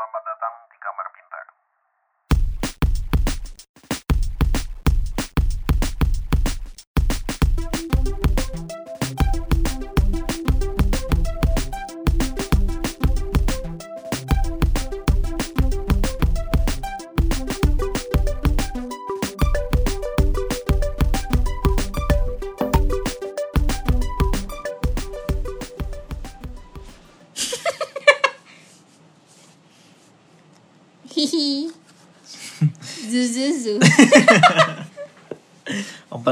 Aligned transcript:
Selamat 0.00 0.29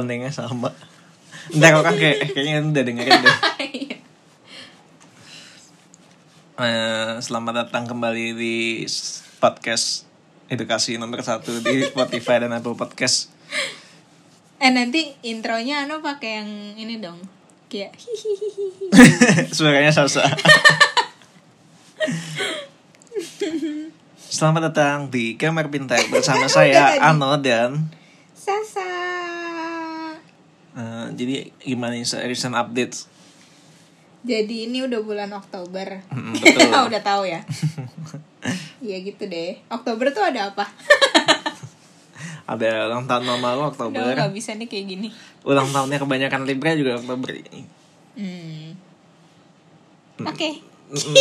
Openingnya 0.08 0.32
sama. 0.32 0.72
Entar 1.52 1.68
kok 1.76 1.84
kan 1.84 1.92
kayak 2.00 2.32
kayaknya 2.32 2.64
udah 2.64 2.80
dengerin 2.80 3.12
deh. 3.28 3.36
Eh, 6.64 7.12
selamat 7.20 7.68
datang 7.68 7.84
kembali 7.84 8.32
di 8.32 8.88
podcast 9.36 10.08
edukasi 10.48 10.96
nomor 10.96 11.20
satu 11.20 11.60
di 11.60 11.84
Spotify 11.92 12.40
dan 12.40 12.56
Apple 12.56 12.72
Podcast. 12.72 13.28
eh 14.56 14.72
nanti 14.72 15.12
intronya 15.28 15.84
anu 15.84 16.00
pakai 16.00 16.40
yang 16.40 16.50
ini 16.80 17.04
dong. 17.04 17.20
Kayak. 17.68 18.00
Suaranya 19.60 19.92
salsa. 19.92 20.24
Selamat 24.16 24.72
datang 24.72 25.12
di 25.12 25.36
Kamar 25.36 25.68
Pintar 25.68 26.00
bersama 26.08 26.48
saya. 26.48 26.96
Ano 26.96 27.36
dan 27.36 27.92
Sasa. 28.32 29.57
Eh, 30.78 31.06
jadi 31.12 31.34
gimana 31.58 31.98
nih 31.98 32.06
recent 32.24 32.54
updates? 32.54 33.10
Jadi 34.22 34.66
ini 34.66 34.82
udah 34.82 35.00
bulan 35.02 35.30
Oktober. 35.30 36.02
Mm, 36.10 36.34
betul. 36.42 36.70
udah 36.86 37.02
tahu 37.02 37.22
ya. 37.26 37.42
Iya 38.78 39.02
gitu 39.02 39.26
deh. 39.26 39.58
Oktober 39.66 40.14
tuh 40.14 40.22
ada 40.22 40.54
apa? 40.54 40.62
Ada 42.48 42.88
ulang 42.88 43.04
tahun 43.04 43.28
mama 43.28 43.52
lu 43.52 43.68
Oktober. 43.68 43.98
Udah 44.00 44.14
nggak 44.24 44.32
bisa 44.32 44.56
nih 44.56 44.64
kayak 44.64 44.86
gini. 44.88 45.08
Ulang 45.44 45.68
tahunnya 45.68 46.00
kebanyakan 46.00 46.48
Libra 46.48 46.72
juga 46.72 46.96
Oktober 46.96 47.28
ini. 47.34 47.60
Hmm. 48.16 48.72
Oke. 50.24 50.64
Mm-mm. 50.88 51.14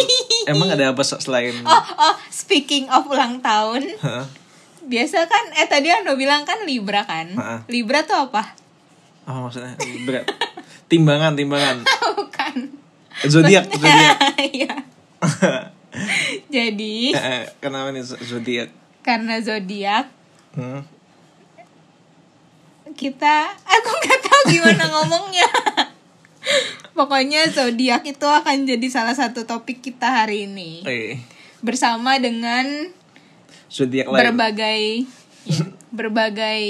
Emang 0.48 0.72
ada 0.72 0.96
apa 0.96 1.04
se- 1.04 1.20
selain 1.20 1.52
Oh, 1.68 1.84
oh, 2.00 2.16
speaking 2.32 2.88
of 2.88 3.04
ulang 3.12 3.44
tahun, 3.44 3.84
Hah? 4.00 4.24
biasa 4.88 5.28
kan 5.28 5.52
eh 5.60 5.68
tadi 5.68 5.92
Ando 5.92 6.16
bilang 6.16 6.48
kan 6.48 6.64
Libra 6.64 7.04
kan? 7.04 7.28
Heeh. 7.36 7.60
Libra 7.68 8.08
tuh 8.08 8.32
apa? 8.32 8.56
Apa 9.28 9.38
maksudnya 9.38 9.76
Libra? 9.84 10.22
Timbangan, 10.88 11.36
timbangan. 11.36 11.78
Bukan. 12.18 12.56
Zodiak, 13.24 13.68
zodiak. 13.76 14.18
Iya. 14.40 14.74
Jadi 16.50 17.12
Eh, 17.12 17.44
Kenapa 17.58 17.90
nih 17.90 18.04
zodiak? 18.04 18.70
karena 19.02 19.40
zodiak 19.40 20.12
Hmm. 20.52 20.82
kita 22.92 23.36
aku 23.62 23.90
nggak 23.94 24.20
tahu 24.22 24.42
gimana 24.50 24.84
ngomongnya. 24.90 25.48
Pokoknya 26.92 27.46
zodiak 27.48 28.02
itu 28.04 28.26
akan 28.26 28.66
jadi 28.66 28.88
salah 28.88 29.14
satu 29.14 29.44
topik 29.44 29.80
kita 29.82 30.10
hari 30.16 30.44
ini 30.44 30.82
Eh, 30.82 31.22
bersama 31.60 32.18
dengan 32.18 32.90
zodiak 33.68 34.08
lain. 34.08 34.18
berbagai 34.18 34.82
ya, 35.46 35.62
berbagai 35.90 36.64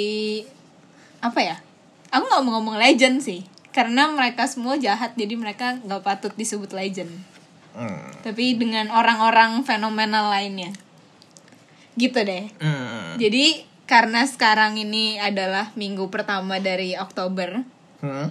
apa 1.19 1.39
ya? 1.39 1.58
Aku 2.11 2.23
nggak 2.23 2.44
mau 2.44 2.52
ngomong 2.59 2.80
legend 2.80 3.19
sih 3.19 3.44
karena 3.75 4.09
mereka 4.09 4.50
semua 4.50 4.73
jahat 4.81 5.13
jadi 5.13 5.38
mereka 5.38 5.78
nggak 5.85 6.01
patut 6.01 6.34
disebut 6.34 6.73
legend. 6.73 7.13
Hmm. 7.78 8.09
Tapi 8.25 8.57
dengan 8.57 8.90
orang-orang 8.90 9.62
fenomenal 9.62 10.34
lainnya. 10.34 10.73
Gitu 11.94 12.18
deh. 12.18 12.50
Hmm. 12.57 13.22
Jadi 13.22 13.62
karena 13.85 14.25
sekarang 14.25 14.75
ini 14.81 15.22
adalah 15.22 15.72
minggu 15.78 16.09
pertama 16.09 16.57
dari 16.59 16.97
Oktober, 16.97 17.63
Hmm. 17.97 18.29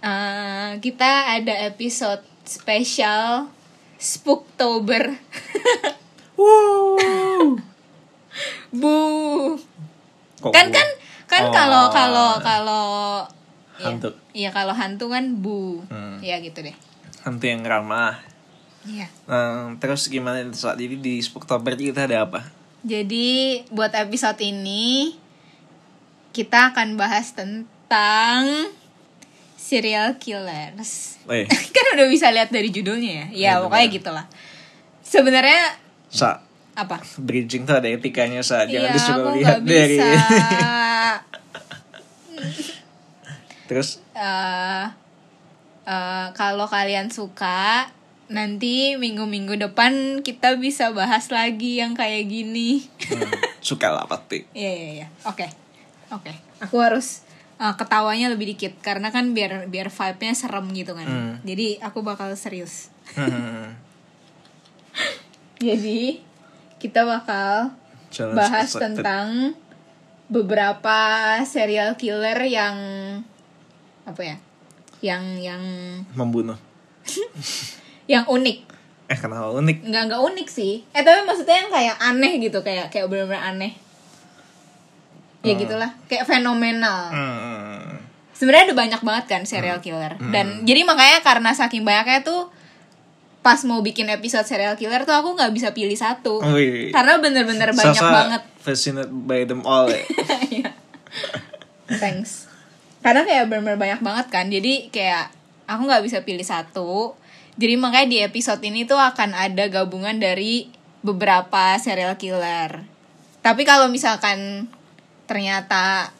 eh, 0.00 0.70
kita 0.78 1.34
ada 1.38 1.54
episode 1.66 2.22
spesial 2.46 3.50
Spooktober. 3.98 5.16
Wow. 6.34 7.56
Bu. 8.78 8.96
Kok 10.42 10.50
Kan 10.50 10.70
gua? 10.74 10.82
Kan 11.24 11.40
kan 11.40 11.42
Oh. 11.44 11.52
kalau 11.52 11.84
kalau 11.88 12.30
kalau 12.38 12.86
iya, 13.74 13.86
Hantu. 13.86 14.10
Iya, 14.30 14.50
kalau 14.50 14.70
hantu 14.70 15.06
kan 15.08 15.24
bu. 15.36 15.82
Hmm. 15.88 16.18
Ya 16.20 16.38
gitu 16.38 16.60
deh. 16.60 16.76
Hantu 17.22 17.44
yang 17.44 17.62
ramah. 17.62 18.20
Iya. 18.84 19.08
Nah, 19.24 19.72
terus 19.78 20.06
gimana 20.06 20.44
saat 20.50 20.76
ini 20.76 20.96
di 20.96 21.18
Spooktober 21.18 21.72
kita 21.72 22.04
ada 22.04 22.22
apa? 22.22 22.44
Jadi 22.84 23.60
buat 23.68 23.90
episode 23.90 24.36
ini 24.40 25.16
kita 26.30 26.70
akan 26.70 26.94
bahas 26.94 27.32
tentang 27.32 28.68
serial 29.56 30.20
killers. 30.20 31.16
Eh, 31.24 31.48
kan 31.74 31.84
udah 31.96 32.06
bisa 32.06 32.28
lihat 32.28 32.52
dari 32.52 32.68
judulnya 32.68 33.10
ya. 33.10 33.26
Ya 33.26 33.26
Iya, 33.32 33.52
pokoknya 33.58 33.88
benar. 33.88 33.96
gitulah. 33.96 34.26
Sebenarnya 35.00 35.62
sa 36.06 36.44
apa? 36.74 36.98
bridging 37.16 37.64
tuh 37.64 37.78
ada 37.78 37.86
etikanya 37.86 38.42
sa 38.42 38.66
jangan 38.66 38.90
Iya, 38.90 38.92
disuruh 38.92 39.24
aku 39.24 39.38
lihat 39.38 39.58
dari 39.62 39.96
bisa. 39.96 40.04
terus 43.70 44.00
Eh, 44.14 44.86
eh, 45.84 46.26
kalau 46.38 46.66
kalian 46.70 47.10
suka 47.10 47.90
nanti 48.32 48.96
minggu-minggu 48.96 49.60
depan 49.60 50.24
kita 50.24 50.56
bisa 50.56 50.90
bahas 50.96 51.28
lagi 51.28 51.82
yang 51.82 51.92
kayak 51.92 52.24
gini. 52.30 52.88
hmm, 53.10 53.32
suka 53.60 53.92
lah 53.92 54.08
pasti 54.08 54.48
Iya 54.58 54.72
iya 54.72 54.90
iya. 55.02 55.06
Oke. 55.28 55.46
Oke. 56.12 56.32
Aku 56.64 56.80
harus 56.80 57.26
uh, 57.60 57.74
ketawanya 57.76 58.32
lebih 58.32 58.56
dikit 58.56 58.78
karena 58.80 59.12
kan 59.12 59.36
biar 59.36 59.68
biar 59.68 59.92
vibe-nya 59.92 60.32
serem 60.32 60.66
gitu 60.72 60.96
kan. 60.96 61.04
Hmm. 61.04 61.34
Jadi 61.44 61.82
aku 61.84 62.00
bakal 62.00 62.32
serius. 62.38 62.88
Hmm. 63.12 63.76
Jadi 65.64 66.20
kita 66.80 67.04
bakal 67.04 67.72
Challenge 68.14 68.36
bahas 68.38 68.68
accepted. 68.72 69.00
tentang 69.00 69.56
beberapa 70.26 70.96
serial 71.44 71.94
killer 71.94 72.38
yang 72.42 72.76
apa 74.04 74.20
ya? 74.20 74.36
Yang 75.00 75.22
yang 75.42 75.62
membunuh 76.12 76.56
yang 78.12 78.24
unik. 78.24 78.58
eh 79.04 79.18
kenapa 79.20 79.52
unik 79.52 79.84
Nggak 79.84 80.02
nggak 80.08 80.22
unik 80.24 80.48
sih. 80.48 80.80
Eh 80.90 81.02
tapi 81.02 81.20
maksudnya 81.22 81.60
yang 81.60 81.70
kayak 81.70 81.96
aneh 81.98 82.32
gitu 82.38 82.58
kayak 82.60 82.88
kayak 82.88 83.06
bener-bener 83.06 83.40
aneh. 83.40 83.72
Ya 85.40 85.52
Hmm. 85.52 85.60
gitulah, 85.60 85.90
kayak 86.06 86.24
fenomenal. 86.24 87.12
hmm. 87.12 88.00
sebenarnya 88.34 88.72
ada 88.72 88.76
banyak 88.76 89.00
banget 89.00 89.24
kan 89.28 89.42
serial 89.44 89.78
killer 89.78 90.16
dan 90.32 90.66
jadi 90.66 90.82
makanya 90.82 91.22
karena 91.22 91.54
saking 91.54 91.86
banyaknya 91.86 92.18
tuh 92.20 92.50
pas 93.44 93.60
mau 93.68 93.84
bikin 93.84 94.08
episode 94.08 94.48
serial 94.48 94.72
killer 94.80 95.04
tuh 95.04 95.12
aku 95.12 95.36
nggak 95.36 95.52
bisa 95.52 95.76
pilih 95.76 95.92
satu 95.92 96.40
Wih. 96.40 96.88
karena 96.96 97.20
bener-bener 97.20 97.76
banyak 97.76 98.00
Sasa 98.00 98.08
banget 98.08 98.42
fascinated 98.56 99.12
by 99.12 99.44
them 99.44 99.60
all 99.68 99.84
ya. 99.84 100.00
Iya. 100.54 100.72
thanks 102.00 102.48
karena 103.04 103.28
kayak 103.28 103.52
bener-bener 103.52 103.76
banyak 103.76 104.00
banget 104.00 104.26
kan 104.32 104.48
jadi 104.48 104.88
kayak 104.88 105.28
aku 105.68 105.84
nggak 105.84 106.04
bisa 106.08 106.24
pilih 106.24 106.40
satu 106.40 107.12
jadi 107.60 107.76
makanya 107.76 108.08
di 108.08 108.18
episode 108.24 108.64
ini 108.64 108.88
tuh 108.88 108.96
akan 108.96 109.36
ada 109.36 109.68
gabungan 109.68 110.16
dari 110.16 110.72
beberapa 111.04 111.76
serial 111.76 112.16
killer 112.16 112.80
tapi 113.44 113.68
kalau 113.68 113.92
misalkan 113.92 114.72
ternyata 115.28 116.16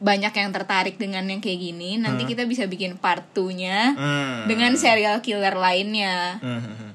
banyak 0.00 0.32
yang 0.32 0.50
tertarik 0.50 0.96
dengan 0.96 1.22
yang 1.22 1.38
kayak 1.38 1.60
gini 1.62 1.96
nanti 1.96 2.24
kita 2.24 2.44
bisa 2.44 2.64
bikin 2.64 2.96
part 2.96 3.20
2 3.30 3.52
nya 3.52 3.92
Hmm. 3.92 4.48
dengan 4.48 4.72
serial 4.74 5.20
killer 5.20 5.52
lainnya 5.52 6.40
Hmm, 6.40 6.56
hmm, 6.58 6.74
hmm. 6.74 6.90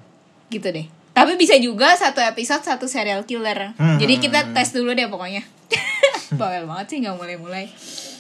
gitu 0.50 0.68
deh 0.69 0.88
tapi 1.12 1.38
bisa 1.38 1.54
juga 1.56 1.94
satu 1.94 2.19
episode 2.19 2.62
satu 2.62 2.86
serial 2.86 3.22
killer 3.24 3.72
Hmm. 3.74 3.98
jadi 3.98 4.18
kita 4.18 4.40
tes 4.52 4.74
dulu 4.74 4.92
deh 4.92 5.06
pokoknya 5.06 5.46
bawel 6.34 6.66
banget 6.66 6.86
sih 6.88 6.98
nggak 7.00 7.13
mulai-mulai 7.13 7.69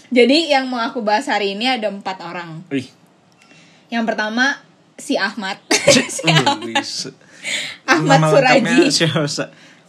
jadi 0.07 0.37
yang 0.51 0.65
mau 0.65 0.79
aku 0.79 1.01
bahas 1.01 1.25
hari 1.25 1.53
ini 1.53 1.65
ada 1.67 1.89
empat 1.89 2.21
orang 2.21 2.61
Wih. 2.69 2.85
yang 3.89 4.05
pertama 4.05 4.61
si 4.95 5.17
Ahmad 5.17 5.57
si 6.15 6.23
Ahmad. 6.25 6.85
Ahmad 7.85 8.19
Suraji. 8.23 8.89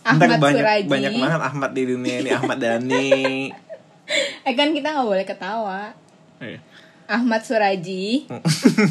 Ahmad 0.02 0.38
banyak, 0.38 0.60
Suraji. 0.60 0.86
banyak 0.86 1.12
banget 1.14 1.40
Ahmad 1.42 1.70
di 1.72 1.82
dunia 1.84 2.16
ini 2.20 2.30
Ahmad 2.30 2.58
Dhani 2.58 3.10
eh 4.42 4.54
kan 4.54 4.70
kita 4.70 4.90
nggak 4.90 5.06
boleh 5.06 5.24
ketawa 5.24 5.92
Eh. 6.36 6.60
Ahmad 7.06 7.40
Suraji 7.40 8.26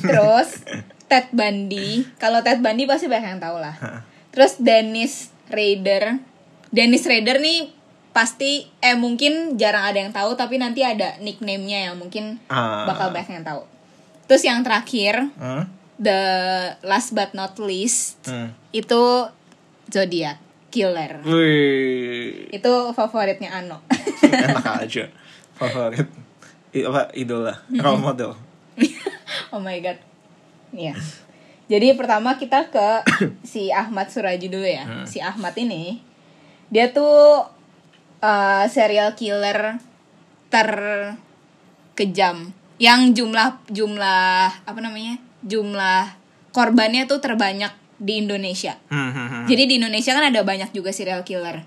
terus 0.01 0.63
Ted 1.05 1.29
Bundy 1.29 2.07
kalau 2.15 2.39
Ted 2.39 2.59
Bundy 2.59 2.83
pasti 2.83 3.05
banyak 3.05 3.37
yang 3.37 3.41
tahu 3.41 3.57
lah 3.57 3.75
Terus 4.29 4.59
Dennis 4.59 5.31
Rader. 5.47 6.19
Dennis 6.67 7.05
Rader 7.05 7.39
nih 7.39 7.71
pasti 8.11 8.67
eh 8.77 8.95
mungkin 8.95 9.55
jarang 9.55 9.85
ada 9.85 9.97
yang 9.97 10.11
tahu 10.11 10.33
tapi 10.33 10.55
nanti 10.55 10.81
ada 10.81 11.15
nickname-nya 11.17 11.87
yang 11.87 11.95
mungkin 11.95 12.39
Ah. 12.47 12.83
bakal 12.83 13.11
banyak 13.11 13.31
yang 13.31 13.47
tahu. 13.47 13.63
Terus 14.25 14.43
yang 14.43 14.59
terakhir, 14.59 15.31
Hmm? 15.35 15.71
the 15.95 16.19
last 16.81 17.11
but 17.11 17.31
not 17.31 17.55
least 17.55 18.19
Hmm. 18.23 18.51
itu 18.71 19.31
Zodiac 19.87 20.35
Killer. 20.75 21.23
Wih, 21.23 22.51
Itu 22.51 22.91
favoritnya 22.91 23.63
Ano. 23.63 23.79
enak 24.51 24.67
aja. 24.83 25.07
Favorit. 25.55 26.03
I, 26.75 26.83
apa 26.83 27.07
idola, 27.15 27.55
role 27.79 28.03
model. 28.03 28.35
oh 29.55 29.63
my 29.63 29.79
god. 29.79 29.95
Iya. 30.75 30.91
Jadi 31.71 31.95
pertama 31.95 32.35
kita 32.35 32.67
ke 32.67 33.07
si 33.47 33.71
Ahmad 33.71 34.11
Suraji 34.11 34.51
dulu 34.51 34.67
ya. 34.67 35.07
Si 35.07 35.23
Ahmad 35.23 35.55
ini 35.55 36.03
dia 36.67 36.91
tuh 36.91 37.47
uh, 38.19 38.65
serial 38.67 39.15
killer 39.15 39.79
terkejam 40.51 42.51
yang 42.75 43.15
jumlah 43.15 43.63
jumlah 43.71 44.51
apa 44.67 44.79
namanya? 44.83 45.15
jumlah 45.45 46.17
korbannya 46.49 47.05
tuh 47.05 47.21
terbanyak 47.21 47.69
di 47.95 48.19
Indonesia. 48.19 48.75
Hmm, 48.87 49.09
hmm, 49.09 49.27
hmm. 49.27 49.43
Jadi 49.47 49.63
di 49.65 49.73
Indonesia 49.77 50.11
kan 50.11 50.25
ada 50.25 50.41
banyak 50.41 50.69
juga 50.71 50.91
serial 50.91 51.23
killer. 51.23 51.63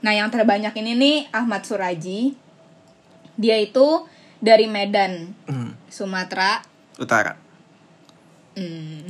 Nah, 0.00 0.12
yang 0.12 0.28
terbanyak 0.28 0.74
ini 0.76 0.92
nih 0.92 1.16
Ahmad 1.30 1.62
Suraji. 1.62 2.34
Dia 3.34 3.56
itu 3.56 4.06
dari 4.38 4.66
Medan, 4.66 5.34
Hmm. 5.46 5.74
Sumatera. 5.86 6.62
Utara. 6.96 7.38
Hmm. 8.52 9.06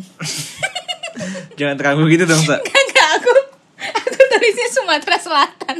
Jangan 1.58 1.76
terlalu 1.76 2.16
gitu 2.16 2.24
dong, 2.24 2.40
Sa. 2.40 2.56
Enggak, 2.56 3.08
aku 3.16 3.32
aku 3.78 4.20
tulisnya 4.28 4.68
Sumatera 4.70 5.16
Selatan. 5.16 5.76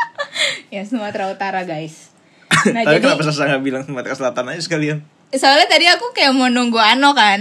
ya, 0.74 0.82
Sumatera 0.84 1.28
Utara, 1.28 1.62
guys. 1.64 2.08
Nah, 2.66 2.82
Tapi 2.82 2.98
jadi 2.98 3.06
kenapa 3.06 3.22
Sasa 3.24 3.46
nggak 3.46 3.62
bilang 3.62 3.82
Sumatera 3.86 4.12
Selatan 4.12 4.44
aja 4.50 4.60
sekalian? 4.60 4.98
soalnya 5.30 5.70
tadi 5.70 5.86
aku 5.86 6.10
kayak 6.10 6.34
mau 6.34 6.50
nunggu 6.50 6.76
Ano 6.76 7.14
kan. 7.14 7.38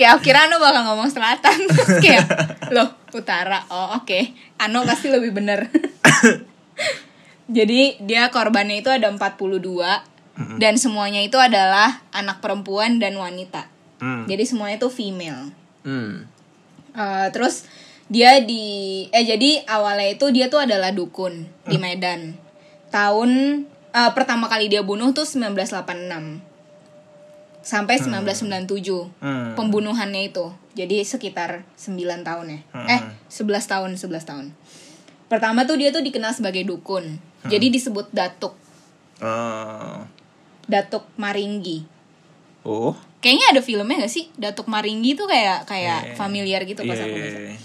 Kayak 0.00 0.24
kira 0.24 0.48
Ano 0.48 0.56
bakal 0.56 0.88
ngomong 0.88 1.12
selatan. 1.12 1.58
Terus 1.68 2.00
kayak 2.00 2.24
Loh 2.72 2.88
utara. 3.12 3.60
Oh 3.68 4.00
oke. 4.00 4.32
Ano 4.56 4.80
pasti 4.88 5.12
lebih 5.12 5.36
bener. 5.36 5.68
Jadi 7.60 8.00
dia 8.00 8.32
korbannya 8.32 8.80
itu 8.80 8.88
ada 8.88 9.12
42 9.12 10.56
Dan 10.56 10.80
semuanya 10.80 11.20
itu 11.20 11.36
adalah 11.36 12.00
Anak 12.16 12.40
perempuan 12.40 12.96
dan 12.96 13.20
wanita. 13.20 13.68
Hmm. 14.00 14.24
Jadi 14.24 14.48
semuanya 14.48 14.80
itu 14.80 14.88
female. 14.88 15.52
Hmm. 15.84 16.24
Eh, 16.96 17.28
Terus 17.36 17.68
dia 18.08 18.40
di 18.40 19.04
Eh 19.12 19.28
jadi 19.28 19.68
awalnya 19.68 20.16
itu 20.16 20.32
dia 20.32 20.48
tuh 20.48 20.64
adalah 20.64 20.96
dukun 20.96 21.44
Di 21.68 21.76
Medan. 21.76 22.40
Tahun 22.88 23.30
eh, 23.92 24.10
Pertama 24.16 24.48
kali 24.48 24.72
dia 24.72 24.80
bunuh 24.80 25.12
tuh 25.12 25.28
1986 25.28 26.49
Sampai 27.60 28.00
1997 28.00 29.12
Hmm. 29.18 29.52
pembunuhannya 29.52 30.26
itu. 30.26 30.48
Jadi 30.72 31.02
sekitar 31.02 31.66
9 31.74 32.24
tahun 32.24 32.46
ya. 32.48 32.58
Hmm. 32.72 32.86
Eh, 32.88 33.00
11 33.28 33.66
tahun, 33.66 33.94
11 33.94 34.24
tahun. 34.24 34.46
Pertama 35.26 35.62
tuh 35.62 35.76
dia 35.76 35.90
tuh 35.90 36.00
dikenal 36.00 36.32
sebagai 36.32 36.62
dukun. 36.62 37.20
Hmm. 37.40 37.48
Jadi 37.48 37.68
disebut 37.70 38.08
datuk, 38.10 38.56
Oh. 39.18 40.08
datuk 40.64 41.04
Maringgi. 41.14 41.84
Oh. 42.62 42.96
Kayaknya 43.20 43.46
ada 43.50 43.60
filmnya 43.60 44.00
gak 44.00 44.10
sih? 44.10 44.32
Datuk 44.34 44.64
Maringgi 44.64 45.12
tuh 45.12 45.28
kayak 45.28 45.64
kayak 45.66 46.00
Iya. 46.02 46.14
familiar 46.16 46.60
gitu 46.64 46.80
pas 46.80 46.96
Iya, 46.96 47.04
aku 47.04 47.14
iya, 47.14 47.24
baca. 47.26 47.40
iya. 47.44 47.56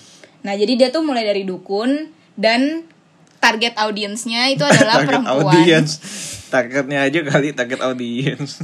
Nah, 0.44 0.53
jadi 0.53 0.74
dia 0.75 0.89
tuh 0.92 1.01
mulai 1.01 1.24
dari 1.24 1.42
dukun 1.42 2.12
dan 2.36 2.83
target 3.39 3.71
audiensnya 3.77 4.51
itu 4.51 4.62
adalah 4.68 5.07
perempuan. 5.07 5.56
audience. 5.56 6.03
Targetnya 6.45 7.03
aja 7.03 7.19
kali 7.21 7.51
target 7.51 7.81
audience. 7.81 8.62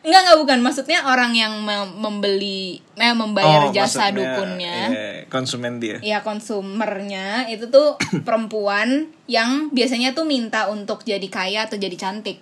Enggak 0.00 0.20
enggak 0.24 0.38
bukan 0.38 0.58
maksudnya 0.60 1.04
orang 1.04 1.32
yang 1.32 1.60
mem- 1.60 1.92
membeli 1.94 2.80
eh 2.94 3.12
membayar 3.12 3.68
Oh, 3.68 3.70
jasa 3.70 4.08
dukunnya. 4.10 4.76
iya, 4.88 5.08
konsumen 5.26 5.76
dia. 5.76 6.00
ya 6.00 6.20
konsumernya 6.20 7.46
itu 7.46 7.68
tuh 7.68 7.94
perempuan 8.26 9.06
yang 9.24 9.68
biasanya 9.70 10.10
tuh 10.10 10.24
minta 10.24 10.66
untuk 10.66 11.02
jadi 11.02 11.26
kaya 11.26 11.68
atau 11.68 11.76
jadi 11.76 11.94
cantik. 11.94 12.40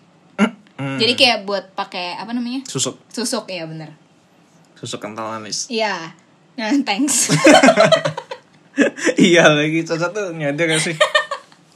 Hmm. 0.79 0.95
Jadi 0.95 1.19
kayak 1.19 1.43
buat 1.43 1.75
pakai 1.75 2.15
apa 2.15 2.31
namanya? 2.31 2.63
susuk, 2.65 3.03
Susuk 3.11 3.51
ya 3.51 3.67
bener. 3.67 3.99
susuk 4.75 5.03
kental 5.03 5.27
manis. 5.33 5.67
Iya. 5.67 6.15
Nah, 6.55 6.71
thanks. 6.87 7.35
iya 9.19 9.47
lagi 9.49 9.83
Sasa 9.83 10.11
tuh 10.11 10.31
nyadar 10.33 10.67
gak 10.69 10.79
sih? 10.81 10.95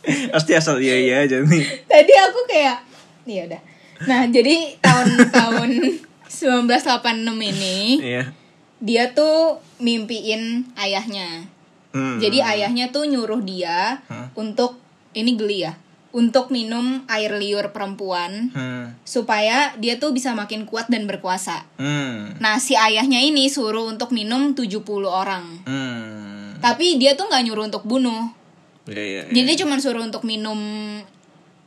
Pasti 0.04 0.52
asal 0.52 0.78
iya 0.78 0.94
iya 0.94 1.14
aja 1.22 1.38
nih. 1.40 1.62
Tadi 1.86 2.12
aku 2.12 2.40
kayak 2.44 2.78
iya 3.24 3.42
udah. 3.46 3.62
Nah, 4.02 4.26
jadi 4.26 4.74
tahun-tahun 4.82 5.70
1986 6.26 7.38
ini 7.54 7.78
Iya. 8.02 8.22
dia 8.82 9.14
tuh 9.14 9.62
mimpiin 9.78 10.74
ayahnya. 10.74 11.46
Hmm. 11.92 12.18
Jadi 12.18 12.42
ayahnya 12.42 12.90
tuh 12.90 13.04
nyuruh 13.04 13.38
dia 13.40 14.02
untuk 14.32 14.80
ini 15.12 15.36
geli 15.36 15.68
ya, 15.68 15.76
untuk 16.10 16.48
minum 16.48 17.04
air 17.06 17.36
liur 17.36 17.70
perempuan 17.70 18.48
Hmm. 18.50 18.96
supaya 19.04 19.76
dia 19.76 20.00
tuh 20.00 20.10
bisa 20.10 20.32
makin 20.32 20.64
kuat 20.64 20.88
dan 20.88 21.04
berkuasa. 21.06 21.68
Hmm. 21.78 22.34
Nah, 22.40 22.58
si 22.58 22.74
ayahnya 22.74 23.20
ini 23.20 23.46
suruh 23.46 23.86
untuk 23.86 24.10
minum 24.10 24.50
70 24.50 24.82
orang. 25.06 25.62
Hmm. 25.62 26.58
Tapi 26.58 26.96
dia 26.96 27.14
tuh 27.14 27.28
nggak 27.28 27.44
nyuruh 27.46 27.70
untuk 27.70 27.84
bunuh. 27.84 28.32
Iya 28.84 29.02
iya. 29.02 29.22
iya. 29.24 29.32
Jadi 29.32 29.52
cuma 29.58 29.78
suruh 29.78 30.02
untuk 30.02 30.22
minum 30.22 30.58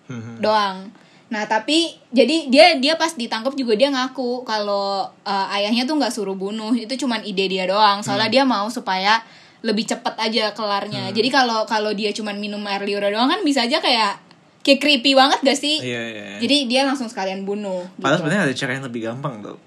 Hmm. 0.05 0.37
doang. 0.37 0.93
Nah, 1.25 1.49
tapi 1.49 1.97
jadi 2.13 2.45
dia 2.45 2.77
dia 2.77 2.93
pas 2.93 3.09
ditangkap 3.09 3.57
juga 3.57 3.73
dia 3.73 3.89
ngaku 3.89 4.45
kalau 4.45 5.01
uh, 5.25 5.47
ayahnya 5.49 5.81
tuh 5.83 5.97
nggak 5.97 6.13
suruh 6.13 6.37
bunuh, 6.37 6.69
itu 6.77 6.93
cuman 6.95 7.25
ide 7.25 7.49
dia 7.49 7.65
doang. 7.65 8.05
Soalnya 8.05 8.29
dia 8.29 8.43
mau 8.45 8.69
supaya 8.69 9.25
lebih 9.65 9.89
cepet 9.89 10.13
aja 10.15 10.53
kelarnya. 10.53 11.09
Jadi 11.09 11.25
kalau 11.27 11.65
kalau 11.65 11.89
dia 11.89 12.13
cuman 12.13 12.37
minum 12.37 12.61
air 12.69 12.85
liur 12.85 13.01
doang 13.01 13.25
kan 13.25 13.41
bisa 13.41 13.65
aja 13.65 13.81
kayak 13.81 14.21
kayak 14.61 14.77
creepy 14.77 15.17
banget 15.17 15.41
gak 15.41 15.57
sih? 15.57 15.81
Iya 15.81 16.01
iya. 16.05 16.23
iya. 16.37 16.37
Jadi 16.37 16.57
dia 16.69 16.81
langsung 16.85 17.09
sekalian 17.09 17.41
bunuh. 17.41 17.81
Padahal 17.97 18.13
gitu. 18.13 18.19
sebenarnya 18.21 18.41
ada 18.45 18.53
cara 18.53 18.71
yang 18.77 18.85
lebih 18.85 19.01
gampang 19.01 19.35
tuh. 19.41 19.57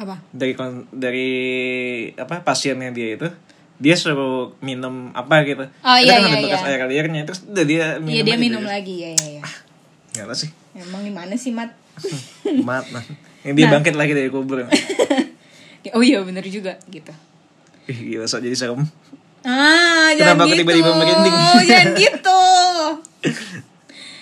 apa? 0.00 0.16
Dari 0.32 0.56
kon- 0.56 0.88
dari 0.88 1.28
apa 2.16 2.40
pasiennya 2.40 2.88
dia 2.88 3.20
itu 3.20 3.28
dia 3.80 3.96
suruh 3.96 4.52
minum 4.60 5.08
apa 5.10 5.40
gitu. 5.42 5.64
Oh, 5.80 5.96
iya, 5.96 6.20
kan 6.20 6.28
ada 6.28 6.36
iya, 6.36 6.44
bekas 6.44 6.60
iya. 6.60 6.68
air 6.70 6.82
liurnya 6.84 7.22
terus 7.24 7.40
udah 7.42 7.64
dia 7.64 7.84
minum. 7.96 8.12
Iya 8.12 8.22
dia 8.22 8.36
minum 8.36 8.62
gitu. 8.62 8.70
lagi 8.70 8.94
ya 9.00 9.10
ya 9.16 9.28
ya. 9.40 9.44
Gimana 10.12 10.34
sih? 10.36 10.48
Emang 10.72 11.00
gimana 11.00 11.32
sih 11.34 11.50
Mat? 11.50 11.72
Mat, 12.68 12.84
nah. 12.92 13.04
Yang 13.40 13.54
dia 13.56 13.64
Nah. 13.64 13.72
bangkit 13.74 13.94
lagi 13.96 14.12
dari 14.12 14.28
kubur. 14.28 14.68
oh 15.96 16.02
iya 16.04 16.20
bener 16.20 16.44
juga 16.44 16.76
gitu. 16.86 17.08
Ih, 17.88 17.98
gila 18.14 18.28
sok 18.28 18.44
jadi 18.44 18.54
serem. 18.54 18.84
Ah, 19.40 20.12
Kenapa 20.12 20.20
jangan 20.20 20.44
aku 20.44 20.52
gitu. 20.52 20.60
tiba-tiba 20.60 20.90
merinding? 20.92 21.36
jangan 21.72 21.88
gitu. 21.96 22.40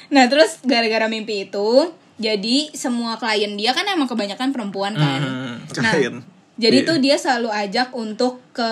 Nah, 0.09 0.25
terus 0.31 0.63
gara-gara 0.65 1.05
mimpi 1.05 1.45
itu, 1.45 1.69
jadi 2.17 2.73
semua 2.73 3.19
klien 3.19 3.53
dia 3.55 3.75
kan 3.75 3.85
emang 3.85 4.07
kebanyakan 4.07 4.55
perempuan 4.55 4.95
kan. 4.95 5.21
Hmm, 5.21 5.55
nah, 5.61 5.93
klien. 5.93 6.15
jadi 6.57 6.79
Iya. 6.81 6.89
tuh 6.89 6.97
dia 6.99 7.17
selalu 7.19 7.49
ajak 7.53 7.89
untuk 7.93 8.41
ke 8.51 8.71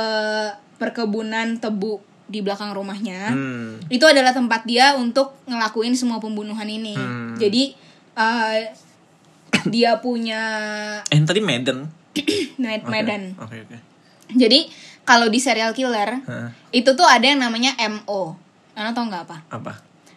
perkebunan 0.76 1.59
tebu 1.61 2.00
di 2.26 2.42
belakang 2.42 2.75
rumahnya. 2.75 3.33
Hmm. 3.33 3.78
Itu 3.87 4.04
adalah 4.06 4.35
tempat 4.35 4.66
dia 4.66 4.99
untuk 4.99 5.38
ngelakuin 5.47 5.95
semua 5.95 6.18
pembunuhan 6.18 6.66
ini. 6.66 6.95
Hmm. 6.95 7.38
Jadi 7.38 7.73
eh, 8.18 8.61
dia 9.75 9.99
punya 10.02 10.42
Eh 11.06 11.23
tadi 11.23 11.40
Medan. 11.40 11.87
Oke. 12.56 12.88
Medan. 12.88 13.37
Oke 13.37 13.56
oke. 13.62 13.76
Jadi 14.33 14.66
kalau 15.06 15.30
di 15.30 15.38
serial 15.38 15.71
killer 15.71 16.25
Hah, 16.26 16.50
itu 16.75 16.90
tuh 16.99 17.06
ada 17.06 17.23
yang 17.23 17.38
namanya 17.38 17.76
MO. 17.87 18.35
Anda 18.75 18.90
tau 18.90 19.06
nggak 19.06 19.23
apa? 19.28 19.38
Apa? 19.52 19.73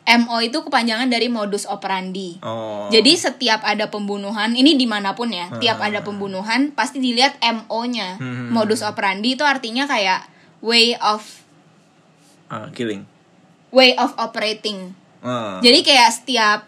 MO 0.10 0.42
itu 0.42 0.66
kepanjangan 0.66 1.06
dari 1.06 1.30
modus 1.30 1.70
operandi. 1.70 2.42
Oh. 2.42 2.89
Jadi 2.89 3.13
setiap 3.13 3.62
ada 3.62 3.94
pembunuhan, 3.94 4.58
ini 4.58 4.74
di 4.74 4.89
mana 4.89 5.13
pun 5.13 5.30
ya, 5.30 5.54
tiap 5.62 5.78
ada 5.78 6.01
pembunuhan 6.01 6.74
pasti 6.74 6.98
dilihat 6.98 7.38
MO-nya. 7.38 8.18
Hmm. 8.18 8.50
Modus 8.50 8.82
operandi 8.82 9.38
itu 9.38 9.46
artinya 9.46 9.86
kayak 9.86 10.38
way 10.62 10.96
of 10.98 11.24
Ah, 12.48 12.68
killing. 12.72 13.06
way 13.70 13.94
of 13.94 14.12
operating. 14.16 14.98
Ah. 15.20 15.62
Jadi 15.62 15.84
kayak 15.84 16.10
setiap 16.12 16.60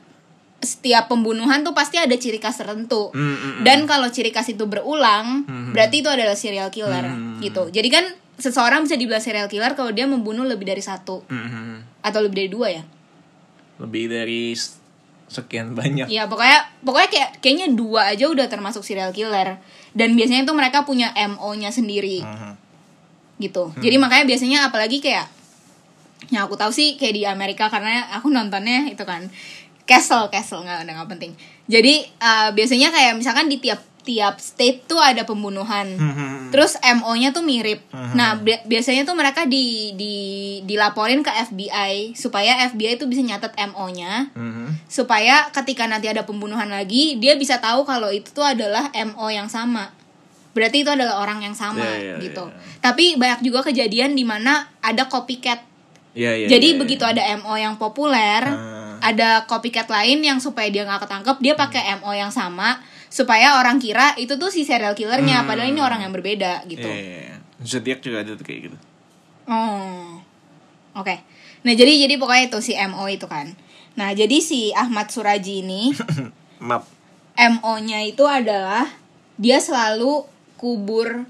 setiap 0.62 1.10
pembunuhan 1.10 1.66
tuh 1.66 1.74
pasti 1.74 1.98
ada 1.98 2.14
ciri 2.14 2.38
khas 2.38 2.54
tertentu. 2.56 3.10
Hmm, 3.12 3.34
hmm. 3.34 3.62
Dan 3.66 3.90
kalau 3.90 4.06
ciri 4.08 4.30
khas 4.30 4.46
itu 4.48 4.70
berulang, 4.70 5.42
Hmm. 5.44 5.74
berarti 5.74 6.06
itu 6.06 6.10
adalah 6.10 6.38
serial 6.38 6.70
killer 6.70 7.02
Hmm. 7.02 7.42
gitu. 7.42 7.68
Jadi 7.68 7.90
kan 7.90 8.06
seseorang 8.38 8.86
bisa 8.86 8.94
dibilang 8.94 9.22
serial 9.22 9.50
killer 9.50 9.74
kalau 9.74 9.90
dia 9.90 10.06
membunuh 10.06 10.46
lebih 10.46 10.66
dari 10.66 10.82
satu 10.82 11.26
Hmm, 11.26 11.50
hmm, 11.50 11.78
atau 12.02 12.22
lebih 12.22 12.36
dari 12.38 12.50
dua 12.50 12.68
ya. 12.72 12.84
Lebih 13.78 14.04
dari 14.06 14.54
sekian 15.26 15.74
banyak. 15.74 16.06
Iya 16.06 16.28
pokoknya 16.28 16.86
pokoknya 16.86 17.10
kayak 17.10 17.30
kayaknya 17.40 17.68
dua 17.72 18.14
aja 18.14 18.28
udah 18.28 18.46
termasuk 18.46 18.84
serial 18.84 19.10
killer 19.10 19.58
dan 19.92 20.14
biasanya 20.14 20.44
tuh 20.44 20.54
mereka 20.54 20.84
punya 20.84 21.10
MO-nya 21.16 21.74
sendiri. 21.74 22.22
Mhm. 22.22 22.54
Gitu. 23.42 23.74
Jadi 23.76 23.98
makanya 23.98 24.24
biasanya 24.24 24.60
apalagi 24.70 24.98
kayak 24.98 25.28
yang 26.30 26.46
aku 26.46 26.56
tahu 26.56 26.70
sih 26.70 26.96
kayak 26.96 27.14
di 27.14 27.24
Amerika 27.26 27.68
karena 27.68 28.08
aku 28.14 28.30
nontonnya 28.30 28.88
itu 28.88 29.02
kan 29.02 29.28
Castle 29.84 30.30
Castle 30.30 30.62
nggak 30.62 30.88
nggak 30.88 31.10
penting. 31.10 31.34
Jadi 31.66 32.06
eh, 32.06 32.50
biasanya 32.52 32.88
kayak 32.90 33.18
misalkan 33.18 33.50
di 33.50 33.58
tiap 33.58 33.82
tiap 34.02 34.38
state 34.38 34.86
tuh 34.86 34.98
ada 34.98 35.22
pembunuhan. 35.24 35.86
Hmm. 35.94 36.50
terus 36.52 36.76
MO-nya 36.82 37.32
tuh 37.32 37.42
mirip. 37.42 37.80
Nah 37.94 38.36
bi- 38.36 38.60
biasanya 38.66 39.04
tuh 39.04 39.14
mereka 39.14 39.48
di 39.48 39.96
di 39.96 40.16
dilaporin 40.62 41.22
ke 41.22 41.32
FBI 41.32 42.12
supaya 42.12 42.68
FBI 42.68 42.98
tuh 42.98 43.08
bisa 43.08 43.22
nyatet 43.22 43.56
MO-nya 43.68 44.28
Hmm. 44.34 44.68
supaya 44.86 45.48
ketika 45.52 45.86
nanti 45.86 46.06
ada 46.06 46.22
pembunuhan 46.22 46.68
lagi 46.68 47.16
dia 47.18 47.36
bisa 47.36 47.56
tahu 47.58 47.84
kalau 47.84 48.10
itu 48.10 48.28
tuh 48.30 48.44
adalah 48.44 48.92
MO 48.92 49.28
yang 49.28 49.48
sama 49.48 49.96
berarti 50.52 50.84
itu 50.84 50.90
adalah 50.90 51.20
orang 51.20 51.40
yang 51.42 51.54
sama 51.54 51.84
Iya, 51.84 52.16
iya, 52.16 52.16
gitu 52.22 52.44
iya. 52.46 52.56
tapi 52.80 53.16
banyak 53.16 53.40
juga 53.42 53.64
kejadian 53.64 54.14
di 54.14 54.24
mana 54.24 54.68
ada 54.80 55.06
copycat 55.06 55.64
Iya, 56.12 56.36
iya, 56.36 56.48
jadi 56.48 56.68
iya, 56.68 56.76
iya. 56.76 56.82
begitu 56.82 57.04
ada 57.04 57.24
MO 57.38 57.54
yang 57.56 57.76
populer 57.76 58.44
Ah. 58.44 59.00
ada 59.00 59.44
copycat 59.46 59.88
lain 59.88 60.20
yang 60.20 60.38
supaya 60.38 60.68
dia 60.68 60.84
nggak 60.84 61.08
ketangkep 61.08 61.38
dia 61.40 61.54
pakai 61.56 61.96
MO 61.98 62.12
yang 62.12 62.30
sama 62.30 62.78
supaya 63.08 63.56
orang 63.56 63.76
kira 63.76 64.16
itu 64.16 64.36
tuh 64.36 64.48
si 64.48 64.64
serial 64.64 64.92
killernya 64.92 65.42
Hmm. 65.42 65.48
padahal 65.48 65.68
ini 65.68 65.80
orang 65.80 66.00
yang 66.02 66.12
berbeda 66.12 66.64
gitu 66.66 66.84
Iya, 66.84 66.96
iya, 66.96 67.20
iya. 67.26 67.38
Zodiac 67.62 68.00
juga 68.00 68.22
ada 68.22 68.34
tuh 68.34 68.42
kayak 68.42 68.60
gitu. 68.66 68.78
Oh, 69.46 70.18
oke. 70.94 71.16
Nah 71.62 71.74
jadi 71.74 71.94
jadi 72.02 72.18
pokoknya 72.18 72.50
itu 72.50 72.60
si 72.60 72.74
MO 72.74 73.06
itu 73.06 73.26
kan. 73.26 73.54
Nah 73.94 74.12
jadi 74.12 74.38
si 74.40 74.74
Ahmad 74.74 75.10
Suraji 75.10 75.62
ini 75.62 75.94
Map. 76.60 76.86
MO-nya 77.34 78.02
itu 78.04 78.22
adalah 78.24 78.86
dia 79.36 79.58
selalu 79.58 80.26
kubur 80.62 81.26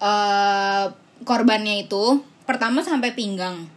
eh 0.00 0.84
korbannya 1.22 1.84
itu 1.84 2.24
pertama 2.42 2.80
sampai 2.80 3.12
pinggang. 3.12 3.68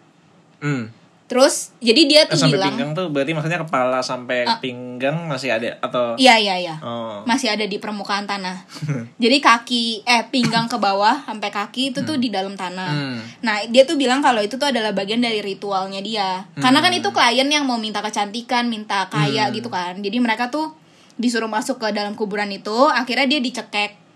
Hmm. 0.58 0.90
Terus 1.28 1.76
jadi 1.84 2.02
dia 2.08 2.22
Eh, 2.24 2.32
tuh 2.32 2.40
sampai 2.40 2.56
bilang, 2.56 2.72
pinggang 2.72 2.92
tuh 2.96 3.12
berarti 3.12 3.36
maksudnya 3.36 3.60
kepala 3.60 4.00
sampai 4.00 4.48
Ah. 4.48 4.64
pinggang 4.64 5.28
masih 5.28 5.52
ada 5.52 5.76
atau 5.82 6.16
iya 6.16 6.40
iya 6.40 6.56
iya, 6.56 6.76
Oh. 6.80 7.20
masih 7.28 7.52
ada 7.52 7.68
di 7.68 7.76
permukaan 7.78 8.24
tanah. 8.24 8.64
jadi 9.24 9.38
kaki 9.38 10.08
eh 10.08 10.24
pinggang 10.26 10.72
ke 10.72 10.80
bawah 10.80 11.28
sampai 11.28 11.52
kaki 11.52 11.92
itu 11.92 12.00
tuh 12.02 12.16
di 12.16 12.32
dalam 12.32 12.56
tanah. 12.56 12.88
Hmm. 12.90 13.20
Nah, 13.44 13.60
dia 13.68 13.84
tuh 13.84 14.00
bilang 14.00 14.24
kalau 14.24 14.40
itu 14.40 14.56
tuh 14.56 14.72
adalah 14.72 14.96
bagian 14.96 15.20
dari 15.20 15.44
ritualnya 15.44 16.00
dia. 16.00 16.48
Karena 16.56 16.80
kan 16.80 16.96
itu 16.96 17.12
klien 17.12 17.46
yang 17.46 17.68
mau 17.68 17.76
minta 17.76 18.00
kecantikan, 18.00 18.72
minta 18.72 19.06
kaya 19.08 19.52
gitu 19.52 19.68
kan. 19.68 20.00
Jadi 20.00 20.18
mereka 20.18 20.48
tuh 20.48 20.80
disuruh 21.16 21.52
masuk 21.52 21.76
ke 21.78 21.92
dalam 21.92 22.16
kuburan 22.16 22.48
itu, 22.50 22.88
akhirnya 22.88 23.28
dia 23.28 23.44
dicekek. 23.44 24.07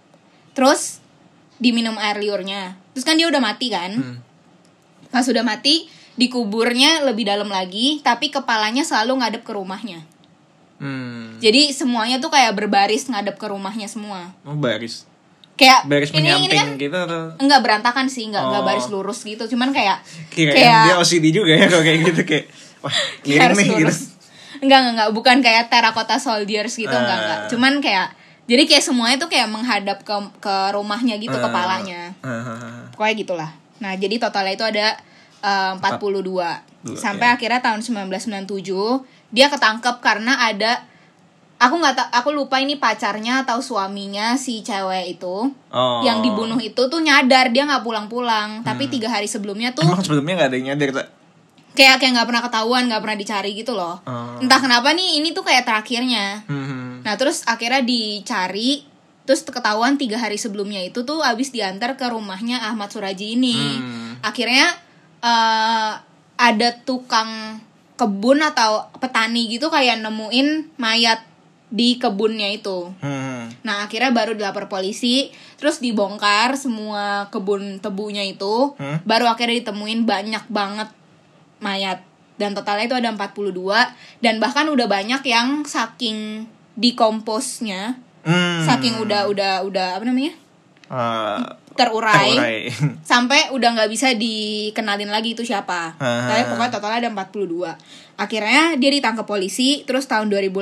Terus 0.51 0.99
diminum 1.57 1.95
air 2.01 2.17
liurnya. 2.17 2.75
Terus 2.97 3.05
kan 3.05 3.15
dia 3.15 3.29
udah 3.29 3.39
mati 3.39 3.67
kan? 3.69 3.91
Hmm. 3.93 4.17
Pas 5.11 5.27
udah 5.27 5.43
mati, 5.43 5.85
dikuburnya 6.15 7.03
lebih 7.07 7.27
dalam 7.27 7.47
lagi, 7.47 7.99
tapi 8.03 8.31
kepalanya 8.31 8.83
selalu 8.83 9.21
ngadep 9.21 9.43
ke 9.43 9.51
rumahnya. 9.55 10.03
Hmm. 10.81 11.37
Jadi 11.37 11.69
semuanya 11.71 12.17
tuh 12.17 12.33
kayak 12.33 12.57
berbaris 12.57 13.05
ngadep 13.05 13.37
ke 13.37 13.45
rumahnya 13.45 13.85
semua. 13.85 14.33
Oh, 14.41 14.57
baris. 14.57 15.05
Kayak 15.53 15.85
Baris 15.85 16.09
ini 16.09 16.25
ini 16.25 16.57
kan 16.57 16.73
gitu 16.73 16.95
atau 16.97 17.37
enggak 17.37 17.61
berantakan 17.61 18.09
sih, 18.09 18.25
enggak 18.25 18.49
enggak 18.49 18.63
Oh. 18.63 18.67
baris 18.67 18.87
lurus 18.89 19.21
gitu. 19.21 19.45
Cuman 19.45 19.69
kayak 19.69 20.01
kira 20.33 20.57
kayak 20.57 20.83
dia 20.89 20.95
OCD 20.97 21.25
juga 21.29 21.53
ya 21.53 21.69
kalau 21.69 21.85
kayak 21.85 21.99
gitu 22.01 22.21
kayak 22.25 22.45
wah, 22.81 22.95
miring 23.29 23.53
nih 23.61 23.69
gitu. 23.85 23.93
Enggak, 24.65 24.77
enggak, 24.81 24.93
enggak, 24.97 25.09
bukan 25.13 25.37
kayak 25.45 25.69
terracotta 25.69 26.17
soldiers 26.17 26.73
gitu, 26.73 26.89
enggak, 26.89 27.13
enggak. 27.13 27.39
Ah. 27.45 27.49
Cuman 27.53 27.73
kayak 27.77 28.07
jadi 28.51 28.63
kayak 28.67 28.83
semuanya 28.83 29.15
tuh 29.15 29.27
kayak 29.27 29.47
menghadap 29.47 30.03
ke 30.03 30.11
ke 30.37 30.55
rumahnya 30.71 31.15
gitu 31.15 31.31
Ah. 31.33 31.41
kepalanya. 31.41 32.01
Ah, 32.19 32.91
Pokoknya 32.91 33.15
gitulah. 33.15 33.49
Nah, 33.79 33.95
jadi 33.95 34.19
totalnya 34.19 34.53
itu 34.53 34.65
ada 34.67 34.87
eh, 35.39 35.73
42. 35.73 36.21
Dua, 36.21 36.51
Sampai 36.93 37.27
ya. 37.27 37.33
akhirnya 37.33 37.61
tahun 37.61 37.81
1997 37.81 39.01
dia 39.29 39.47
ketangkep 39.47 39.97
karena 39.97 40.37
ada 40.37 40.83
aku 41.57 41.77
nggak 41.77 41.93
tak 41.95 42.07
aku 42.11 42.29
lupa 42.31 42.57
ini 42.57 42.75
pacarnya 42.75 43.41
atau 43.41 43.57
suaminya 43.57 44.33
si 44.33 44.59
cewek 44.59 45.15
itu 45.15 45.49
Oh. 45.69 46.01
yang 46.01 46.19
dibunuh 46.19 46.57
itu 46.57 46.81
tuh 46.83 46.99
nyadar 46.99 47.49
dia 47.49 47.63
nggak 47.63 47.81
pulang-pulang 47.81 48.61
tapi 48.61 48.85
Hmm. 48.85 48.91
tiga 48.91 49.07
hari 49.09 49.25
sebelumnya 49.25 49.71
tuh 49.71 49.81
Emang 49.81 50.01
sebelumnya 50.01 50.35
gak 50.37 50.49
ada 50.49 50.57
yang 50.57 50.67
nyadar? 50.73 50.89
Kayak 51.71 51.97
kayak 51.97 52.11
nggak 52.13 52.27
pernah 52.27 52.43
ketahuan 52.43 52.83
nggak 52.85 53.01
pernah 53.01 53.17
dicari 53.17 53.51
gitu 53.53 53.73
loh 53.73 53.99
Oh. 54.03 54.37
entah 54.39 54.59
kenapa 54.59 54.91
nih 54.91 55.19
ini 55.19 55.31
tuh 55.31 55.41
kayak 55.41 55.63
terakhirnya 55.63 56.43
Hmm. 56.45 56.99
nah 57.01 57.15
terus 57.15 57.43
akhirnya 57.43 57.81
dicari 57.81 58.83
terus 59.21 59.41
ketahuan 59.41 59.95
tiga 59.95 60.17
hari 60.17 60.35
sebelumnya 60.35 60.81
itu 60.81 61.01
tuh 61.01 61.21
abis 61.21 61.49
diantar 61.49 61.95
ke 61.95 62.05
rumahnya 62.05 62.59
Ahmad 62.63 62.89
Suraji 62.89 63.35
ini 63.35 63.55
Hmm. 63.55 64.19
akhirnya 64.19 64.67
eh, 65.21 65.91
ada 66.35 66.69
tukang 66.81 67.61
kebun 67.93 68.41
atau 68.41 68.89
petani 68.97 69.45
gitu 69.45 69.69
kayak 69.69 70.01
nemuin 70.01 70.73
mayat 70.75 71.21
di 71.71 71.95
kebunnya 71.95 72.51
itu 72.51 72.91
Hmm. 72.99 73.47
Nah 73.63 73.85
akhirnya 73.85 74.11
baru 74.11 74.35
dilapor 74.35 74.67
polisi 74.67 75.31
Terus 75.55 75.77
dibongkar 75.77 76.57
semua 76.57 77.29
kebun 77.29 77.77
tebunya 77.79 78.25
itu 78.25 78.73
Hmm. 78.75 78.99
Baru 79.05 79.29
akhirnya 79.29 79.61
ditemuin 79.61 80.03
banyak 80.03 80.49
banget 80.49 80.89
mayat 81.61 82.01
Dan 82.35 82.51
totalnya 82.51 82.89
itu 82.89 82.97
ada 82.97 83.13
42 83.13 83.53
Dan 84.17 84.41
bahkan 84.41 84.65
udah 84.65 84.85
banyak 84.85 85.21
yang 85.23 85.61
saking 85.63 86.49
dikomposnya 86.75 88.01
Hmm. 88.21 88.61
Saking 88.61 89.01
udah 89.01 89.25
udah 89.25 89.65
udah 89.65 89.87
apa 89.97 90.05
namanya 90.05 90.37
Ah, 90.85 91.57
terurai, 91.73 92.29
terurai. 92.29 92.57
Sampai 93.01 93.49
udah 93.49 93.73
nggak 93.73 93.89
bisa 93.89 94.13
dikenalin 94.13 95.09
lagi 95.09 95.33
itu 95.33 95.41
siapa 95.41 95.97
Ah. 95.97 96.29
Tapi 96.29 96.45
pokoknya 96.45 96.69
totalnya 96.69 96.99
ada 97.01 97.25
42 97.25 97.73
Akhirnya 98.17 98.77
dia 98.77 98.91
ditangkap 98.91 99.25
polisi 99.25 99.81
Terus 99.85 100.05
tahun 100.05 100.29
2008 100.29 100.53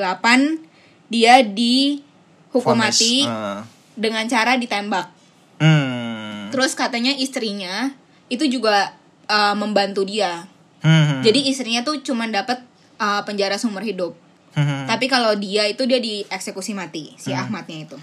Dia 1.12 1.44
dihukum 1.44 2.80
Vonis. 2.80 2.96
mati 2.96 3.16
Ah. 3.24 3.68
dengan 3.92 4.24
cara 4.26 4.56
ditembak. 4.56 5.12
Hmm. 5.60 6.48
Terus 6.56 6.72
katanya 6.72 7.12
istrinya 7.12 7.92
itu 8.32 8.48
juga 8.48 8.96
uh, 9.28 9.52
membantu 9.52 10.08
dia. 10.08 10.48
Hmm. 10.80 11.20
Jadi 11.20 11.48
istrinya 11.48 11.84
tuh 11.84 12.00
cuman 12.00 12.32
dapat 12.32 12.64
uh, 12.98 13.22
penjara 13.24 13.56
seumur 13.56 13.84
hidup. 13.84 14.16
Hmm. 14.56 14.88
Tapi 14.88 15.06
kalau 15.06 15.36
dia 15.36 15.68
itu 15.68 15.84
dia 15.84 16.00
dieksekusi 16.00 16.74
mati 16.74 17.14
si 17.16 17.30
Ahmadnya 17.32 17.86
itu. 17.86 17.98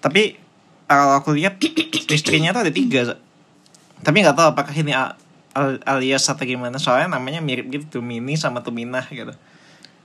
Tapi 0.00 0.34
kalau 0.84 1.14
aku 1.14 1.36
lihat 1.36 1.60
istrinya 2.10 2.50
tuh 2.50 2.64
ada 2.64 2.72
tiga. 2.72 3.16
Tapi 4.00 4.16
nggak 4.20 4.36
tahu 4.36 4.48
apakah 4.50 4.72
ini 4.72 4.92
al- 4.92 5.16
alias 5.84 6.26
atau 6.26 6.42
gimana. 6.42 6.76
Soalnya 6.76 7.16
namanya 7.16 7.40
mirip 7.40 7.68
gitu, 7.68 8.00
Tumini 8.00 8.34
sama 8.34 8.60
Tuminah 8.60 9.04
gitu. 9.08 9.32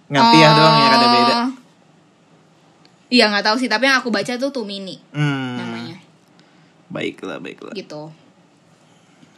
Ngerti 0.07 0.37
ya 0.37 0.49
doang 0.51 0.75
ya 0.75 0.87
ada 0.89 1.07
beda. 1.07 1.33
Oh. 1.33 1.49
Iya 3.11 3.27
nggak 3.27 3.43
tahu 3.43 3.55
sih, 3.59 3.67
tapi 3.67 3.87
yang 3.87 3.99
aku 3.99 4.07
baca 4.07 4.31
tuh 4.35 4.51
Tumini 4.51 4.95
Hmm. 5.11 5.59
namanya, 5.59 5.99
Baiklah, 6.87 7.43
baiklah. 7.43 7.75
gitu. 7.75 8.07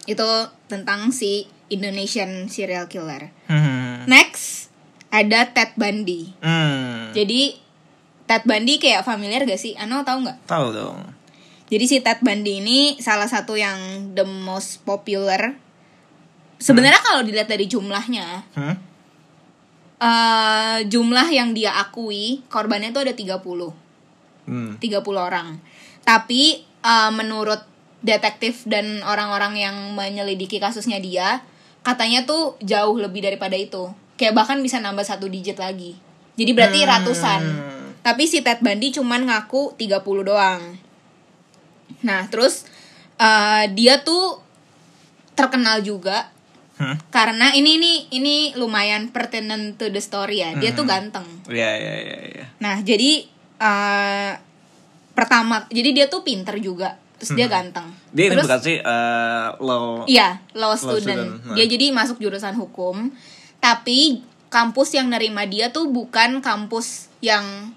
Itu 0.06 0.28
tentang 0.68 1.10
si 1.10 1.50
Indonesian 1.74 2.48
serial 2.48 2.86
killer. 2.88 3.34
Hmm. 3.50 4.06
Next 4.06 4.70
ada 5.10 5.50
Ted 5.50 5.78
Bundy. 5.78 6.34
Hmm. 6.42 7.14
Jadi 7.14 7.58
Ted 8.26 8.48
Bundy 8.48 8.80
kayak 8.80 9.06
familiar 9.06 9.44
gak 9.44 9.60
sih? 9.60 9.76
Ano 9.76 10.02
tahu 10.02 10.26
nggak? 10.26 10.48
Tahu 10.48 10.68
dong. 10.74 10.98
Jadi 11.70 11.86
si 11.90 11.98
Ted 12.02 12.22
Bundy 12.22 12.62
ini 12.62 12.80
salah 13.02 13.26
satu 13.26 13.58
yang 13.58 14.10
the 14.14 14.26
most 14.26 14.86
popular. 14.86 15.58
Sebenarnya 16.62 17.02
kalau 17.02 17.22
dilihat 17.26 17.50
dari 17.50 17.68
jumlahnya, 17.68 18.48
Hmm? 18.56 18.76
eh 20.04 20.80
jumlah 20.84 21.28
yang 21.32 21.56
dia 21.56 21.80
akui 21.80 22.44
korbannya 22.52 22.92
itu 22.92 23.00
ada 23.02 23.14
30. 23.16 23.72
Hmm. 24.48 24.76
30 24.80 25.02
orang. 25.20 25.60
Tapi 26.04 26.44
eh, 26.64 27.12
menurut 27.12 27.64
detektif 28.04 28.68
dan 28.68 29.00
orang-orang 29.08 29.56
yang 29.56 29.76
menyelidiki 29.96 30.60
kasusnya 30.60 31.00
dia, 31.00 31.40
katanya 31.84 32.24
tuh 32.24 32.56
jauh 32.60 32.96
lebih 32.96 33.22
daripada 33.22 33.54
itu. 33.54 33.92
Kayak 34.16 34.40
bahkan 34.40 34.60
bisa 34.60 34.80
nambah 34.80 35.04
satu 35.04 35.28
digit 35.28 35.60
lagi. 35.60 36.00
Jadi 36.34 36.52
berarti 36.56 36.80
Hmm. 36.82 36.90
ratusan. 36.90 37.42
Tapi 38.02 38.24
si 38.26 38.44
Ted 38.44 38.60
Bundy 38.60 38.92
cuman 38.92 39.28
ngaku 39.28 39.76
30 39.76 40.24
doang. 40.24 40.76
Nah, 42.02 42.28
terus 42.28 42.66
eh, 43.16 43.66
dia 43.72 44.02
tuh 44.02 44.42
terkenal 45.34 45.86
juga 45.86 46.34
Hmm? 46.74 46.98
karena 47.14 47.54
ini 47.54 47.78
ini 47.78 47.94
ini 48.10 48.36
lumayan 48.58 49.14
pertinent 49.14 49.78
to 49.78 49.94
the 49.94 50.02
story 50.02 50.42
ya. 50.42 50.58
Dia 50.58 50.74
tuh 50.74 50.90
ganteng. 50.90 51.24
Ya, 51.46 51.70
ya, 51.78 51.96
ya, 52.02 52.18
ya. 52.34 52.46
Nah, 52.58 52.82
jadi 52.82 53.30
eh 53.62 54.34
pertama, 55.14 55.70
jadi 55.70 55.94
dia 55.94 56.06
tuh 56.10 56.26
pinter 56.26 56.58
juga, 56.58 56.98
terus 57.24 57.40
dia 57.40 57.48
ganteng. 57.48 57.88
Hmm. 57.88 58.12
Dia 58.12 58.26
ini 58.28 58.36
terus, 58.36 58.46
bukan 58.46 58.60
sih 58.60 58.78
eh, 58.84 59.48
law. 59.64 60.04
Iya, 60.04 60.44
law 60.52 60.76
Law 60.76 60.76
student. 60.76 61.40
student, 61.40 61.48
nah. 61.48 61.56
Dia 61.56 61.66
jadi 61.72 61.86
masuk 61.96 62.20
jurusan 62.20 62.60
hukum, 62.60 63.16
tapi 63.64 64.20
kampus 64.52 64.94
yang 64.94 65.08
nerima 65.08 65.48
dia 65.48 65.72
tuh 65.72 65.88
bukan 65.90 66.44
kampus 66.44 67.10
yang 67.24 67.72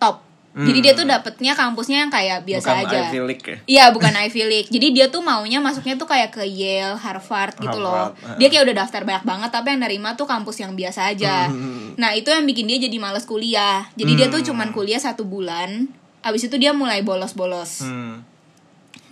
top. 0.00 0.24
Jadi 0.52 0.78
dia 0.84 0.92
tuh 0.92 1.08
dapetnya 1.08 1.56
kampusnya 1.56 2.04
yang 2.04 2.12
kayak 2.12 2.44
biasa 2.44 2.76
Bukan 2.76 2.84
aja. 2.84 3.00
Ivy 3.08 3.20
League 3.24 3.44
ya? 3.48 3.56
Iya 3.64 3.84
bukan 3.88 4.12
Ivy 4.12 4.42
League. 4.44 4.68
Jadi 4.68 4.86
dia 4.92 5.08
tuh 5.08 5.24
maunya 5.24 5.64
masuknya 5.64 5.96
tuh 5.96 6.04
kayak 6.04 6.28
ke 6.28 6.44
Yale, 6.44 7.00
Harvard 7.00 7.56
gitu 7.56 7.80
loh. 7.80 8.12
Harvard, 8.12 8.36
Dia 8.36 8.52
kayak 8.52 8.68
udah 8.68 8.76
daftar 8.84 9.00
banyak 9.08 9.24
banget 9.24 9.48
tapi 9.48 9.72
yang 9.72 9.80
nerima 9.80 10.12
tuh 10.12 10.28
kampus 10.28 10.60
yang 10.60 10.76
biasa 10.76 11.08
aja. 11.08 11.48
Hmm. 11.48 11.96
Nah 11.96 12.12
itu 12.12 12.28
yang 12.28 12.44
bikin 12.44 12.68
dia 12.68 12.76
jadi 12.84 12.96
males 13.00 13.24
kuliah. 13.24 13.88
Jadi 13.96 14.12
dia 14.12 14.28
tuh 14.28 14.44
cuman 14.44 14.76
kuliah 14.76 15.00
satu 15.00 15.24
bulan. 15.24 15.88
Abis 16.20 16.52
itu 16.52 16.60
dia 16.60 16.76
mulai 16.76 17.00
bolos-bolos. 17.00 17.88
Hmm. 17.88 18.20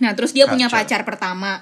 Nah 0.01 0.17
terus 0.17 0.33
dia 0.33 0.49
punya 0.49 0.67
Kacau. 0.67 0.81
pacar 0.81 1.01
pertama. 1.05 1.61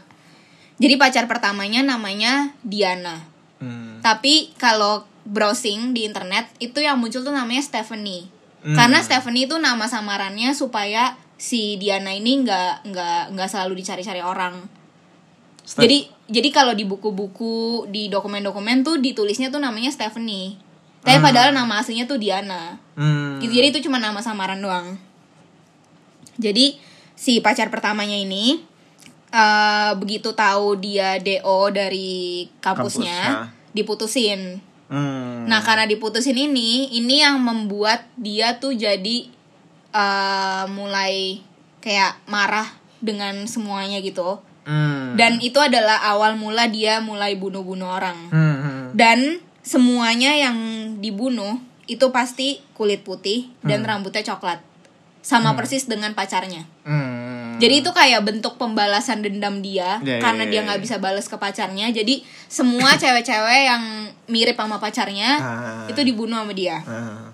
Jadi 0.79 0.96
pacar 0.96 1.27
pertamanya 1.27 1.84
namanya 1.84 2.55
Diana. 2.63 3.27
Hmm. 3.60 4.00
Tapi 4.00 4.55
kalau 4.55 5.03
browsing 5.27 5.91
di 5.91 6.08
internet 6.08 6.48
itu 6.63 6.79
yang 6.79 6.96
muncul 6.98 7.22
tuh 7.22 7.36
namanya 7.36 7.60
Stephanie. 7.60 8.31
Hmm. 8.63 8.75
Karena 8.75 9.03
Stephanie 9.03 9.46
itu 9.46 9.60
nama 9.60 9.86
samarannya 9.91 10.55
supaya 10.55 11.19
si 11.36 11.75
Diana 11.79 12.15
ini 12.15 12.43
nggak 12.43 12.88
nggak 12.88 13.22
nggak 13.36 13.50
selalu 13.51 13.84
dicari-cari 13.84 14.24
orang. 14.24 14.67
Steph- 15.67 15.84
Jadi 15.84 15.98
jadi 16.31 16.50
kalau 16.55 16.72
di 16.72 16.88
buku-buku 16.88 17.88
di 17.91 18.08
dokumen-dokumen 18.08 18.81
tuh 18.88 19.03
ditulisnya 19.03 19.51
tuh 19.51 19.60
namanya 19.60 19.91
Stephanie. 19.91 20.55
Tapi 21.00 21.24
padahal 21.24 21.55
nama 21.55 21.79
aslinya 21.79 22.08
tuh 22.08 22.19
Diana. 22.19 22.75
Hmm. 22.96 23.39
Gitu. 23.39 23.55
Jadi 23.55 23.67
itu 23.72 23.79
cuma 23.88 24.00
nama 24.03 24.19
samaran 24.19 24.60
doang. 24.60 25.00
Jadi 26.39 26.75
si 27.19 27.43
pacar 27.43 27.67
pertamanya 27.67 28.15
ini 28.15 28.63
eh 29.29 29.91
begitu 29.99 30.31
tahu 30.31 30.79
dia 30.79 31.19
DO 31.19 31.69
dari 31.69 32.47
kampusnya, 32.63 33.19
Kampusnya. 33.45 33.75
diputusin. 33.75 34.41
Hmm. 34.89 35.45
Nah, 35.45 35.61
karena 35.61 35.85
diputusin 35.85 36.33
ini, 36.33 36.89
ini 36.97 37.21
yang 37.21 37.38
membuat 37.38 38.09
dia 38.17 38.57
tuh 38.57 38.73
jadi 38.73 39.29
eh 39.91 40.63
mulai 40.71 41.43
kayak 41.77 42.25
marah 42.25 42.65
dengan 43.03 43.45
semuanya 43.45 44.01
gitu. 44.01 44.41
Hmm. 44.65 45.13
Dan 45.13 45.38
itu 45.41 45.57
adalah 45.61 46.01
awal 46.09 46.33
mula 46.33 46.65
dia 46.65 46.97
mulai 46.97 47.38
bunuh-bunuh 47.38 47.85
orang. 47.85 48.17
Hmm, 48.33 48.55
hmm. 48.57 48.81
Dan 48.97 49.38
semuanya 49.61 50.33
yang 50.33 50.57
dibunuh 50.97 51.61
itu 51.85 52.09
pasti 52.09 52.61
kulit 52.73 53.01
putih 53.05 53.49
dan 53.61 53.81
Hmm. 53.81 53.89
rambutnya 53.93 54.25
coklat. 54.25 54.61
Sama 55.29 55.53
persis 55.53 55.86
dengan 55.86 56.17
pacarnya. 56.17 56.65
Hmm. 56.81 57.62
Jadi 57.62 57.86
itu 57.86 57.91
kayak 57.91 58.25
bentuk 58.25 58.57
pembalasan 58.57 59.21
dendam 59.21 59.62
dia 59.62 60.01
Ya, 60.01 60.17
ya, 60.17 60.24
karena 60.24 60.48
ya, 60.48 60.50
dia 60.50 60.57
ya. 60.57 60.65
nggak 60.65 60.81
bisa 60.81 60.95
balas 60.98 61.29
ke 61.29 61.38
pacarnya. 61.38 61.91
Jadi 61.91 62.25
semua 62.48 62.95
cewek-cewek 63.01 63.62
yang 63.67 63.83
mirip 64.25 64.57
sama 64.57 64.81
pacarnya 64.81 65.29
Ah. 65.38 65.86
itu 65.86 66.01
dibunuh 66.01 66.39
sama 66.39 66.50
dia 66.51 66.81
Ah. 66.81 67.29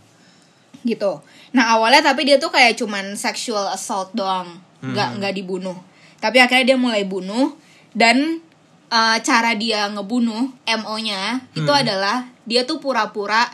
gitu. 0.82 1.24
Nah 1.54 1.74
awalnya 1.74 2.04
tapi 2.04 2.28
dia 2.28 2.36
tuh 2.36 2.52
kayak 2.52 2.76
cuman 2.76 3.16
sexual 3.16 3.70
assault 3.70 4.12
doang, 4.12 4.60
nggak 4.84 5.08
Hmm. 5.10 5.18
nggak 5.24 5.34
dibunuh. 5.34 5.78
Tapi 6.20 6.42
akhirnya 6.42 6.76
dia 6.76 6.78
mulai 6.78 7.06
bunuh 7.06 7.56
dan 7.94 8.42
uh, 8.88 9.18
cara 9.20 9.54
dia 9.54 9.88
ngebunuh 9.88 10.52
mo-nya 10.82 11.42
itu 11.54 11.70
Hmm. 11.70 11.82
adalah 11.82 12.28
dia 12.44 12.66
tuh 12.66 12.78
pura-pura 12.78 13.46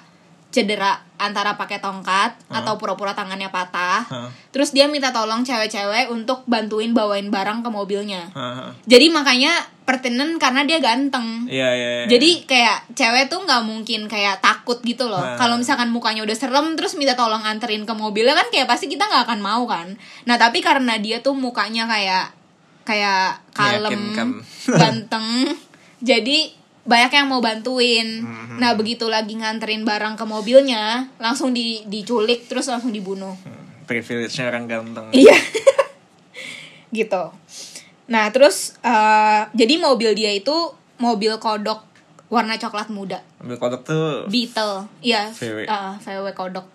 cedera 0.52 1.00
antara 1.16 1.56
pakai 1.56 1.80
tongkat 1.80 2.36
atau 2.52 2.76
pura-pura 2.76 3.16
tangannya 3.16 3.48
patah. 3.48 4.04
Hah. 4.04 4.30
Terus 4.52 4.76
dia 4.76 4.92
minta 4.92 5.16
tolong 5.16 5.48
cewek-cewek 5.48 6.12
untuk 6.12 6.44
bantuin 6.44 6.92
bawain 6.92 7.32
barang 7.32 7.64
ke 7.64 7.70
mobilnya. 7.72 8.28
Ah. 8.36 8.76
Jadi 8.84 9.08
makanya 9.08 9.56
pertinen 9.88 10.36
karena 10.36 10.68
dia 10.68 10.84
ganteng. 10.84 11.48
Iya, 11.48 11.70
iya. 11.72 11.90
iya. 12.04 12.06
Jadi 12.12 12.44
kayak 12.44 12.92
cewek 12.92 13.32
tuh 13.32 13.48
nggak 13.48 13.64
mungkin 13.64 14.12
kayak 14.12 14.44
takut 14.44 14.84
gitu 14.84 15.08
loh. 15.08 15.24
Nah. 15.24 15.40
Kalau 15.40 15.56
misalkan 15.56 15.90
mukanya 15.96 16.28
udah 16.28 16.36
serem 16.36 16.76
terus 16.76 17.00
minta 17.00 17.16
tolong 17.16 17.42
anterin 17.48 17.88
ke 17.88 17.94
mobilnya 17.96 18.36
kan 18.36 18.52
kayak 18.52 18.68
pasti 18.68 18.92
kita 18.92 19.08
nggak 19.08 19.32
akan 19.32 19.40
mau 19.40 19.64
kan. 19.66 19.96
Nah 20.28 20.36
tapi 20.36 20.60
karena 20.60 21.00
dia 21.00 21.24
tuh 21.24 21.34
mukanya 21.38 21.88
kayak 21.88 22.36
kayak 22.82 23.40
kalem, 23.56 23.94
Meyakinkan. 23.94 24.30
ganteng, 24.82 25.28
jadi 26.02 26.61
banyak 26.82 27.12
yang 27.12 27.28
mau 27.28 27.40
bantuin. 27.40 28.22
Mhm. 28.22 28.58
Nah 28.58 28.74
begitu 28.74 29.06
lagi 29.06 29.34
nganterin 29.34 29.82
barang 29.82 30.16
ke 30.16 30.26
mobilnya 30.26 31.08
langsung 31.18 31.52
di 31.52 31.86
diculik 31.86 32.46
terus 32.46 32.68
langsung 32.68 32.90
dibunuh. 32.90 33.34
privilege-nya 33.82 34.48
orang 34.48 34.66
ganteng. 34.66 35.12
Iya. 35.12 35.36
gitu. 36.96 37.24
Nah, 38.08 38.28
terus 38.30 38.76
eh, 38.80 39.42
jadi 39.50 39.74
mobil 39.78 40.12
dia 40.14 40.32
itu 40.32 40.54
mobil 40.96 41.36
kodok 41.38 41.84
warna 42.28 42.56
coklat 42.56 42.88
muda. 42.88 43.20
Ambil 43.38 43.58
kodok 43.58 43.82
tuh 43.84 44.06
Beetle. 44.28 44.88
Iya, 45.00 45.28
VW. 45.30 45.68
eh, 45.68 45.94
VW 46.00 46.26
kodok. 46.32 46.68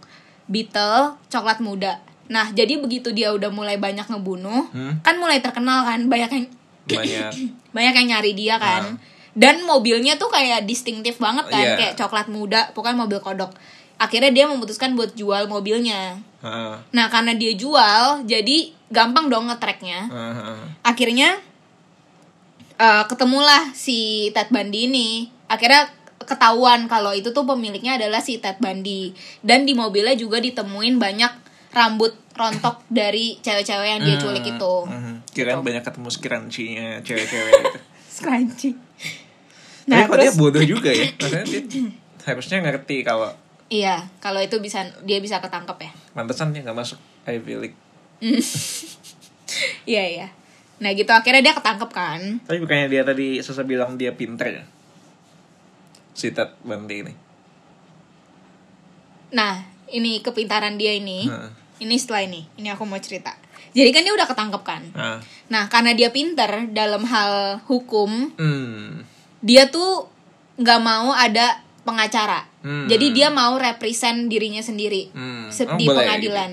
Beetle 0.44 1.16
coklat 1.26 1.60
muda. 1.60 2.00
Nah, 2.26 2.50
jadi 2.50 2.76
begitu 2.76 3.12
dia 3.12 3.30
udah 3.30 3.48
mulai 3.48 3.78
banyak 3.78 4.04
ngebunuh, 4.04 4.66
Hmm. 4.68 4.98
kan 5.00 5.16
mulai 5.16 5.38
terkenal 5.38 5.86
kan, 5.86 6.04
banyak 6.04 6.28
yang 6.28 6.46
banyak. 6.84 7.32
banyak 7.76 7.94
yang 7.94 8.08
nyari 8.12 8.32
dia 8.34 8.56
kan. 8.58 8.98
Dan 9.36 9.62
mobilnya 9.62 10.16
tuh 10.16 10.32
kayak 10.32 10.64
distintif 10.64 11.20
banget 11.20 11.44
kan, 11.46 11.60
Iya. 11.60 11.76
kayak 11.76 11.94
coklat 11.94 12.26
muda, 12.26 12.72
pokoknya 12.72 12.96
mobil 12.96 13.20
kodok. 13.20 13.52
Akhirnya 13.96 14.32
dia 14.32 14.44
memutuskan 14.44 14.96
buat 14.96 15.12
jual 15.12 15.44
mobilnya. 15.46 16.16
Ah, 16.40 16.80
Nah, 16.90 17.06
karena 17.08 17.32
dia 17.32 17.52
jual, 17.52 18.24
jadi 18.24 18.72
gampang 18.88 19.28
dong 19.28 19.48
nge-tracknya. 19.48 20.08
ah. 20.08 20.64
Akhirnya 20.82 21.36
eh, 22.76 23.04
ketemulah 23.08 23.72
si 23.72 24.28
Ted 24.32 24.52
Bundy 24.52 24.84
ini. 24.84 25.08
Akhirnya 25.48 25.88
ketahuan 26.18 26.84
kalau 26.88 27.12
itu 27.12 27.32
tuh 27.32 27.44
pemiliknya 27.44 27.96
adalah 27.96 28.20
si 28.20 28.36
Ted 28.36 28.60
Bundy. 28.60 29.16
Dan 29.40 29.64
di 29.64 29.72
mobilnya 29.72 30.12
juga 30.12 30.40
ditemuin 30.40 30.96
banyak 30.96 31.32
rambut 31.72 32.12
rontok 32.32 32.84
dari 32.88 33.40
cewek-cewek 33.40 33.88
yang 33.96 34.00
dia 34.00 34.16
culik 34.16 34.44
itu. 34.44 34.74
Mhm. 34.84 35.14
Kirain 35.28 35.60
banyak 35.60 35.80
ketemu 35.80 36.08
skirancinya 36.08 36.88
cewek-cewek 37.00 37.52
gitu. 37.64 37.80
Nah, 39.86 40.02
Tapi 40.02 40.10
kok 40.10 40.18
dia 40.18 40.32
bodoh 40.34 40.62
juga 40.62 40.90
ya. 40.90 41.06
Maksudnya 41.20 41.46
dia 41.46 41.62
harusnya 42.26 42.58
ngerti 42.60 43.06
kalau 43.06 43.30
iya, 43.66 44.02
kalau 44.18 44.42
itu 44.42 44.58
bisa 44.58 44.82
dia 45.02 45.18
bisa 45.18 45.38
ketangkep 45.38 45.78
ya. 45.78 45.90
mantesan 46.12 46.50
dia 46.50 46.62
nggak 46.62 46.74
masuk 46.74 46.98
Ivy 47.24 47.54
League. 47.56 47.78
Iya, 49.86 50.04
iya. 50.04 50.28
Nah, 50.82 50.90
gitu 50.92 51.08
akhirnya 51.08 51.40
dia 51.40 51.54
ketangkep 51.54 51.88
kan. 51.88 52.20
Tapi 52.44 52.58
bukannya 52.58 52.90
dia 52.90 53.06
tadi 53.06 53.38
Sasa 53.38 53.62
bilang 53.62 53.94
dia 53.94 54.10
pinter 54.12 54.60
ya? 54.60 54.64
Si 56.12 56.34
Ted 56.34 56.50
Bundy 56.60 57.06
ini. 57.06 57.14
Nah, 59.32 59.62
ini 59.88 60.20
kepintaran 60.20 60.76
dia 60.76 60.92
ini. 60.92 61.30
Heeh. 61.30 61.50
Ini 61.78 61.94
setelah 61.96 62.26
ini. 62.26 62.42
Ini 62.56 62.74
aku 62.74 62.84
mau 62.84 62.98
cerita. 62.98 63.32
Jadi 63.70 63.88
kan 63.92 64.02
dia 64.02 64.12
udah 64.12 64.26
ketangkep 64.26 64.62
kan. 64.64 64.82
Ah. 64.92 65.18
Nah, 65.46 65.68
karena 65.68 65.92
dia 65.92 66.08
pinter 66.08 66.68
dalam 66.72 67.04
hal 67.04 67.60
hukum, 67.68 68.32
Hmm. 68.34 69.04
Dia 69.40 69.68
tuh 69.68 70.08
nggak 70.56 70.80
mau 70.80 71.12
ada 71.12 71.60
pengacara. 71.86 72.48
Hmm. 72.64 72.90
Jadi 72.90 73.14
dia 73.14 73.30
mau 73.30 73.54
represent 73.54 74.26
dirinya 74.26 74.58
sendiri 74.58 75.14
Hmm. 75.14 75.48
Oh, 75.52 75.76
di 75.78 75.86
boleh 75.86 75.98
pengadilan. 76.02 76.52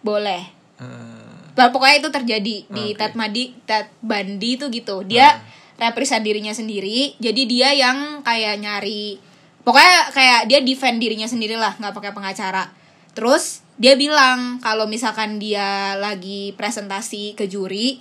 Boleh. 0.00 0.42
Ah. 0.80 1.52
Nah, 1.56 1.68
pokoknya 1.72 1.96
itu 2.04 2.10
terjadi 2.12 2.56
di. 2.68 2.84
Ted 2.96 3.16
Bundy, 3.16 3.56
Ted 3.64 3.88
Bundy 4.00 4.60
tuh 4.60 4.68
gitu. 4.68 5.04
Dia 5.04 5.40
represent 5.76 6.24
dirinya 6.24 6.52
sendiri. 6.52 7.16
Jadi 7.20 7.42
dia 7.48 7.72
yang 7.76 8.24
kayak 8.24 8.60
nyari 8.60 9.20
pokoknya 9.66 10.14
kayak 10.14 10.40
dia 10.46 10.62
defend 10.62 11.02
dirinya 11.02 11.26
sendiri 11.26 11.58
lah, 11.58 11.74
nggak 11.82 11.90
pakai 11.90 12.14
pengacara. 12.14 12.70
Terus 13.18 13.66
dia 13.74 13.98
bilang 13.98 14.62
kalau 14.62 14.86
misalkan 14.86 15.42
dia 15.42 15.98
lagi 15.98 16.54
presentasi 16.54 17.34
ke 17.34 17.50
juri, 17.50 17.98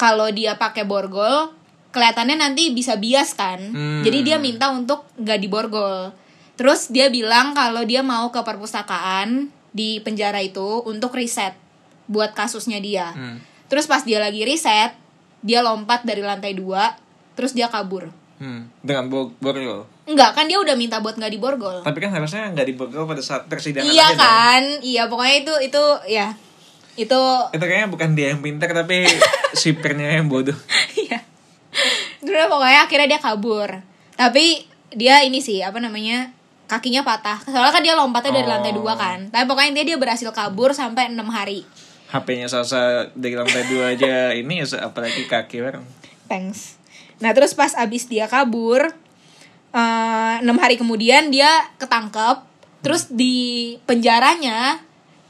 kalau 0.00 0.32
dia 0.32 0.56
pakai 0.56 0.88
borgol, 0.88 1.52
kelihatannya 1.90 2.36
nanti 2.36 2.70
bisa 2.70 2.94
bias 2.94 3.32
kan. 3.32 3.58
Hmm. 3.60 4.02
Jadi 4.02 4.18
dia 4.22 4.36
minta 4.36 4.70
untuk 4.70 5.06
nggak 5.16 5.38
diborgol. 5.38 6.14
Terus 6.54 6.88
dia 6.88 7.08
bilang 7.08 7.52
kalau 7.52 7.82
dia 7.82 8.00
mau 8.00 8.28
ke 8.28 8.40
perpustakaan 8.40 9.48
di 9.70 9.98
penjara 9.98 10.38
itu 10.38 10.82
untuk 10.82 11.12
riset 11.12 11.56
buat 12.04 12.30
kasusnya 12.30 12.78
dia. 12.78 13.10
Hmm. 13.10 13.38
Terus 13.66 13.86
pas 13.86 14.02
dia 14.02 14.18
lagi 14.18 14.42
riset, 14.42 14.92
dia 15.40 15.60
lompat 15.60 16.02
dari 16.02 16.20
lantai 16.20 16.52
dua, 16.52 16.98
terus 17.32 17.50
dia 17.50 17.66
kabur. 17.66 18.10
Hmm. 18.36 18.66
Dengan 18.80 19.06
bo- 19.06 19.36
borgol. 19.36 19.84
Enggak, 20.04 20.32
kan 20.32 20.48
dia 20.48 20.56
udah 20.56 20.74
minta 20.74 20.98
buat 20.98 21.14
nggak 21.14 21.30
diborgol. 21.30 21.80
Tapi 21.80 21.98
kan 21.98 22.10
harusnya 22.10 22.50
nggak 22.50 22.66
diborgol 22.66 23.04
pada 23.04 23.20
saat 23.20 23.46
persidangan 23.46 23.86
Iya 23.86 24.00
aja 24.02 24.10
dong. 24.10 24.18
kan? 24.18 24.62
Iya, 24.80 25.02
pokoknya 25.06 25.36
itu 25.38 25.54
itu 25.62 25.82
ya. 26.08 26.34
Itu 26.92 27.20
Itu 27.48 27.62
kayaknya 27.62 27.88
bukan 27.88 28.10
dia 28.12 28.34
yang 28.34 28.42
pintar 28.42 28.74
tapi 28.74 29.06
sipirnya 29.54 30.18
yang 30.18 30.26
bodoh. 30.26 30.56
Iya. 30.98 31.19
Terus 32.30 32.46
pokoknya 32.46 32.80
akhirnya 32.86 33.08
dia 33.10 33.20
kabur. 33.20 33.68
Tapi 34.14 34.64
dia 34.94 35.26
ini 35.26 35.42
sih 35.42 35.58
apa 35.66 35.82
namanya 35.82 36.30
kakinya 36.70 37.02
patah. 37.02 37.42
Soalnya 37.42 37.74
kan 37.74 37.82
dia 37.82 37.94
lompatnya 37.98 38.38
dari 38.38 38.46
Oh. 38.46 38.52
lantai 38.54 38.72
dua 38.72 38.94
kan. 38.94 39.26
Tapi 39.34 39.44
pokoknya 39.50 39.68
intinya 39.74 39.88
dia 39.90 39.98
berhasil 39.98 40.30
kabur 40.30 40.70
sampai 40.70 41.10
enam 41.10 41.26
hari. 41.28 41.66
HP-nya 42.10 42.46
Sasa 42.46 43.10
dari 43.18 43.34
lantai 43.34 43.66
dua 43.66 43.94
aja 43.94 44.30
ini 44.40 44.62
ya 44.62 44.86
apalagi 44.86 45.26
kaki 45.26 45.58
orang. 45.58 45.82
Thanks. 46.30 46.78
Nah 47.18 47.34
terus 47.34 47.52
pas 47.52 47.74
abis 47.74 48.06
dia 48.06 48.30
kabur 48.30 48.86
eh, 49.74 50.34
enam 50.38 50.56
hari 50.62 50.78
kemudian 50.78 51.34
dia 51.34 51.50
ketangkep. 51.82 52.46
Terus 52.80 53.12
di 53.12 53.76
penjaranya 53.84 54.80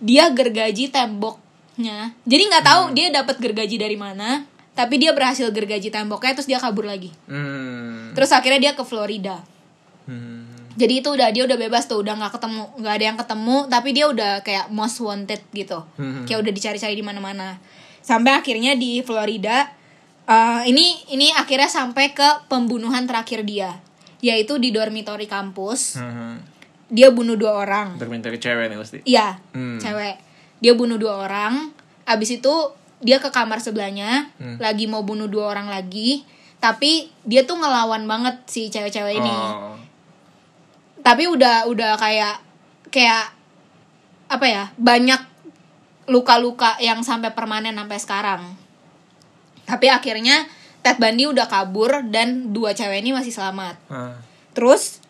dia 0.01 0.33
gergaji 0.33 0.89
temboknya 0.89 2.17
jadi 2.25 2.43
nggak 2.49 2.65
tahu 2.65 2.83
dia 2.97 3.13
dapat 3.13 3.37
gergaji 3.37 3.77
dari 3.77 4.01
mana 4.01 4.49
tapi 4.81 4.97
dia 4.97 5.13
berhasil 5.13 5.45
gergaji 5.47 5.89
temboknya 5.89 6.33
terus 6.33 6.49
dia 6.49 6.57
kabur 6.57 6.85
lagi 6.85 7.13
Hmm. 7.27 8.13
terus 8.13 8.33
akhirnya 8.33 8.57
dia 8.59 8.73
ke 8.73 8.81
Florida 8.81 9.45
Hmm. 10.05 10.49
jadi 10.73 10.99
itu 10.99 11.09
udah 11.11 11.29
dia 11.29 11.45
udah 11.45 11.59
bebas 11.59 11.85
tuh 11.85 12.01
udah 12.01 12.17
nggak 12.17 12.33
ketemu 12.35 12.63
nggak 12.77 12.95
ada 12.95 13.05
yang 13.05 13.19
ketemu 13.19 13.57
tapi 13.69 13.89
dia 13.91 14.05
udah 14.07 14.33
kayak 14.41 14.67
most 14.71 14.97
wanted 14.99 15.45
gitu 15.53 15.85
Hmm. 15.95 16.25
kayak 16.25 16.41
udah 16.41 16.51
dicari-cari 16.51 16.95
di 16.95 17.03
mana-mana 17.03 17.61
sampai 18.01 18.33
akhirnya 18.35 18.73
di 18.75 19.01
Florida 19.01 19.69
eh, 20.25 20.63
ini 20.65 21.11
ini 21.11 21.29
akhirnya 21.31 21.69
sampai 21.69 22.11
ke 22.11 22.29
pembunuhan 22.47 23.05
terakhir 23.05 23.43
dia 23.43 23.77
yaitu 24.21 24.57
di 24.57 24.71
dormitory 24.71 25.25
kampus 25.25 25.97
Hmm. 25.97 26.41
dia 26.87 27.09
bunuh 27.09 27.37
dua 27.37 27.61
orang 27.61 27.95
Dokumenter 27.95 28.35
cewek 28.35 28.67
nih 28.67 28.79
pasti. 28.79 28.99
iya 29.05 29.37
Hmm. 29.53 29.77
cewek 29.77 30.17
dia 30.59 30.73
bunuh 30.73 30.97
dua 30.97 31.25
orang 31.25 31.71
abis 32.05 32.37
itu 32.37 32.55
dia 33.01 33.17
ke 33.17 33.29
kamar 33.29 33.59
sebelahnya 33.59 34.29
Hmm. 34.37 34.57
lagi 34.57 34.85
mau 34.85 35.01
bunuh 35.01 35.27
dua 35.27 35.51
orang 35.51 35.67
lagi 35.67 36.25
tapi 36.57 37.09
dia 37.23 37.43
tuh 37.43 37.57
ngelawan 37.57 38.05
banget 38.05 38.37
si 38.45 38.69
cewek-cewek 38.69 39.17
ini 39.17 39.33
Oh. 39.33 39.77
tapi 41.01 41.25
udah 41.27 41.65
udah 41.67 41.97
kayak 41.97 42.37
kayak 42.89 43.33
apa 44.27 44.45
ya 44.45 44.65
banyak 44.77 45.21
luka-luka 46.07 46.77
yang 46.79 47.01
sampai 47.01 47.31
permanen 47.31 47.73
sampai 47.73 47.99
sekarang 47.99 48.43
tapi 49.65 49.87
akhirnya 49.87 50.45
Ted 50.81 50.97
Bundy 50.97 51.25
udah 51.25 51.45
kabur 51.45 52.03
dan 52.05 52.51
dua 52.51 52.73
cewek 52.73 53.01
ini 53.01 53.13
masih 53.13 53.31
selamat 53.31 53.77
Ah. 53.87 54.19
terus 54.53 55.01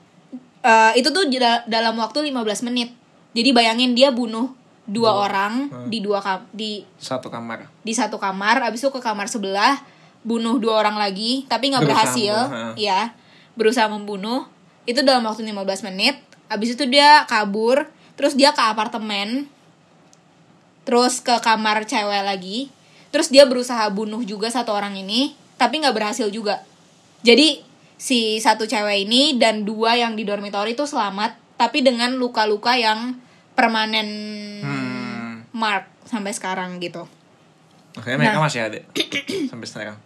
eh, 0.61 0.93
itu 0.95 1.09
tuh 1.09 1.27
dal- 1.27 1.65
dalam 1.67 1.97
waktu 1.97 2.23
15 2.25 2.37
menit 2.63 2.93
jadi 3.33 3.51
bayangin 3.51 3.93
dia 3.93 4.11
bunuh 4.11 4.53
dua 4.91 5.07
Dua. 5.07 5.13
orang 5.25 5.53
Hmm. 5.71 5.87
di 5.87 5.99
dua 5.99 6.19
kam 6.19 6.43
di 6.51 6.83
Satu 6.97 7.31
kamar. 7.31 7.71
di 7.81 7.93
satu 7.95 8.19
kamar 8.19 8.59
abis 8.61 8.83
itu 8.83 8.91
ke 8.91 8.99
kamar 8.99 9.27
sebelah 9.27 9.79
bunuh 10.21 10.59
dua 10.59 10.83
orang 10.83 10.99
lagi 10.99 11.47
tapi 11.47 11.71
nggak 11.71 11.87
berhasil 11.87 12.35
membunuh, 12.45 12.75
ya 12.77 13.01
berusaha 13.55 13.87
membunuh 13.87 14.41
itu 14.85 15.01
dalam 15.01 15.23
waktu 15.23 15.45
15 15.45 15.57
menit 15.87 16.19
abis 16.47 16.75
itu 16.75 16.85
dia 16.85 17.23
kabur 17.25 17.87
terus 18.15 18.35
dia 18.35 18.51
ke 18.51 18.61
apartemen 18.61 19.47
terus 20.83 21.21
ke 21.21 21.33
kamar 21.39 21.85
cewek 21.85 22.21
lagi 22.21 22.69
terus 23.09 23.29
dia 23.29 23.47
berusaha 23.47 23.87
bunuh 23.89 24.21
juga 24.23 24.51
satu 24.51 24.73
orang 24.73 24.93
ini 24.95 25.33
tapi 25.55 25.79
nggak 25.79 25.95
berhasil 25.95 26.27
juga 26.29 26.65
jadi 27.21 27.61
si 27.95 28.37
satu 28.37 28.65
cewek 28.65 29.05
ini 29.05 29.37
dan 29.37 29.63
dua 29.63 29.95
yang 29.95 30.17
di 30.17 30.25
dormitory 30.25 30.73
itu 30.73 30.85
selamat 30.85 31.37
tapi 31.55 31.81
dengan 31.81 32.17
luka-luka 32.17 32.73
yang 32.73 33.21
permanen. 33.53 34.09
Mark 35.61 35.85
sampai 36.09 36.33
sekarang 36.33 36.81
gitu 36.81 37.05
Makanya 37.95 38.17
mereka 38.17 38.39
Nah. 38.39 38.45
masih 38.47 38.61
ada 38.65 38.79
sampai 39.51 39.67
sekarang. 39.67 39.99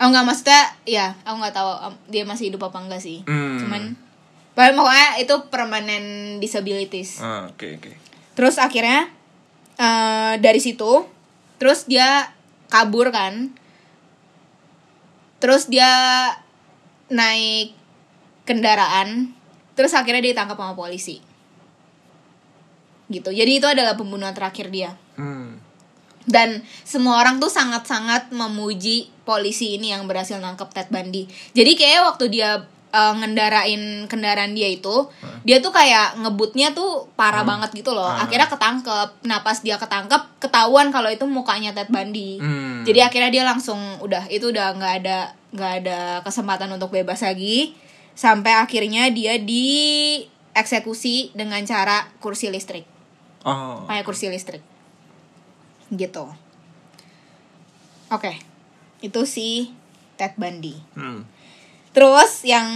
Oh 0.00 0.08
enggak 0.08 0.24
maksudnya 0.24 0.62
ya 0.88 1.12
aku 1.24 1.36
nggak 1.40 1.56
tahu 1.56 1.70
um, 1.88 1.94
dia 2.08 2.24
masih 2.24 2.48
hidup 2.52 2.68
apa 2.68 2.78
enggak 2.80 3.00
sih. 3.00 3.20
Hmm. 3.24 3.60
Cuman 3.60 3.82
pokoknya 4.56 4.72
pokoknya 4.76 5.08
itu 5.20 5.34
permanent 5.48 6.08
disabilities. 6.40 7.20
Ah, 7.20 7.48
oke 7.48 7.80
oke. 7.80 7.92
Terus 8.36 8.56
akhirnya 8.56 9.08
eh, 9.76 10.34
dari 10.40 10.60
situ 10.60 11.04
terus 11.56 11.88
dia 11.88 12.28
kabur 12.68 13.08
kan. 13.08 13.52
Terus 15.40 15.68
dia 15.72 15.88
naik 17.08 17.72
kendaraan 18.44 19.32
terus 19.72 19.96
akhirnya 19.96 20.20
dia 20.20 20.32
ditangkap 20.36 20.60
sama 20.60 20.76
polisi. 20.76 21.24
Gitu. 23.10 23.34
Jadi 23.34 23.58
itu 23.58 23.66
adalah 23.66 23.98
pembunuhan 23.98 24.32
terakhir 24.32 24.70
dia 24.70 24.94
Hmm. 25.18 25.60
dan 26.30 26.62
semua 26.86 27.18
orang 27.20 27.42
tuh 27.42 27.50
sangat-sangat 27.50 28.30
memuji 28.30 29.10
polisi 29.26 29.76
ini 29.76 29.90
yang 29.90 30.06
berhasil 30.06 30.38
nangkep 30.38 30.70
Ted 30.70 30.88
Bundy. 30.88 31.26
Jadi 31.52 31.74
kayak 31.74 32.06
waktu 32.06 32.30
dia 32.30 32.64
uh, 32.94 33.14
ngendarain 33.18 34.06
kendaraan 34.06 34.54
dia 34.54 34.68
itu, 34.70 35.10
dia 35.46 35.58
tuh 35.62 35.72
kayak 35.74 36.18
ngebutnya 36.22 36.74
tuh 36.74 37.08
parah 37.14 37.42
banget 37.46 37.70
gitu 37.74 37.94
loh. 37.94 38.06
Ah. 38.06 38.26
Akhirnya 38.26 38.46
ketangkep. 38.50 39.26
Nah 39.26 39.42
pas 39.42 39.58
dia 39.62 39.78
ketangkep, 39.78 40.22
ketahuan 40.42 40.90
kalau 40.94 41.10
itu 41.10 41.26
mukanya 41.26 41.74
Ted 41.74 41.90
Bundy. 41.90 42.38
Hmm. 42.38 42.82
Jadi 42.86 43.00
akhirnya 43.02 43.30
dia 43.30 43.44
langsung 43.46 43.80
udah 44.02 44.26
itu 44.30 44.50
udah 44.50 44.74
nggak 44.76 44.94
ada 45.02 45.34
nggak 45.50 45.72
ada 45.82 46.22
kesempatan 46.22 46.70
untuk 46.74 46.90
bebas 46.94 47.22
lagi. 47.26 47.74
Sampai 48.14 48.52
akhirnya 48.52 49.08
dia 49.08 49.38
dieksekusi 49.40 51.32
dengan 51.32 51.64
cara 51.64 52.06
kursi 52.20 52.52
listrik 52.52 52.99
Oh. 53.42 53.84
pakai 53.84 54.04
kursi 54.04 54.28
listrik 54.28 54.60
gitu 55.90 56.28
oke 58.08 58.32
itu 59.00 59.20
si 59.24 59.72
Ted 60.14 60.36
Bundy 60.36 60.76
Hmm. 60.92 61.24
terus 61.90 62.44
yang 62.44 62.68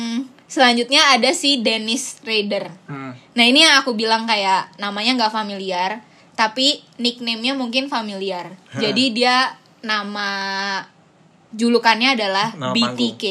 selanjutnya 0.45 1.13
ada 1.13 1.31
si 1.31 1.59
Dennis 1.59 2.19
Rader 2.21 2.73
Hmm. 2.87 3.13
nah 3.33 3.45
ini 3.45 3.61
yang 3.61 3.77
aku 3.77 3.93
bilang 3.93 4.25
kayak 4.25 4.73
namanya 4.77 5.15
nggak 5.17 5.33
familiar 5.33 6.01
tapi 6.35 6.83
nickname-nya 6.97 7.53
mungkin 7.53 7.87
familiar 7.87 8.57
Hah. 8.69 8.81
jadi 8.81 9.05
dia 9.11 9.37
nama 9.81 10.29
julukannya 11.53 12.19
adalah 12.19 12.51
Nama 12.53 12.75
BTK 12.75 13.25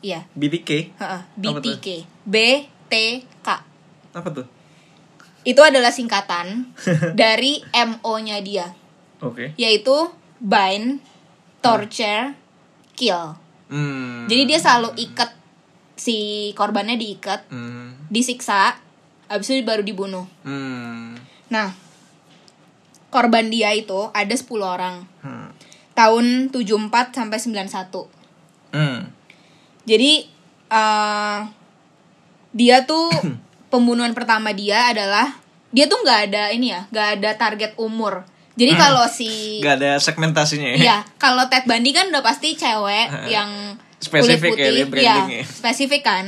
iya 0.00 0.26
BTK. 0.32 0.70
heeh, 0.96 1.20
Apa 1.22 1.58
tuh? 1.58 1.76
BTK 1.76 1.86
BTK 2.24 3.46
Apa 4.10 4.28
tuh? 4.32 4.46
Itu 5.42 5.60
adalah 5.62 5.90
singkatan 5.90 6.74
dari 7.20 7.62
MO-nya 7.70 8.38
dia 8.42 8.66
Oke. 9.22 9.54
yaitu 9.58 10.10
bind, 10.38 11.02
torture, 11.58 12.34
kill. 12.94 13.34
Hmm. 13.68 14.30
Jadi 14.30 14.42
dia 14.46 14.58
selalu 14.62 14.94
ikat 14.96 15.34
si 15.98 16.50
korbannya 16.54 16.94
diikat, 16.94 17.50
Hmm. 17.50 17.98
disiksa, 18.06 18.78
habis 19.26 19.50
itu 19.50 19.66
baru 19.66 19.82
dibunuh. 19.82 20.30
Hmm. 20.46 21.18
Nah, 21.50 21.74
korban 23.10 23.50
dia 23.50 23.74
itu 23.74 24.08
ada 24.14 24.30
10 24.30 24.62
orang. 24.62 25.02
Hmm. 25.20 25.50
Tahun 25.98 26.54
74 26.54 27.10
sampai 27.10 27.38
91. 27.42 28.06
Hmm. 28.70 29.10
Jadi 29.82 30.30
eh 30.68 31.38
dia 32.54 32.84
tuh 32.86 33.10
pembunuhan 33.68 34.12
pertama 34.12 34.50
dia 34.50 34.90
adalah 34.90 35.36
dia 35.68 35.84
tuh 35.84 36.00
nggak 36.00 36.20
ada 36.28 36.48
ini 36.50 36.72
ya, 36.72 36.88
nggak 36.88 37.08
ada 37.18 37.30
target 37.36 37.72
umur. 37.76 38.24
Jadi 38.58 38.74
kalau 38.74 39.06
si 39.06 39.62
Gak 39.62 39.78
ada 39.78 40.02
segmentasinya 40.02 40.74
ya? 40.74 40.76
Iya, 40.76 40.96
kalau 41.14 41.46
Ted 41.46 41.62
Bundy 41.62 41.94
kan 41.94 42.10
udah 42.10 42.26
pasti 42.26 42.58
cewek 42.58 43.30
yang 43.30 43.78
Spesifik 43.98 44.54
kulit 44.54 44.58
ya, 44.58 44.66
dia 44.66 44.82
putih, 44.82 44.86
brandingnya. 44.90 45.42
spesifik 45.46 46.02
kan. 46.02 46.26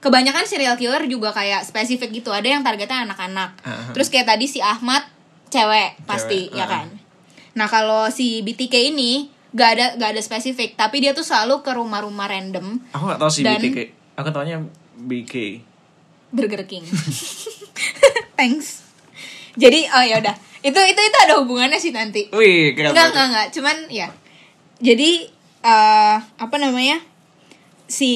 Kebanyakan 0.00 0.44
serial 0.44 0.76
killer 0.76 1.04
juga 1.04 1.32
kayak 1.32 1.64
spesifik 1.64 2.12
gitu. 2.14 2.32
Ada 2.32 2.52
yang 2.52 2.60
targetnya 2.60 3.04
anak-anak. 3.04 3.60
Aha. 3.60 3.92
Terus 3.92 4.08
kayak 4.08 4.28
tadi 4.28 4.44
si 4.44 4.60
Ahmad 4.60 5.08
cewek 5.48 6.04
pasti 6.04 6.48
Cewek, 6.48 6.56
ya 6.56 6.64
kan. 6.64 6.88
Nah 7.56 7.64
kalau 7.64 8.08
si 8.08 8.40
BTK 8.40 8.92
ini 8.92 9.28
gak 9.50 9.70
ada 9.72 9.86
gak 9.96 10.10
ada 10.12 10.20
spesifik, 10.20 10.76
tapi 10.76 11.00
dia 11.00 11.12
tuh 11.12 11.24
selalu 11.24 11.60
ke 11.60 11.72
rumah-rumah 11.72 12.28
random 12.28 12.76
Aku 12.92 13.08
gak 13.08 13.18
tau 13.18 13.28
sih 13.28 13.40
Dan- 13.40 13.56
BTK. 13.56 13.78
Aku 14.16 14.28
taunya 14.30 14.60
BK. 14.98 15.64
Burger 16.30 16.64
King. 16.66 16.86
Thanks. 18.38 18.86
Jadi 19.58 19.86
oh 19.90 20.04
ya 20.06 20.22
udah. 20.22 20.34
Itu 20.60 20.76
itu 20.76 21.00
itu 21.00 21.16
ada 21.26 21.40
hubungannya 21.42 21.80
sih 21.80 21.90
nanti. 21.90 22.30
Wih, 22.30 22.76
Enggak, 22.76 23.12
enggak, 23.12 23.26
enggak. 23.32 23.46
Cuman 23.54 23.76
ya. 23.90 24.08
Jadi 24.80 25.28
eh 25.60 26.16
apa 26.18 26.56
namanya? 26.56 27.02
Si 27.90 28.12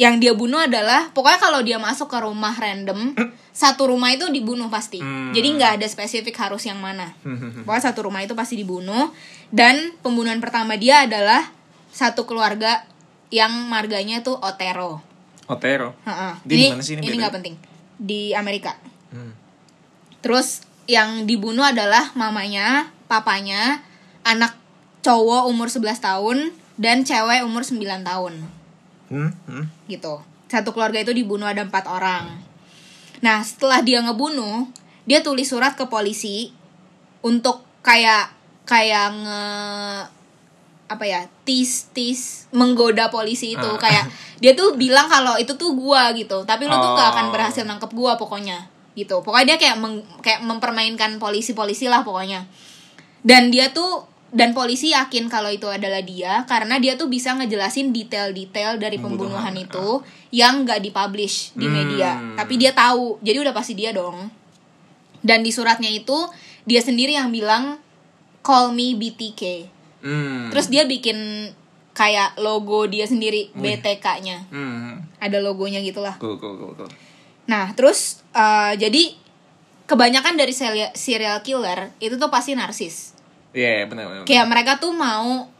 yang 0.00 0.18
dia 0.22 0.32
bunuh 0.32 0.62
adalah 0.62 1.12
pokoknya 1.12 1.38
kalau 1.42 1.60
dia 1.60 1.76
masuk 1.76 2.08
ke 2.08 2.18
rumah 2.22 2.54
random, 2.54 3.14
satu 3.52 3.92
rumah 3.92 4.14
itu 4.14 4.30
dibunuh 4.30 4.72
pasti. 4.72 5.02
Hmm. 5.02 5.34
Jadi 5.34 5.48
nggak 5.58 5.82
ada 5.82 5.86
spesifik 5.90 6.38
harus 6.38 6.64
yang 6.64 6.80
mana. 6.80 7.12
Hmm. 7.26 7.66
Pokoknya 7.66 7.92
satu 7.92 8.08
rumah 8.08 8.24
itu 8.24 8.32
pasti 8.32 8.56
dibunuh 8.56 9.12
dan 9.52 9.92
pembunuhan 10.00 10.40
pertama 10.40 10.78
dia 10.80 11.04
adalah 11.04 11.50
satu 11.92 12.24
keluarga 12.24 12.88
yang 13.28 13.52
marganya 13.68 14.24
tuh 14.24 14.40
Otero. 14.40 15.11
Otero. 15.50 15.94
Heeh. 16.06 16.32
Dia 16.46 16.56
Ini 16.74 16.82
sih 16.82 16.94
ini 16.98 17.06
ini 17.10 17.16
nggak 17.18 17.34
penting. 17.34 17.54
Di 17.98 18.34
Amerika. 18.34 18.76
Hmm. 19.10 19.34
Terus 20.22 20.62
yang 20.86 21.26
dibunuh 21.26 21.62
adalah 21.66 22.14
mamanya, 22.14 22.90
papanya, 23.06 23.82
anak 24.22 24.54
cowok 25.02 25.50
umur 25.50 25.66
11 25.66 25.98
tahun 25.98 26.38
dan 26.78 27.02
cewek 27.02 27.42
umur 27.42 27.66
9 27.66 27.82
tahun 28.06 28.34
Hmm. 29.12 29.30
Hmm. 29.44 29.66
gitu. 29.90 30.22
Satu 30.48 30.72
keluarga 30.72 31.02
itu 31.02 31.12
dibunuh 31.12 31.44
ada 31.44 31.64
empat 31.64 31.84
orang. 31.90 32.38
Nah 33.20 33.44
setelah 33.44 33.84
dia 33.84 34.00
ngebunuh, 34.00 34.70
dia 35.04 35.20
tulis 35.20 35.46
surat 35.50 35.74
ke 35.74 35.84
polisi 35.90 36.54
untuk 37.20 37.62
kayak 37.82 38.30
kayak 38.62 39.10
nge 39.10 39.42
apa 40.92 41.04
ya 41.04 41.20
tis 41.42 41.88
tis 41.90 42.46
menggoda 42.50 43.08
polisi 43.08 43.52
itu. 43.52 43.64
Ah. 43.66 43.80
kayak 43.80 44.04
dia 44.38 44.52
tuh 44.52 44.74
bilang 44.74 45.06
kalau 45.06 45.34
itu 45.36 45.54
tuh 45.54 45.72
gua 45.72 46.12
gitu. 46.12 46.42
Tapi 46.42 46.64
lu 46.64 46.74
tuh 46.74 46.92
gak 46.92 47.08
akan 47.12 47.26
Oh. 47.28 47.32
berhasil 47.32 47.62
nangkep 47.62 47.90
gua 47.90 48.14
pokoknya 48.14 48.68
gitu. 48.92 49.20
Pokoknya 49.20 49.54
dia 49.54 49.58
kayak 49.58 49.76
meng- 49.78 50.04
kayak 50.20 50.40
mempermainkan 50.40 51.16
polisi-polisi 51.16 51.86
lah 51.86 52.02
pokoknya. 52.02 52.44
Dan 53.22 53.48
dia 53.48 53.70
tuh 53.70 54.04
dan 54.28 54.52
polisi 54.52 54.90
yakin 54.90 55.28
kalau 55.28 55.48
itu 55.48 55.68
adalah 55.68 56.00
dia 56.00 56.44
karena 56.44 56.80
dia 56.80 56.96
tuh 56.96 57.06
bisa 57.06 57.32
ngejelasin 57.32 57.92
detail-detail 57.92 58.76
dari 58.76 58.96
pembunuhan, 58.96 59.52
Pembunuhan, 59.52 59.54
itu 59.60 59.88
yang 60.32 60.64
nggak 60.64 60.80
dipublish 60.82 61.52
di 61.52 61.68
Hmm. 61.68 61.74
media. 61.74 62.10
Tapi 62.34 62.56
dia 62.56 62.72
tahu. 62.72 63.20
Jadi 63.20 63.36
udah 63.38 63.52
pasti 63.52 63.72
dia 63.72 63.92
dong. 63.92 64.32
Dan 65.20 65.40
di 65.40 65.52
suratnya 65.52 65.86
itu 65.86 66.16
dia 66.64 66.80
sendiri 66.80 67.12
yang 67.12 67.30
bilang 67.30 67.78
call 68.40 68.72
me 68.72 68.92
BTK 68.92 69.70
Hmm. 70.02 70.50
terus 70.50 70.66
dia 70.66 70.82
bikin 70.82 71.48
kayak 71.92 72.34
logo 72.36 72.84
dia 72.84 73.04
sendiri 73.04 73.54
BTK-nya 73.54 74.48
Hmm. 74.48 75.06
ada 75.16 75.38
logonya 75.38 75.78
gitulah 75.78 76.16
Cool, 76.16 76.36
cool, 76.36 76.56
cool, 76.56 76.74
cool. 76.74 76.90
Nah, 77.44 77.70
terus 77.72 78.22
eh, 78.30 78.74
jadi 78.76 79.14
kebanyakan 79.84 80.34
dari 80.34 80.54
serial, 80.54 81.38
killer 81.40 81.90
itu 81.98 82.14
tuh 82.14 82.26
pasti 82.26 82.54
narsis. 82.54 83.12
Iya, 83.52 83.84
yeah, 83.84 83.84
benar, 83.84 84.04
benar. 84.08 84.24
Kayak 84.24 84.46
mereka 84.48 84.72
tuh 84.78 84.90
mau 84.90 85.50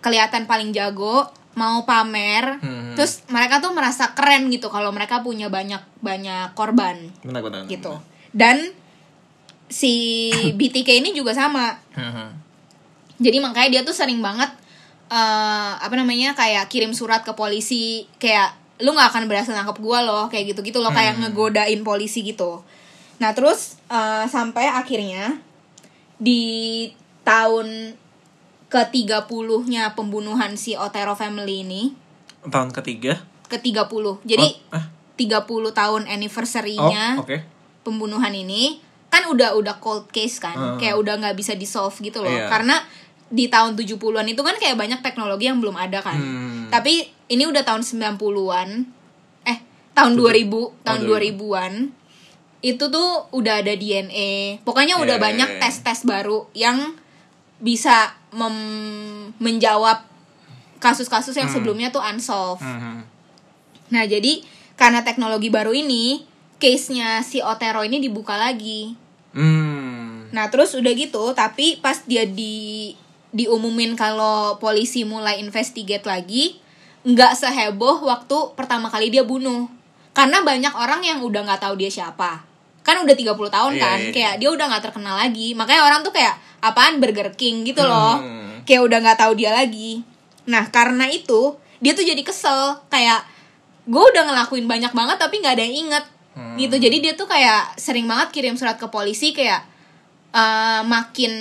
kelihatan 0.00 0.44
paling 0.44 0.74
jago, 0.74 1.28
mau 1.54 1.84
pamer, 1.84 2.58
Hmm. 2.58 2.98
terus 2.98 3.22
mereka 3.28 3.60
tuh 3.60 3.70
merasa 3.70 4.10
keren 4.12 4.50
gitu 4.50 4.68
kalau 4.68 4.90
mereka 4.90 5.22
punya 5.22 5.46
banyak 5.46 5.78
banyak 6.00 6.50
korban 6.52 7.14
benar, 7.22 7.40
benar. 7.40 7.62
gitu. 7.64 7.94
Dan 8.34 8.74
si 9.66 9.94
BTK 10.52 10.98
ini 10.98 11.10
juga 11.12 11.30
sama. 11.30 11.78
Hmm. 13.16 13.22
Jadi 13.22 13.36
makanya 13.40 13.68
dia 13.70 13.82
tuh 13.82 13.92
sering 13.92 14.20
banget 14.20 14.52
eh 15.06 15.72
apa 15.76 15.94
namanya 15.94 16.34
kayak 16.34 16.66
kirim 16.66 16.90
surat 16.90 17.22
ke 17.22 17.30
polisi 17.32 18.10
kayak 18.16 18.52
lu 18.76 18.90
nggak 18.90 19.08
akan 19.08 19.24
berhasil 19.24 19.50
nangkep 19.50 19.78
gua 19.78 20.02
loh 20.02 20.26
kayak 20.26 20.50
gitu 20.50 20.60
gitu 20.62 20.78
loh 20.78 20.90
kayak 20.90 21.16
ngegodain 21.16 21.80
polisi 21.80 22.20
gitu. 22.20 22.60
Nah 23.16 23.32
terus 23.32 23.78
eh, 23.86 24.26
sampai 24.26 24.66
akhirnya 24.66 25.40
di 26.16 26.88
tahun 27.22 27.94
ke 28.66 28.82
30-nya 28.90 29.94
pembunuhan 29.94 30.58
si 30.58 30.74
Otero 30.74 31.14
family 31.14 31.62
ini 31.62 31.82
Tahun 32.42 32.70
ketiga. 32.72 33.22
ke 33.46 33.56
30. 33.56 33.86
Jadi 34.26 34.48
Oh. 34.68 34.84
30 35.16 35.40
tahun 35.72 36.02
Oh, 36.02 36.10
anniversary-nya 36.10 37.16
oke. 37.16 37.40
pembunuhan 37.80 38.30
ini 38.30 38.82
kan 39.06 39.22
udah 39.24 39.54
udah 39.54 39.78
cold 39.78 40.10
case 40.10 40.36
kan 40.36 40.52
Hmm. 40.52 40.76
kayak 40.76 40.98
udah 40.98 41.14
nggak 41.16 41.38
bisa 41.38 41.54
di 41.54 41.64
solve 41.64 41.94
gitu 41.96 42.20
loh 42.20 42.28
Iya. 42.28 42.50
karena 42.50 42.82
di 43.26 43.46
tahun 43.46 43.74
70-an 43.74 44.26
itu 44.26 44.38
kan 44.38 44.54
kayak 44.54 44.78
banyak 44.78 45.00
teknologi 45.00 45.46
yang 45.46 45.58
belum 45.58 45.74
ada 45.74 45.98
kan 45.98 46.14
Hmm. 46.14 46.70
tapi 46.70 47.02
ini 47.26 47.42
udah 47.42 47.62
tahun 47.62 47.82
90-an 47.82 48.68
eh 49.44 49.58
tahun 49.92 50.12
2000 50.14 50.82
tahun 50.82 51.00
2000. 51.02 51.34
2000-an 51.34 51.72
itu 52.60 52.84
tuh 52.86 53.10
udah 53.30 53.62
ada 53.62 53.72
DNA 53.72 54.62
pokoknya 54.62 54.98
udah 54.98 55.16
Iya, 55.16 55.22
iya, 55.22 55.26
banyak 55.26 55.50
tes-tes 55.58 56.02
baru 56.02 56.46
yang 56.52 56.94
bisa 57.56 58.14
mem- 58.30 59.32
menjawab 59.38 60.04
kasus-kasus 60.76 61.32
yang 61.32 61.48
sebelumnya 61.48 61.88
tuh 61.88 62.02
unsolved 62.02 62.60
Hmm. 62.60 63.02
Nah, 63.86 64.02
jadi 64.02 64.42
karena 64.74 65.00
teknologi 65.00 65.46
baru 65.46 65.70
ini, 65.70 66.26
case-nya 66.58 67.22
si 67.22 67.38
Otero 67.38 67.80
ini 67.80 68.02
dibuka 68.02 68.34
lagi. 68.34 68.98
Hmm. 69.30 70.26
Nah, 70.28 70.50
terus 70.50 70.74
udah 70.74 70.90
gitu, 70.90 71.30
tapi 71.32 71.78
pas 71.78 72.02
dia 72.02 72.26
di 72.26 72.90
diumumin 73.36 73.92
kalau 73.92 74.56
polisi 74.56 75.04
mulai 75.04 75.36
investigate 75.38 76.08
lagi, 76.08 76.56
nggak 77.04 77.36
seheboh 77.36 78.00
waktu 78.02 78.56
pertama 78.56 78.88
kali 78.88 79.12
dia 79.12 79.22
bunuh. 79.22 79.68
Karena 80.16 80.40
banyak 80.40 80.72
orang 80.72 81.04
yang 81.04 81.20
udah 81.20 81.44
nggak 81.44 81.60
tahu 81.60 81.76
dia 81.76 81.92
siapa. 81.92 82.40
Kan 82.80 83.04
udah 83.04 83.12
30 83.12 83.36
tahun 83.52 83.72
Iya, 83.76 83.82
kan, 83.84 83.98
iya. 84.00 84.12
kayak 84.16 84.34
dia 84.40 84.48
udah 84.48 84.64
nggak 84.72 84.84
terkenal 84.88 85.20
lagi. 85.20 85.52
Makanya 85.52 85.84
orang 85.84 86.00
tuh 86.00 86.16
kayak 86.16 86.32
apaan 86.64 86.96
Burger 86.96 87.36
King 87.36 87.68
gitu 87.68 87.84
loh. 87.84 88.16
Hmm. 88.16 88.64
Kayak 88.64 88.88
udah 88.88 88.98
nggak 89.04 89.18
tahu 89.20 89.32
dia 89.36 89.52
lagi. 89.52 90.00
Nah, 90.48 90.72
karena 90.72 91.04
itu 91.12 91.60
dia 91.76 91.92
tuh 91.92 92.08
jadi 92.08 92.22
kesel 92.24 92.80
kayak 92.88 93.20
gue 93.84 94.00
udah 94.00 94.24
ngelakuin 94.32 94.64
banyak 94.64 94.90
banget 94.90 95.20
tapi 95.20 95.44
nggak 95.44 95.54
ada 95.60 95.64
yang 95.68 95.76
inget 95.86 96.04
Hmm. 96.36 96.52
gitu 96.60 96.76
jadi 96.76 97.00
dia 97.00 97.12
tuh 97.16 97.24
kayak 97.24 97.80
sering 97.80 98.04
banget 98.04 98.28
kirim 98.28 98.60
surat 98.60 98.76
ke 98.76 98.84
polisi 98.92 99.32
kayak 99.32 99.64
eh, 100.36 100.80
makin 100.84 101.32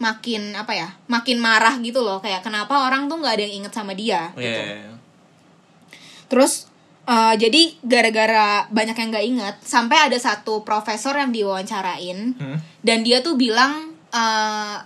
makin 0.00 0.52
apa 0.52 0.72
ya 0.72 0.88
makin 1.06 1.36
marah 1.36 1.76
gitu 1.78 2.00
loh 2.00 2.18
kayak 2.18 2.40
kenapa 2.40 2.72
orang 2.80 3.04
tuh 3.04 3.16
nggak 3.16 3.36
ada 3.36 3.42
yang 3.44 3.54
inget 3.60 3.72
sama 3.72 3.92
dia 3.92 4.32
Iya. 4.32 4.40
gitu 4.40 4.62
terus 6.26 6.66
eh, 7.04 7.34
jadi 7.36 7.62
gara-gara 7.80 8.48
banyak 8.66 8.96
yang 8.96 9.08
nggak 9.10 9.26
inget 9.28 9.56
sampai 9.60 10.08
ada 10.08 10.16
satu 10.16 10.62
profesor 10.62 11.12
yang 11.14 11.30
diwawancarain 11.30 12.32
Hmm. 12.32 12.56
dan 12.80 13.02
dia 13.02 13.20
tuh 13.20 13.34
bilang 13.34 13.92
eh, 14.08 14.76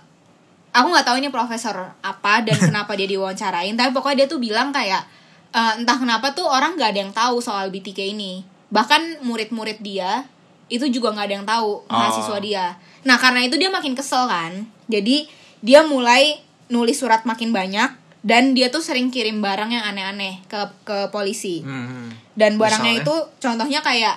aku 0.71 0.87
nggak 0.89 1.05
tahu 1.05 1.17
ini 1.17 1.29
profesor 1.29 1.75
apa 1.95 2.43
dan 2.43 2.57
kenapa 2.67 2.93
dia 2.93 3.07
diwawancarain 3.07 3.73
tapi 3.73 3.89
pokoknya 3.89 4.25
dia 4.25 4.27
tuh 4.27 4.37
bilang 4.37 4.69
kayak 4.69 5.07
eh, 5.49 5.73
entah 5.77 5.95
kenapa 5.95 6.33
tuh 6.33 6.43
orang 6.43 6.75
nggak 6.75 6.91
ada 6.91 6.99
yang 6.99 7.13
tahu 7.13 7.39
soal 7.39 7.69
BTK 7.69 8.11
ini 8.11 8.43
bahkan 8.67 8.99
murid-murid 9.21 9.79
dia 9.79 10.25
itu 10.67 10.85
juga 10.89 11.11
nggak 11.11 11.25
ada 11.25 11.35
yang 11.35 11.47
tahu 11.47 11.85
mahasiswa 11.87 12.37
dia 12.39 12.65
nah 13.01 13.15
karena 13.15 13.41
itu 13.41 13.55
dia 13.55 13.69
makin 13.69 13.93
kesel 13.93 14.25
kan 14.25 14.51
jadi 14.85 15.25
dia 15.59 15.81
mulai 15.83 16.41
nulis 16.67 16.97
surat 16.97 17.21
makin 17.23 17.49
banyak 17.49 17.93
dan 18.21 18.51
dia 18.51 18.67
tuh 18.67 18.81
sering 18.81 19.09
kirim 19.09 19.37
barang 19.37 19.69
yang 19.69 19.85
aneh-aneh 19.85 20.41
ke 20.45 20.57
ke 20.81 21.09
polisi 21.09 21.61
Hmm. 21.61 22.09
dan 22.33 22.57
barangnya 22.57 22.97
Misalnya? 22.97 23.05
itu 23.05 23.15
contohnya 23.37 23.79
kayak 23.79 24.15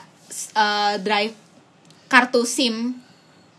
eh, 0.54 0.94
drive 0.98 1.36
kartu 2.06 2.42
SIM 2.42 2.96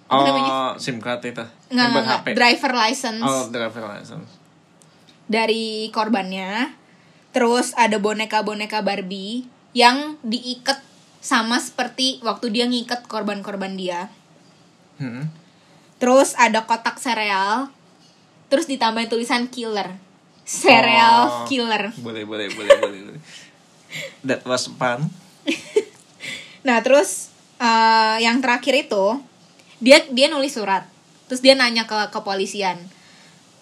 namanya? 0.10 0.50
Oh, 0.50 0.72
SIM 0.76 0.98
card 0.98 1.22
itu. 1.22 1.46
nggak 1.70 1.86
nggak 1.94 2.34
driver 2.34 2.74
license 2.76 3.22
Oh, 3.22 3.46
driver 3.48 3.86
license. 3.88 4.30
dari 5.30 5.94
korbannya 5.94 6.74
terus 7.30 7.78
ada 7.78 8.02
boneka-boneka 8.02 8.82
Barbie 8.82 9.46
yang 9.72 10.18
diikat 10.26 10.82
sama 11.20 11.60
seperti 11.60 12.20
waktu 12.22 12.50
dia 12.50 12.66
ngikat 12.66 13.06
korban-korban 13.06 13.76
dia 13.76 14.08
Hmm. 14.96 15.32
terus 15.96 16.36
ada 16.36 16.64
kotak 16.64 17.00
sereal 17.00 17.72
terus 18.48 18.68
ditambahin 18.68 19.08
tulisan 19.08 19.48
killer 19.48 19.96
sereal 20.44 21.44
Oh. 21.44 21.46
killer 21.46 21.92
Boleh, 21.98 22.28
boleh, 22.28 22.52
boleh, 22.52 22.76
boleh. 22.78 23.20
That 24.28 24.44
was 24.44 24.68
fun. 24.72 25.08
Nah 26.60 26.84
terus 26.84 27.32
eh, 27.58 28.18
yang 28.20 28.44
terakhir 28.44 28.76
itu 28.76 29.24
dia 29.80 30.04
dia 30.12 30.28
nulis 30.28 30.52
surat, 30.52 30.84
terus 31.26 31.40
dia 31.40 31.56
nanya 31.56 31.88
ke 31.88 31.96
kepolisian 32.12 32.76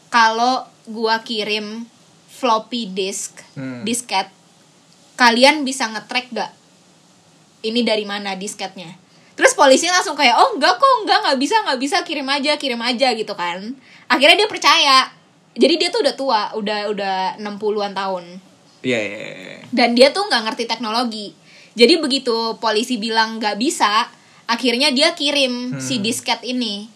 kalau 0.09 0.65
gua 0.85 1.21
kirim 1.21 1.85
floppy 2.31 2.89
disk, 2.89 3.37
Hmm. 3.53 3.85
disket, 3.85 4.29
kalian 5.13 5.61
bisa 5.61 5.85
ngetrack 5.85 6.33
gak? 6.33 6.51
Ini 7.67 7.83
dari 7.83 8.07
mana 8.07 8.33
disketnya? 8.33 8.95
Terus 9.35 9.53
polisi 9.53 9.85
langsung 9.85 10.15
kayak 10.15 10.33
oh 10.39 10.55
enggak 10.55 10.79
kok 10.79 10.93
enggak 11.03 11.19
nggak 11.27 11.37
bisa 11.37 11.55
nggak 11.61 11.79
bisa 11.79 11.97
kirim 12.01 12.25
aja 12.25 12.55
kirim 12.55 12.81
aja 12.81 13.13
gitu 13.13 13.33
kan. 13.35 13.75
Akhirnya 14.07 14.45
dia 14.45 14.49
percaya. 14.49 14.97
Jadi 15.57 15.73
dia 15.81 15.89
tuh 15.89 16.05
udah 16.05 16.15
tua, 16.15 16.41
udah 16.53 16.79
udah 16.93 17.17
60-an 17.41 17.93
tahun 17.97 18.25
Iya, 18.85 18.99
iya, 19.01 19.17
iya. 19.33 19.57
dan 19.73 19.97
dia 19.97 20.13
tuh 20.13 20.29
nggak 20.29 20.43
ngerti 20.47 20.63
teknologi 20.69 21.33
jadi 21.73 21.97
begitu 21.97 22.55
polisi 22.61 23.01
bilang 23.01 23.41
nggak 23.41 23.57
bisa 23.57 24.05
akhirnya 24.45 24.93
dia 24.93 25.17
kirim 25.17 25.81
si 25.81 25.97
disket 25.99 26.45
ini 26.45 26.87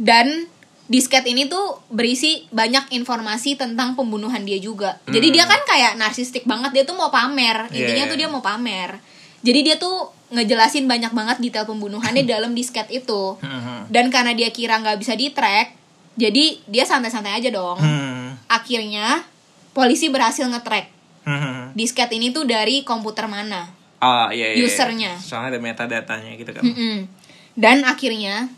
dan 0.00 0.48
disket 0.88 1.28
ini 1.28 1.44
tuh 1.46 1.82
berisi 1.92 2.48
banyak 2.50 2.88
informasi 2.94 3.54
tentang 3.60 3.94
pembunuhan 3.94 4.42
dia 4.48 4.56
juga 4.56 4.96
jadi 5.06 5.28
dia 5.28 5.44
kan 5.44 5.60
kayak 5.68 6.00
narsistik 6.00 6.48
banget 6.48 6.72
dia 6.72 6.84
tuh 6.88 6.96
mau 6.96 7.12
pamer 7.12 7.68
intinya 7.70 8.08
Yeah. 8.08 8.10
tuh 8.10 8.18
dia 8.18 8.28
mau 8.32 8.40
pamer 8.40 8.96
jadi 9.44 9.60
dia 9.62 9.76
tuh 9.76 10.15
ngejelasin 10.28 10.84
banyak 10.84 11.10
banget 11.10 11.36
detail 11.38 11.64
pembunuhannya 11.64 12.26
dalam 12.28 12.52
disket 12.52 12.86
itu 12.88 13.38
Hmm. 13.38 13.86
dan 13.88 14.10
karena 14.10 14.32
dia 14.32 14.50
kira 14.50 14.76
nggak 14.76 14.98
bisa 14.98 15.14
di 15.14 15.30
track 15.30 15.74
jadi 16.16 16.64
dia 16.64 16.82
santai-santai 16.82 17.36
aja 17.36 17.50
dong 17.50 17.76
Hmm. 17.76 18.34
akhirnya 18.46 19.22
polisi 19.70 20.08
berhasil 20.08 20.44
nge-track 20.44 20.86
Hmm. 21.22 21.70
disket 21.72 22.10
ini 22.10 22.30
tuh 22.30 22.42
dari 22.42 22.82
komputer 22.82 23.26
mana 23.26 23.70
Ah, 23.96 24.28
iya, 24.28 24.52
iya. 24.52 24.60
iya. 24.60 24.66
Usernya. 24.68 25.16
Soalnya 25.16 25.56
ada 25.56 25.60
metadatanya 25.62 26.36
gitu 26.36 26.52
kan. 26.52 26.60
Mm-mm. 26.62 27.08
dan 27.56 27.80
akhirnya 27.82 28.52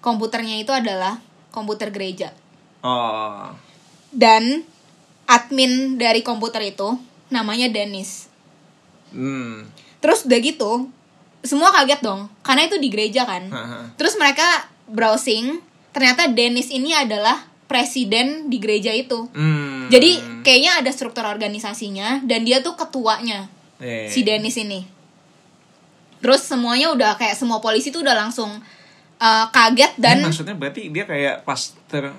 komputernya 0.00 0.58
itu 0.58 0.68
adalah 0.68 1.18
komputer 1.48 1.88
gereja 1.88 2.30
Oh. 2.82 3.54
dan 4.10 4.66
admin 5.24 5.96
dari 5.96 6.20
komputer 6.20 6.60
itu 6.66 6.98
namanya 7.28 7.70
Dennis 7.70 8.26
Hmm. 9.08 9.68
Terus 10.02 10.26
udah 10.26 10.40
gitu 10.42 10.90
semua 11.46 11.70
kaget 11.70 12.02
dong 12.02 12.26
karena 12.42 12.66
itu 12.66 12.76
di 12.76 12.90
gereja 12.90 13.22
kan 13.22 13.46
terus 13.94 14.18
mereka 14.18 14.66
browsing 14.90 15.62
ternyata 15.94 16.26
Dennis 16.30 16.68
ini 16.74 16.90
adalah 16.92 17.46
presiden 17.70 18.50
di 18.52 18.60
gereja 18.60 18.92
itu 18.92 19.30
Hmm. 19.32 19.88
jadi 19.88 20.42
kayaknya 20.44 20.82
ada 20.84 20.90
struktur 20.92 21.24
organisasinya 21.24 22.20
dan 22.26 22.44
dia 22.44 22.60
tuh 22.60 22.76
ketuanya 22.76 23.48
iya. 23.80 24.10
si 24.10 24.26
Dennis 24.26 24.58
ini. 24.58 24.84
terus 26.22 26.46
semuanya 26.46 26.94
udah 26.94 27.18
kayak 27.18 27.34
semua 27.34 27.58
polisi 27.58 27.90
tuh 27.90 28.06
udah 28.06 28.14
langsung 28.14 28.62
uh, 29.18 29.46
kaget 29.50 29.92
dan 29.98 30.22
Ini 30.22 30.26
maksudnya 30.30 30.54
berarti 30.54 30.86
dia 30.94 31.02
kayak 31.02 31.42
pastor 31.42 32.14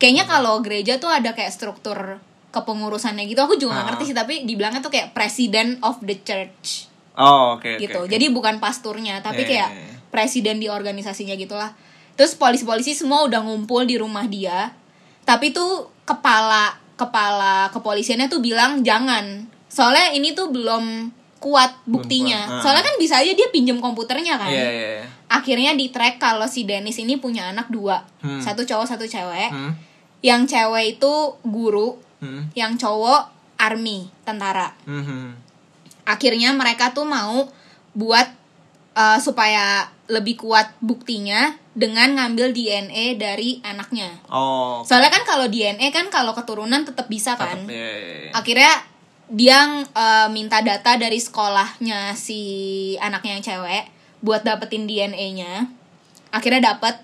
kayaknya 0.00 0.24
kalau 0.24 0.64
gereja 0.64 0.96
tuh 0.96 1.12
ada 1.12 1.36
kayak 1.36 1.52
struktur 1.52 2.20
kepengurusannya 2.54 3.26
gitu 3.26 3.40
aku 3.40 3.54
juga 3.54 3.74
nggak 3.74 3.82
Ah. 3.82 3.88
ngerti 3.90 4.04
sih 4.06 4.16
tapi 4.16 4.34
dibilangnya 4.44 4.78
tuh 4.78 4.88
kayak 4.88 5.10
president 5.10 5.82
of 5.82 5.98
the 6.00 6.14
church 6.16 6.86
Oh, 7.14 7.54
oke 7.54 7.66
oke. 7.68 7.78
gitu 7.80 7.98
oke. 8.00 8.08
jadi 8.08 8.26
bukan 8.28 8.58
pasturnya 8.58 9.18
tapi 9.20 9.42
Iya, 9.42 9.50
kayak 9.50 9.70
iya, 9.70 9.82
iya. 9.84 9.94
presiden 10.08 10.56
di 10.56 10.66
organisasinya 10.66 11.34
gitulah 11.34 11.74
terus 12.14 12.32
polisi-polisi 12.32 12.90
semua 12.92 13.22
udah 13.22 13.38
ngumpul 13.40 13.82
di 13.82 13.94
rumah 13.94 14.24
dia 14.24 14.70
tapi 15.22 15.50
tuh 15.50 15.90
kepala 16.04 16.74
kepala 16.94 17.70
kepolisiannya 17.70 18.26
tuh 18.26 18.38
bilang 18.38 18.80
jangan 18.80 19.46
soalnya 19.66 20.10
ini 20.10 20.30
tuh 20.30 20.46
belum 20.48 21.10
kuat 21.38 21.76
buktinya 21.84 22.40
kuat, 22.40 22.56
ah. 22.56 22.62
soalnya 22.62 22.84
kan 22.84 22.96
bisa 22.96 23.14
aja 23.16 23.30
dia 23.30 23.48
pinjem 23.48 23.76
komputernya 23.76 24.34
kan 24.36 24.48
Iya, 24.48 24.64
iya, 24.64 24.88
iya. 24.96 25.04
akhirnya 25.28 25.74
di 25.74 25.90
track 25.90 26.16
kalau 26.16 26.46
si 26.46 26.62
Dennis 26.62 26.96
ini 26.96 27.14
punya 27.14 27.46
anak 27.46 27.68
dua 27.68 28.02
Hmm. 28.18 28.38
satu 28.38 28.62
cowok 28.62 28.86
satu 28.88 29.04
cewek 29.04 29.50
Hmm. 29.50 29.74
yang 30.20 30.46
cewek 30.46 30.96
itu 30.96 31.12
guru 31.42 32.00
Hmm. 32.24 32.48
yang 32.56 32.72
cowok 32.74 33.28
army 33.60 34.08
tentara 34.24 34.72
Hmm. 34.82 35.36
akhirnya 36.02 36.52
mereka 36.52 36.90
tuh 36.90 37.04
mau 37.04 37.44
buat 37.92 38.26
uh, 38.92 39.18
supaya 39.18 39.84
lebih 40.04 40.36
kuat 40.38 40.72
buktinya 40.80 41.52
dengan 41.72 42.12
ngambil 42.14 42.50
DNA 42.50 43.16
dari 43.16 43.60
anaknya 43.60 44.08
Oh. 44.26 44.80
oke. 44.80 44.88
soalnya 44.88 45.08
kan 45.10 45.24
kalau 45.24 45.46
DNA 45.46 45.88
kan 45.90 46.08
kalau 46.08 46.32
keturunan 46.32 46.82
tetap 46.82 47.06
bisa 47.06 47.36
kan 47.36 47.60
Tetep, 47.60 47.72
iya, 47.72 47.90
iya, 47.90 48.14
iya. 48.20 48.30
akhirnya 48.32 48.72
dia 49.24 49.58
uh, 49.90 50.28
minta 50.28 50.60
data 50.60 50.96
dari 50.96 51.16
sekolahnya 51.16 52.12
si 52.14 52.40
anaknya 52.98 53.32
yang 53.34 53.44
cewek 53.44 53.84
buat 54.20 54.40
dapetin 54.40 54.84
DNA-nya 54.84 55.64
akhirnya 56.30 56.72
dapet 56.72 57.00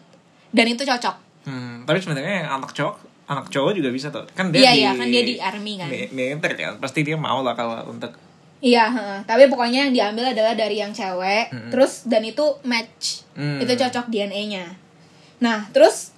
dan 0.50 0.66
itu 0.66 0.82
cocok 0.82 1.28
Hmm, 1.40 1.88
tapi 1.88 1.96
sebenarnya 1.96 2.44
yang 2.44 2.60
anak 2.60 2.76
cowok, 2.76 3.00
anak 3.30 3.46
cowok 3.46 3.72
juga 3.72 3.88
bisa 3.88 4.10
tuh. 4.10 4.26
Kan 4.28 4.50
dia 4.50 4.60
Iya, 4.60 4.70
di 4.70 4.76
iya, 4.76 4.90
kan 4.92 5.06
dia 5.06 5.22
di 5.22 5.34
army 5.38 5.72
kan. 5.76 5.86
mi- 5.86 6.10
militer 6.10 6.50
kan. 6.52 6.72
Pasti 6.76 7.00
dia 7.00 7.14
mau 7.14 7.40
lah 7.40 7.54
kalau 7.54 7.86
untuk 7.86 8.10
Iya, 8.60 8.92
tapi 9.24 9.48
pokoknya 9.48 9.88
yang 9.88 9.94
diambil 10.12 10.36
adalah 10.36 10.52
dari 10.52 10.76
yang 10.76 10.92
cewek, 10.92 11.48
terus 11.72 12.04
dan 12.04 12.20
itu 12.20 12.44
match, 12.60 13.24
Hmm. 13.32 13.56
itu 13.56 13.72
cocok 13.72 14.04
DNA-nya. 14.06 14.76
Nah, 15.40 15.64
terus 15.70 16.12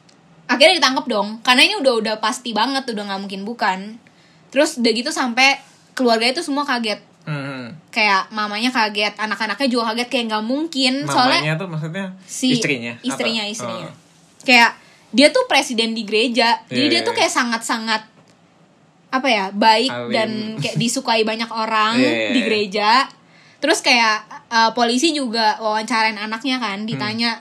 akhirnya 0.44 0.74
ditangkap 0.74 1.06
dong, 1.06 1.38
karena 1.38 1.62
ini 1.62 1.78
udah 1.78 1.94
udah 1.94 2.14
pasti 2.18 2.50
banget, 2.50 2.82
udah 2.84 3.04
nggak 3.06 3.20
mungkin 3.20 3.46
bukan. 3.46 3.94
Terus 4.50 4.74
udah 4.76 4.90
gitu 4.90 5.08
sampai 5.08 5.54
keluarga 5.92 6.26
itu 6.26 6.42
semua 6.42 6.66
kaget, 6.66 6.98
hmm. 7.22 7.94
kayak 7.94 8.26
mamanya 8.28 8.74
kaget, 8.74 9.14
anak-anaknya 9.14 9.68
juga 9.70 9.94
kaget 9.94 10.08
kayak 10.10 10.24
nggak 10.26 10.42
mungkin, 10.44 11.06
soalnya 11.06 11.38
mamanya 11.38 11.54
tuh 11.54 11.68
maksudnya 11.70 12.04
si 12.26 12.58
istrinya. 12.58 12.92
atau- 12.92 13.06
istrinya, 13.06 13.44
istrinya. 13.46 13.86
Oh. 13.86 13.94
kayak 14.42 14.81
dia 15.12 15.28
tuh 15.28 15.44
presiden 15.44 15.92
di 15.92 16.02
gereja, 16.02 16.60
jadi 16.66 16.88
Iya, 16.88 16.90
dia 16.90 17.00
iya, 17.00 17.06
tuh 17.06 17.14
iya. 17.14 17.18
kayak 17.22 17.32
sangat-sangat 17.32 18.02
apa 19.12 19.28
ya 19.28 19.44
baik 19.52 19.92
Alim. 19.92 20.08
dan 20.08 20.30
kayak 20.56 20.76
disukai 20.80 21.20
banyak 21.22 21.52
orang 21.52 21.96
Iya, 22.00 22.08
iya, 22.08 22.28
di 22.32 22.40
iya. 22.40 22.46
gereja 22.48 22.90
terus 23.60 23.78
kayak 23.78 24.24
uh, 24.48 24.70
polisi 24.72 25.12
juga 25.12 25.60
wawancarain 25.60 26.16
anaknya 26.16 26.56
kan 26.58 26.82
ditanya 26.82 27.38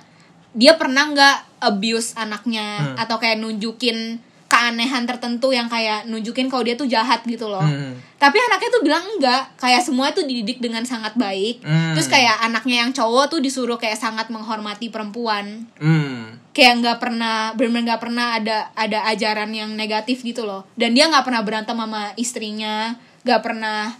dia 0.51 0.75
pernah 0.75 1.09
nggak 1.09 1.37
abuse 1.63 2.13
anaknya 2.13 2.91
Hmm. 2.91 2.95
atau 2.99 3.15
kayak 3.17 3.39
nunjukin 3.39 4.19
keanehan 4.61 5.09
tertentu 5.09 5.49
yang 5.49 5.65
kayak 5.65 6.05
nunjukin 6.05 6.45
kalau 6.45 6.61
dia 6.61 6.77
tuh 6.77 6.85
jahat 6.85 7.25
gitu 7.25 7.49
loh. 7.49 7.65
Hmm. 7.65 7.97
tapi 8.21 8.37
anaknya 8.37 8.69
tuh 8.69 8.83
bilang 8.85 9.01
enggak. 9.17 9.57
Kayak 9.57 9.81
semua 9.81 10.13
tuh 10.13 10.21
dididik 10.21 10.61
dengan 10.61 10.85
sangat 10.85 11.17
baik. 11.17 11.65
Hmm. 11.65 11.97
terus 11.97 12.05
kayak 12.05 12.45
anaknya 12.45 12.85
yang 12.85 12.93
cowok 12.93 13.33
tuh 13.33 13.39
disuruh 13.41 13.81
kayak 13.81 13.97
sangat 13.97 14.29
menghormati 14.29 14.93
perempuan. 14.93 15.65
Hmm. 15.81 16.37
kayak 16.53 16.83
nggak 16.83 16.97
pernah 16.99 17.55
benar 17.55 17.81
nggak 17.81 18.01
pernah 18.03 18.35
ada 18.35 18.75
ada 18.77 19.07
ajaran 19.09 19.49
yang 19.49 19.73
negatif 19.73 20.21
gitu 20.21 20.45
loh. 20.45 20.69
Dan 20.77 20.93
dia 20.93 21.09
nggak 21.09 21.25
pernah 21.25 21.41
berantem 21.41 21.73
sama 21.73 22.13
istrinya 22.13 22.93
nggak 23.25 23.41
pernah 23.41 23.97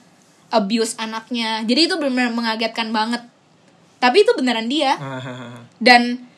abuse 0.54 0.94
anaknya. 1.02 1.66
Jadi 1.66 1.90
itu 1.90 1.96
benar 1.98 2.30
mengagetkan 2.30 2.94
banget. 2.94 3.26
Tapi 3.98 4.22
itu 4.22 4.32
beneran 4.38 4.70
dia. 4.70 4.94
Dan 5.82 6.31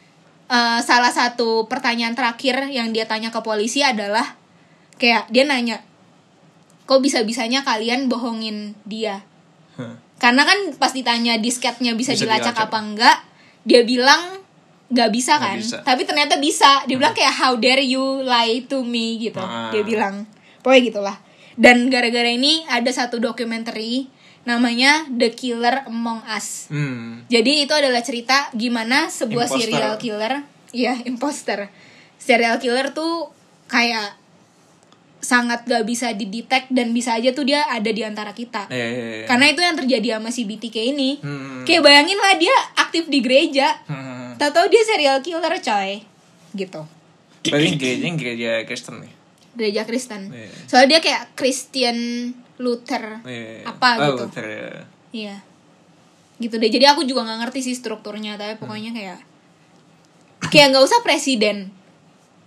eh, 0.54 0.80
salah 0.86 1.10
satu 1.10 1.66
pertanyaan 1.66 2.14
terakhir 2.14 2.70
yang 2.70 2.94
dia 2.94 3.10
tanya 3.10 3.34
ke 3.34 3.42
polisi 3.42 3.82
adalah 3.82 4.38
kayak 5.02 5.26
dia 5.34 5.44
nanya 5.50 5.82
kok 6.84 7.00
bisa 7.00 7.24
bisanya 7.24 7.64
kalian 7.64 8.12
bohongin 8.12 8.76
dia? 8.84 9.24
Karena 10.20 10.48
kan 10.48 10.56
pas 10.80 10.96
ditanya 10.96 11.36
disketnya 11.36 11.96
bisa, 11.98 12.16
Bisa 12.16 12.24
dilacak, 12.24 12.56
dilacak. 12.56 12.68
apa 12.72 12.78
enggak 12.80 13.18
dia 13.64 13.82
bilang 13.84 14.40
nggak 14.94 15.10
bisa 15.10 15.40
kan. 15.42 15.58
bisa. 15.58 15.82
tapi 15.82 16.06
ternyata 16.06 16.38
bisa. 16.38 16.86
Dia 16.86 16.96
bilang 17.00 17.16
kayak 17.16 17.34
how 17.34 17.56
dare 17.58 17.82
you 17.84 18.22
lie 18.24 18.64
to 18.68 18.84
me 18.86 19.18
gitu. 19.20 19.42
Ah. 19.42 19.72
dia 19.74 19.84
bilang. 19.84 20.28
Pokoknya 20.64 20.82
gitulah. 20.92 21.18
Dan 21.60 21.88
gara-gara 21.92 22.30
ini 22.30 22.64
ada 22.68 22.88
satu 22.92 23.20
dokumenter 23.20 23.76
namanya 24.44 25.08
The 25.08 25.32
Killer 25.32 25.86
Among 25.86 26.20
Us 26.28 26.68
Hmm. 26.68 27.24
jadi 27.26 27.64
itu 27.64 27.72
adalah 27.72 28.00
cerita 28.00 28.52
gimana 28.52 29.08
sebuah 29.08 29.48
Imposter. 29.48 29.64
serial 29.66 29.94
killer, 29.96 30.34
iya 30.70 30.94
imposter. 31.10 31.60
Serial 32.16 32.56
killer 32.58 32.92
tuh 32.92 33.32
kayak 33.66 34.20
sangat 35.20 35.64
gak 35.64 35.84
bisa 35.84 36.12
didetek 36.12 36.68
dan 36.68 36.92
bisa 36.92 37.16
aja 37.16 37.32
tuh 37.32 37.44
dia 37.44 37.64
ada 37.66 37.88
di 37.88 38.00
antara 38.00 38.32
kita. 38.32 38.68
Iya, 38.68 38.76
iya, 38.86 39.06
iya. 39.16 39.26
Karena 39.26 39.46
itu 39.48 39.60
yang 39.60 39.76
terjadi 39.78 40.08
sama 40.14 40.30
si 40.30 40.44
BTK 40.44 40.78
ini. 40.86 41.16
Hmm. 41.18 41.64
Kayak 41.64 41.80
bayangin 41.82 42.16
lah 42.18 42.36
dia 42.36 42.52
aktif 42.78 43.08
di 43.08 43.20
gereja, 43.20 43.72
Hmm. 43.86 44.36
tahu-tahu 44.36 44.68
dia 44.68 44.84
serial 44.84 45.20
killer 45.20 45.56
coy. 45.58 46.04
Gitu. 46.54 46.82
Berarti 47.42 47.70
gerejanya 47.74 48.12
gereja 48.14 48.50
Kristen 48.64 48.96
nih. 49.00 49.14
Gereja 49.54 49.82
Kristen. 49.84 50.22
Iya. 50.28 50.52
Soalnya 50.66 50.90
dia 50.90 51.02
kayak 51.02 51.24
Christian 51.34 51.98
Luther 52.62 53.24
Iya. 53.24 53.66
apa 53.66 53.88
Oh, 53.98 54.14
gitu. 54.14 54.24
Luther, 54.30 54.46
ya. 54.46 54.70
Iya. 55.12 55.36
Gitu 56.38 56.56
deh. 56.58 56.70
Jadi 56.70 56.86
aku 56.86 57.02
juga 57.04 57.24
nggak 57.24 57.40
ngerti 57.48 57.60
sih 57.62 57.74
strukturnya, 57.74 58.36
tapi 58.36 58.58
pokoknya 58.58 58.92
kayak 58.92 59.20
kayak 60.48 60.68
nggak 60.70 60.84
usah 60.84 61.02
presiden, 61.02 61.72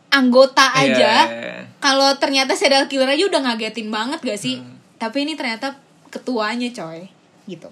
anggota 0.08 0.62
Iya, 0.74 0.82
aja. 0.84 1.12
iya, 1.26 1.32
iya. 1.32 1.58
Kalau 1.78 2.14
ternyata 2.16 2.54
serial 2.54 2.86
killer 2.86 3.06
aja 3.08 3.24
udah 3.24 3.40
ngagetin 3.42 3.88
banget 3.88 4.18
gak 4.20 4.40
sih? 4.40 4.58
Hmm. 4.58 4.74
Tapi 4.96 5.22
ini 5.22 5.34
ternyata 5.34 5.76
ketuanya 6.08 6.70
coy, 6.72 7.06
gitu. 7.44 7.68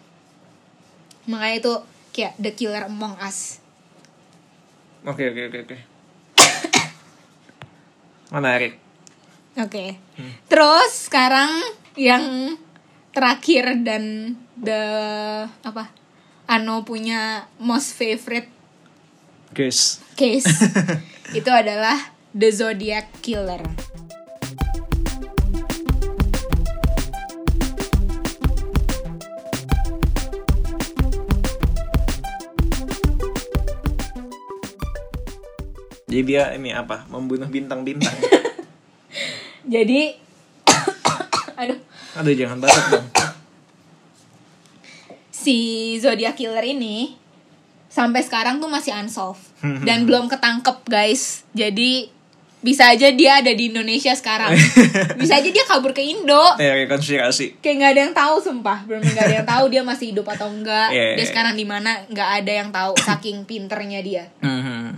Makanya 1.25 1.57
itu 1.57 1.73
kayak 2.13 2.33
the 2.37 2.53
killer 2.53 2.85
among 2.85 3.17
us. 3.17 3.59
Oke, 5.03 5.25
oke, 5.25 5.41
oke, 5.49 5.59
oke. 5.67 5.77
Menarik. 8.35 8.77
Oke. 9.57 9.97
Terus 10.47 11.07
sekarang 11.07 11.63
yang 11.95 12.59
terakhir 13.15 13.79
dan 13.87 14.35
the 14.59 14.83
apa? 15.63 15.95
Ano 16.45 16.83
punya 16.83 17.47
most 17.63 17.95
favorite 17.95 18.51
Guys. 19.55 20.03
case 20.19 20.51
itu 21.39 21.49
adalah 21.49 22.13
The 22.35 22.51
Zodiac 22.51 23.07
Killer. 23.23 23.63
Jadi 36.15 36.31
dia 36.31 36.55
ini 36.55 36.71
apa? 36.71 37.07
Membunuh 37.11 37.51
bintang-bintang. 37.51 38.15
Jadi 39.75 40.24
aduh, 41.65 41.79
Aduh, 42.21 42.35
jangan 42.35 42.59
batuk 42.61 42.85
dong. 42.91 43.07
si 45.35 45.57
Zodiac 46.01 46.35
Killer 46.35 46.65
ini 46.65 47.17
sampai 47.89 48.25
sekarang 48.25 48.59
tuh 48.59 48.67
masih 48.67 48.91
unsolved 48.97 49.45
dan 49.85 50.05
belum 50.05 50.27
ketangkep, 50.27 50.85
guys. 50.87 51.45
Jadi 51.53 52.11
bisa 52.59 52.89
aja 52.89 53.13
dia 53.13 53.45
ada 53.45 53.53
di 53.53 53.69
Indonesia 53.69 54.17
sekarang. 54.17 54.57
Bisa 55.21 55.37
aja 55.37 55.45
dia 55.53 55.69
kabur 55.69 55.93
ke 55.93 56.01
Indo. 56.01 56.57
Teori 56.57 56.89
konspirasi. 56.89 57.61
Kayak 57.61 57.77
nggak 57.77 57.91
ada 57.93 58.01
yang 58.09 58.15
tahu 58.17 58.35
sumpah, 58.41 58.79
belum 58.89 59.05
nggak 59.05 59.21
ada 59.21 59.35
yang 59.37 59.49
tahu 59.49 59.65
dia 59.69 59.83
masih 59.85 60.17
hidup 60.17 60.25
atau 60.33 60.49
enggak. 60.49 60.89
Iya, 60.89 61.13
Dia 61.13 61.21
iya. 61.21 61.29
sekarang 61.29 61.61
di 61.61 61.69
mana 61.69 62.09
nggak 62.09 62.31
ada 62.41 62.53
yang 62.65 62.73
tahu 62.73 62.97
saking 62.97 63.45
pinternya 63.45 64.01
dia. 64.01 64.25
Mhm. 64.41 64.97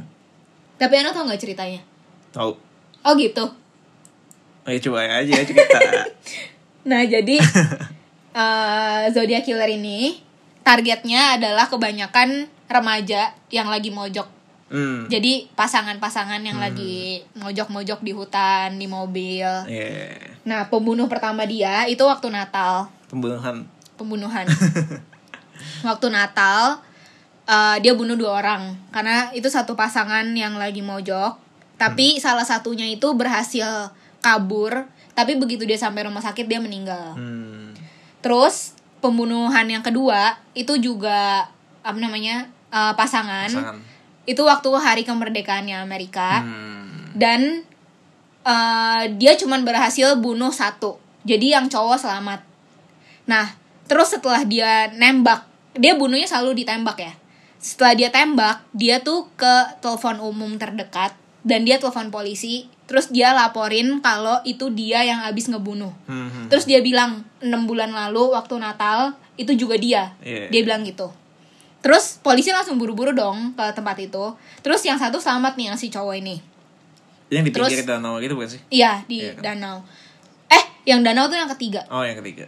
Tapi 0.78 0.94
Anda 0.94 1.10
tau 1.10 1.26
nggak 1.26 1.42
ceritanya? 1.42 1.82
Tahu. 2.30 2.54
Oh 3.02 3.12
gitu. 3.18 3.44
Ayo 4.62 4.78
coba 4.86 5.02
aja 5.10 5.34
cerita. 5.42 5.78
Nah 6.86 7.02
jadi 7.02 7.36
eh 8.38 9.02
Zodiac 9.10 9.42
Killer 9.42 9.68
ini 9.68 10.22
targetnya 10.62 11.38
adalah 11.38 11.66
kebanyakan 11.66 12.46
remaja 12.70 13.34
yang 13.50 13.66
lagi 13.66 13.90
mojok. 13.90 14.26
Hmm. 14.66 15.06
Jadi 15.06 15.46
pasangan-pasangan 15.54 16.42
yang 16.42 16.58
lagi 16.58 17.22
mojok-mojok 17.38 18.02
di 18.02 18.10
hutan, 18.10 18.74
di 18.78 18.90
mobil. 18.90 19.46
Iya. 19.66 20.18
Nah 20.42 20.66
pembunuh 20.66 21.06
pertama 21.06 21.46
dia 21.46 21.86
itu 21.86 22.02
waktu 22.02 22.30
Natal 22.30 22.90
Pembunuhan. 23.06 23.66
pembunuhan. 23.94 24.46
waktu 25.88 26.06
Natal 26.10 26.82
eh, 27.46 27.76
dia 27.82 27.92
bunuh 27.94 28.18
dua 28.18 28.42
orang 28.42 28.74
karena 28.90 29.30
itu 29.32 29.46
satu 29.46 29.78
pasangan 29.78 30.26
yang 30.34 30.58
lagi 30.58 30.82
mojok 30.82 31.38
tapi 31.76 32.16
salah 32.18 32.44
satunya 32.44 32.88
itu 32.88 33.12
berhasil 33.12 33.92
kabur 34.24 34.88
tapi 35.16 35.34
begitu 35.34 35.64
dia 35.64 35.74
sampai 35.74 36.04
rumah 36.04 36.20
sakit 36.20 36.44
dia 36.44 36.60
meninggal 36.60 37.16
Hmm. 37.16 37.72
terus 38.20 38.76
pembunuhan 39.00 39.64
yang 39.64 39.80
kedua 39.80 40.36
itu 40.52 40.76
juga 40.76 41.48
apa 41.80 41.96
namanya 41.96 42.46
eh, 42.68 42.92
pasangan. 42.94 43.48
Pasangan. 43.48 43.78
itu 44.26 44.42
waktu 44.42 44.68
hari 44.76 45.02
kemerdekaannya 45.02 45.80
Amerika 45.80 46.44
Hmm. 46.44 47.14
dan 47.16 47.64
eh, 48.44 49.02
dia 49.16 49.32
cuman 49.34 49.64
berhasil 49.64 50.14
bunuh 50.18 50.52
satu 50.52 50.98
jadi 51.24 51.58
yang 51.58 51.66
cowok 51.66 51.98
selamat 51.98 52.40
nah 53.24 53.56
terus 53.86 54.14
setelah 54.14 54.42
dia 54.44 54.90
nembak 54.92 55.46
dia 55.74 55.94
bunuhnya 55.94 56.26
selalu 56.26 56.62
ditembak 56.62 56.98
ya 57.00 57.12
setelah 57.58 57.94
dia 57.98 58.08
tembak 58.10 58.62
dia 58.70 59.02
tuh 59.02 59.26
ke 59.34 59.54
telepon 59.82 60.22
umum 60.22 60.54
terdekat 60.54 61.14
dan 61.46 61.62
dia 61.62 61.78
telepon 61.78 62.10
polisi 62.10 62.66
terus 62.84 63.06
dia 63.08 63.30
laporin 63.30 63.98
kalau 64.00 64.42
itu 64.42 64.66
dia 64.68 65.00
yang 65.00 65.22
habis 65.22 65.46
ngebunuh 65.46 65.94
Hmm. 66.04 66.46
terus 66.46 66.66
dia 66.66 66.78
bilang 66.80 67.22
enam 67.38 67.64
bulan 67.64 67.88
lalu 67.88 68.30
waktu 68.30 68.58
Natal 68.58 69.14
itu 69.36 69.54
juga 69.54 69.74
dia 69.76 70.10
Iya. 70.20 70.50
dia 70.50 70.60
bilang 70.60 70.82
gitu 70.82 71.06
terus 71.78 72.18
polisi 72.18 72.50
langsung 72.50 72.74
buru-buru 72.76 73.10
dong 73.10 73.54
ke 73.54 73.64
tempat 73.72 73.94
itu 74.00 74.34
terus 74.60 74.82
yang 74.82 74.96
satu 74.96 75.16
selamat 75.16 75.54
nih 75.54 75.66
yang 75.70 75.76
si 75.76 75.86
cowok 75.86 76.16
ini 76.16 76.36
Yang 77.26 77.44
di 77.44 77.52
Terus- 77.52 77.70
pinggir 77.72 77.82
danau 77.84 78.18
gitu 78.18 78.34
bukan 78.34 78.46
sih? 78.48 78.62
Iya 78.68 79.02
di 79.04 79.18
Iya 79.18 79.34
kan? 79.34 79.42
danau. 79.44 79.76
Eh, 80.46 80.62
yang 80.84 81.02
danau 81.02 81.26
tuh 81.26 81.34
yang 81.34 81.50
ketiga. 81.50 81.82
Oh, 81.88 82.06
yang 82.06 82.14
ketiga. 82.16 82.46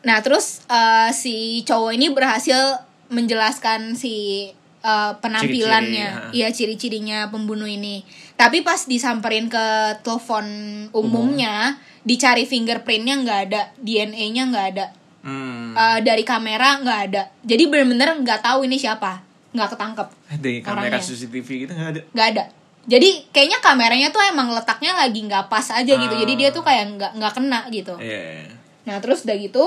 Nah 0.00 0.20
terus 0.20 0.60
eh, 0.68 1.10
si 1.12 1.34
cowok 1.64 1.92
ini 1.92 2.08
berhasil 2.08 2.76
menjelaskan 3.08 3.96
si 3.96 4.46
eh, 4.80 5.12
penampilannya, 5.18 6.08
Ciri-ciri, 6.28 6.36
iya 6.36 6.48
ciri-cirinya 6.50 7.18
pembunuh 7.28 7.66
ini. 7.66 8.02
Tapi 8.34 8.62
pas 8.62 8.84
disamperin 8.84 9.46
ke 9.46 9.64
telepon 10.00 10.46
umumnya, 10.92 11.76
dicari 12.02 12.44
fingerprintnya 12.44 13.18
nggak 13.20 13.40
ada, 13.50 13.62
DNA-nya 13.78 14.44
nggak 14.48 14.66
ada, 14.76 14.86
Hmm. 15.18 15.74
Eh, 15.74 15.98
dari 16.06 16.22
kamera 16.22 16.78
nggak 16.78 17.00
ada. 17.10 17.22
Jadi 17.42 17.66
bener-bener 17.66 18.22
nggak 18.22 18.38
tahu 18.40 18.64
ini 18.64 18.78
siapa, 18.78 19.18
nggak 19.50 19.74
ketangkep, 19.74 20.08
Dari 20.38 20.62
kamera 20.62 20.94
orangnya. 20.94 21.02
CCTV 21.02 21.48
gitu 21.66 21.72
nggak 21.74 21.90
ada. 21.90 22.00
nggak 22.14 22.28
ada. 22.32 22.44
Jadi 22.88 23.28
kayaknya 23.28 23.58
kameranya 23.60 24.08
tuh 24.08 24.22
emang 24.24 24.48
letaknya 24.48 24.96
lagi 24.96 25.20
nggak 25.20 25.50
pas 25.52 25.68
aja 25.68 25.92
gitu. 25.92 26.14
Ah. 26.14 26.20
Jadi 26.24 26.32
dia 26.38 26.48
tuh 26.48 26.64
kayak 26.64 26.96
nggak 26.96 27.12
nggak 27.20 27.32
kena 27.36 27.60
gitu. 27.68 27.98
Iya. 28.00 28.48
Nah 28.88 28.96
terus 29.04 29.28
udah 29.28 29.36
gitu 29.36 29.64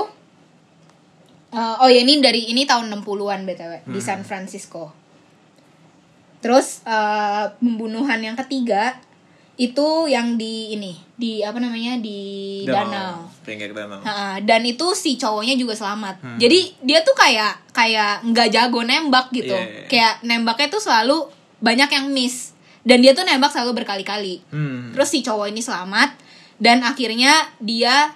eh, 1.54 1.74
Oh 1.78 1.86
ya 1.86 2.02
ini 2.02 2.18
dari 2.18 2.50
ini 2.50 2.66
tahun 2.66 2.90
60an 2.90 3.46
BTW 3.46 3.72
Di 3.86 4.00
San 4.02 4.26
Francisco 4.26 4.90
Terus 6.42 6.82
eh, 6.82 7.44
Pembunuhan 7.56 8.18
yang 8.18 8.34
ketiga 8.36 8.98
Itu 9.54 10.04
yang 10.04 10.34
di 10.34 10.74
ini 10.74 10.92
Di 11.14 11.40
apa 11.40 11.56
namanya 11.56 11.96
Di 11.96 12.18
danau, 12.66 13.30
Pinggir 13.40 13.70
danau. 13.70 14.02
Ha-ha, 14.02 14.42
Dan 14.42 14.66
itu 14.66 14.90
si 14.92 15.14
cowoknya 15.14 15.54
juga 15.54 15.72
selamat 15.72 16.18
Jadi 16.36 16.82
dia 16.82 17.00
tuh 17.00 17.14
kayak 17.14 17.70
Kayak 17.70 18.26
nggak 18.26 18.48
jago 18.50 18.82
nembak 18.82 19.30
gitu 19.30 19.54
Iya. 19.54 19.86
Kayak 19.86 20.14
nembaknya 20.22 20.68
tuh 20.68 20.82
selalu 20.82 21.30
Banyak 21.58 21.88
yang 21.88 22.10
miss 22.10 22.52
Dan 22.82 23.00
dia 23.00 23.14
tuh 23.14 23.22
nembak 23.22 23.48
selalu 23.48 23.80
berkali-kali 23.80 24.42
Hmm. 24.50 24.90
Terus 24.92 25.08
si 25.08 25.22
cowok 25.22 25.46
ini 25.48 25.62
selamat 25.62 26.18
dan 26.58 26.78
akhirnya 26.86 27.32
dia 27.58 28.14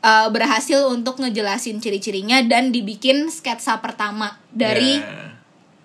uh, 0.00 0.28
berhasil 0.28 0.92
untuk 0.92 1.16
ngejelasin 1.18 1.80
ciri-cirinya 1.80 2.44
dan 2.44 2.68
dibikin 2.68 3.32
sketsa 3.32 3.80
pertama 3.80 4.36
dari 4.52 5.00
Ya. 5.00 5.37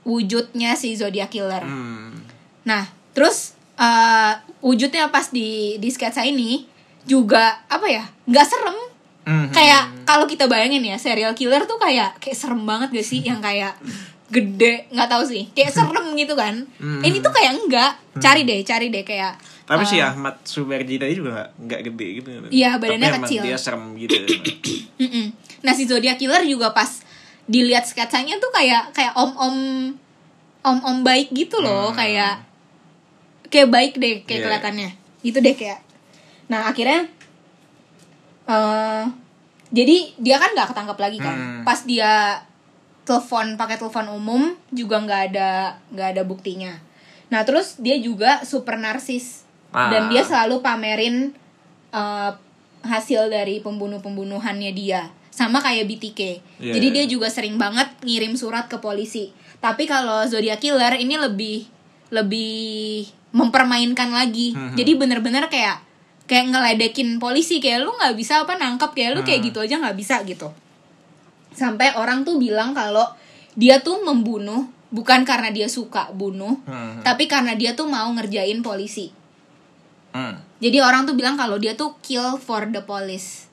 Wujudnya 0.03 0.75
si 0.75 0.95
Zodiac 0.95 1.31
Killer. 1.31 1.63
Hmm. 1.63 2.15
Nah, 2.63 2.87
terus 3.11 3.55
uh, 3.79 4.39
wujudnya 4.63 5.11
pas 5.11 5.31
di 5.31 5.79
di 5.79 5.89
sketsa 5.91 6.23
ini 6.23 6.67
juga 7.03 7.63
apa 7.67 7.87
ya? 7.87 8.03
nggak 8.27 8.47
serem. 8.47 8.77
Hmm. 9.23 9.47
Kayak 9.55 10.03
kalau 10.03 10.27
kita 10.27 10.51
bayangin 10.51 10.83
ya, 10.83 10.99
serial 10.99 11.31
killer 11.31 11.63
tuh 11.63 11.79
kayak 11.79 12.19
kayak 12.19 12.35
serem 12.35 12.67
banget 12.67 12.91
gak 12.91 13.07
sih 13.07 13.23
yang 13.23 13.39
kayak 13.39 13.79
gede, 14.27 14.91
nggak 14.91 15.07
tahu 15.07 15.23
sih. 15.23 15.47
Kayak 15.55 15.71
serem 15.71 16.11
gitu 16.19 16.35
kan. 16.35 16.67
Hmm. 16.75 16.99
Ini 16.99 17.23
tuh 17.23 17.31
kayak 17.31 17.51
enggak. 17.55 17.91
Cari 18.19 18.43
deh, 18.43 18.59
cari 18.67 18.91
deh 18.91 19.03
kayak 19.07 19.39
Tapi 19.63 19.83
uh, 19.83 19.87
si 19.87 19.97
Ahmad 20.03 20.43
Suberji 20.43 20.99
tadi 20.99 21.15
juga 21.15 21.55
nggak 21.55 21.81
gede 21.87 22.07
gitu. 22.19 22.27
Iya, 22.51 22.75
badannya 22.75 23.09
Tapi 23.15 23.23
kecil. 23.23 23.41
dia 23.47 23.55
serem 23.55 23.95
gitu. 23.95 24.15
Mm-mm. 24.99 25.25
Nah 25.63 25.71
si 25.71 25.87
Zodiac 25.87 26.19
Killer 26.19 26.43
juga 26.43 26.75
pas 26.75 26.99
dilihat 27.45 27.83
sketsanya 27.83 28.39
tuh 28.39 28.49
kayak 28.49 28.91
kayak 28.91 29.11
om 29.13 29.31
om 29.35 29.57
om 30.63 30.77
om 30.79 30.97
baik 31.01 31.31
gitu 31.31 31.59
loh 31.59 31.91
Hmm. 31.91 31.97
kayak 31.97 32.35
kayak 33.47 33.69
baik 33.69 33.93
deh 33.97 34.23
kayak 34.23 34.39
Iya. 34.39 34.45
kelihatannya 34.47 34.89
gitu 35.21 35.37
deh 35.39 35.55
kayak 35.55 35.79
nah 36.47 36.67
akhirnya 36.67 37.07
eh 38.45 39.03
jadi 39.73 39.95
dia 40.15 40.37
kan 40.37 40.53
nggak 40.53 40.69
ketangkap 40.71 40.97
lagi 40.99 41.17
kan 41.17 41.35
Hmm. 41.35 41.61
pas 41.63 41.79
dia 41.83 42.39
telepon 43.03 43.59
pakai 43.59 43.75
telepon 43.75 44.07
umum 44.09 44.41
juga 44.71 44.99
nggak 44.99 45.21
ada 45.31 45.49
nggak 45.91 46.07
ada 46.15 46.23
buktinya 46.23 46.79
nah 47.27 47.43
terus 47.43 47.75
dia 47.77 47.97
juga 47.97 48.43
super 48.43 48.77
narsis 48.77 49.43
Ah. 49.73 49.89
dan 49.89 50.07
dia 50.07 50.21
selalu 50.21 50.61
pamerin 50.61 51.33
eh, 51.89 52.31
hasil 52.83 53.27
dari 53.27 53.59
pembunuh-pembunuhannya 53.59 54.71
dia 54.71 55.07
sama 55.33 55.57
kayak 55.59 55.89
BTK 55.89 56.19
Iya, 56.61 56.73
jadi 56.77 56.87
iya. 56.87 56.95
dia 56.95 57.05
juga 57.09 57.25
sering 57.27 57.57
banget 57.57 57.89
ngirim 58.01 58.37
surat 58.37 58.69
ke 58.69 58.77
polisi 58.77 59.33
tapi 59.57 59.89
kalau 59.89 60.21
Zodiac 60.23 60.61
Killer 60.61 60.93
ini 60.93 61.17
lebih 61.17 61.65
lebih 62.13 63.09
mempermainkan 63.33 64.13
lagi 64.13 64.53
Mhm. 64.53 64.77
jadi 64.77 64.91
bener-bener 64.93 65.49
kayak 65.49 65.81
kayak 66.23 66.53
ngeledekin 66.53 67.17
polisi 67.17 67.57
kayak 67.57 67.81
lu 67.81 67.91
nggak 67.91 68.13
bisa 68.13 68.45
apa 68.45 68.53
nangkep 68.55 68.93
kayak 68.93 69.11
lu 69.11 69.21
kayak 69.21 69.41
Hmm. 69.41 69.47
gitu 69.49 69.59
aja 69.59 69.75
nggak 69.75 69.97
bisa 69.97 70.15
gitu 70.23 70.53
sampai 71.51 71.93
orang 71.93 72.21
tuh 72.21 72.37
bilang 72.37 72.71
kalau 72.71 73.05
dia 73.53 73.81
tuh 73.81 74.01
membunuh 74.01 74.65
bukan 74.89 75.25
karena 75.25 75.49
dia 75.49 75.65
suka 75.65 76.09
bunuh 76.11 76.61
Hmm. 76.63 77.01
tapi 77.01 77.25
karena 77.25 77.53
dia 77.53 77.73
tuh 77.73 77.85
mau 77.85 78.05
ngerjain 78.11 78.61
polisi 78.61 79.09
Hmm. 80.13 80.37
jadi 80.61 80.77
orang 80.79 81.03
tuh 81.03 81.17
bilang 81.17 81.33
kalau 81.33 81.57
dia 81.57 81.73
tuh 81.73 81.97
kill 81.99 82.37
for 82.37 82.69
the 82.69 82.85
police 82.85 83.49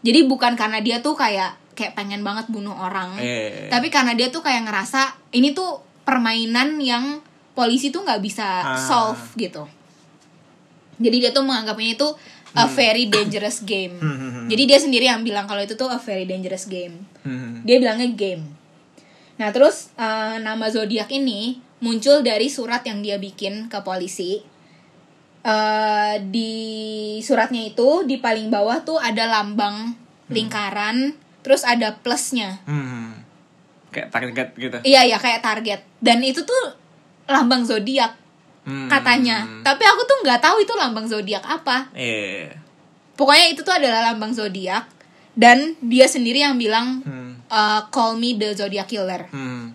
jadi 0.00 0.24
bukan 0.24 0.56
karena 0.56 0.80
dia 0.80 1.00
tuh 1.00 1.12
kayak 1.12 1.56
kayak 1.72 1.92
pengen 1.94 2.20
banget 2.20 2.48
bunuh 2.48 2.72
orang 2.72 3.16
Eh. 3.16 3.68
tapi 3.68 3.88
karena 3.88 4.12
dia 4.12 4.28
tuh 4.28 4.40
kayak 4.40 4.68
ngerasa 4.68 5.32
ini 5.32 5.52
tuh 5.52 5.80
permainan 6.02 6.76
yang 6.76 7.20
polisi 7.52 7.88
tuh 7.88 8.04
nggak 8.04 8.20
bisa 8.20 8.48
Ah. 8.62 8.76
solve 8.76 9.20
gitu 9.36 9.64
jadi 11.00 11.16
dia 11.18 11.30
tuh 11.32 11.44
menganggapnya 11.44 11.96
itu 11.96 12.08
a 12.52 12.66
very 12.66 13.06
dangerous 13.06 13.62
game 13.62 13.96
Hmm. 13.96 14.50
jadi 14.50 14.62
dia 14.66 14.78
sendiri 14.78 15.06
yang 15.06 15.22
bilang 15.22 15.46
kalau 15.46 15.62
itu 15.62 15.72
tuh 15.74 15.86
a 15.86 15.96
very 15.96 16.26
dangerous 16.26 16.66
game 16.66 17.06
Hmm. 17.22 17.62
dia 17.62 17.78
bilangnya 17.78 18.10
game 18.10 18.44
nah 19.36 19.48
terus 19.48 19.88
eh, 19.96 20.36
nama 20.38 20.68
zodiak 20.68 21.08
ini 21.08 21.60
muncul 21.80 22.20
dari 22.20 22.52
surat 22.52 22.84
yang 22.84 23.00
dia 23.00 23.16
bikin 23.16 23.72
ke 23.72 23.80
polisi 23.80 24.44
Eh, 25.40 26.14
di 26.22 26.52
suratnya 27.18 27.64
itu 27.64 28.04
di 28.04 28.20
paling 28.20 28.52
bawah 28.52 28.84
tuh 28.84 29.00
ada 29.00 29.24
lambang 29.24 29.96
lingkaran 30.28 31.16
terus 31.40 31.64
ada 31.64 31.96
plusnya 31.96 32.60
Hmm. 32.62 33.24
Kayak 33.88 34.12
target 34.12 34.48
gitu. 34.54 34.76
iya 34.84 35.00
ya 35.02 35.16
kayak 35.16 35.40
target 35.40 35.80
dan 35.96 36.20
itu 36.20 36.44
tuh 36.44 36.76
lambang 37.24 37.64
zodiak 37.64 38.20
Hmm. 38.60 38.86
katanya 38.86 39.48
tapi 39.64 39.80
aku 39.82 40.04
tuh 40.04 40.20
nggak 40.20 40.38
tahu 40.38 40.60
itu 40.60 40.76
lambang 40.76 41.08
zodiak 41.08 41.40
apa 41.40 41.88
Iya. 41.90 42.60
pokoknya 43.16 43.46
itu 43.48 43.64
tuh 43.64 43.72
adalah 43.72 44.12
lambang 44.12 44.30
zodiak 44.30 44.84
dan 45.32 45.72
dia 45.80 46.04
sendiri 46.04 46.44
yang 46.44 46.54
bilang 46.54 47.00
Hmm. 47.00 47.40
eh, 47.42 47.80
call 47.88 48.14
me 48.14 48.36
the 48.36 48.52
zodiac 48.52 48.84
killer 48.86 49.24
Hmm. 49.30 49.72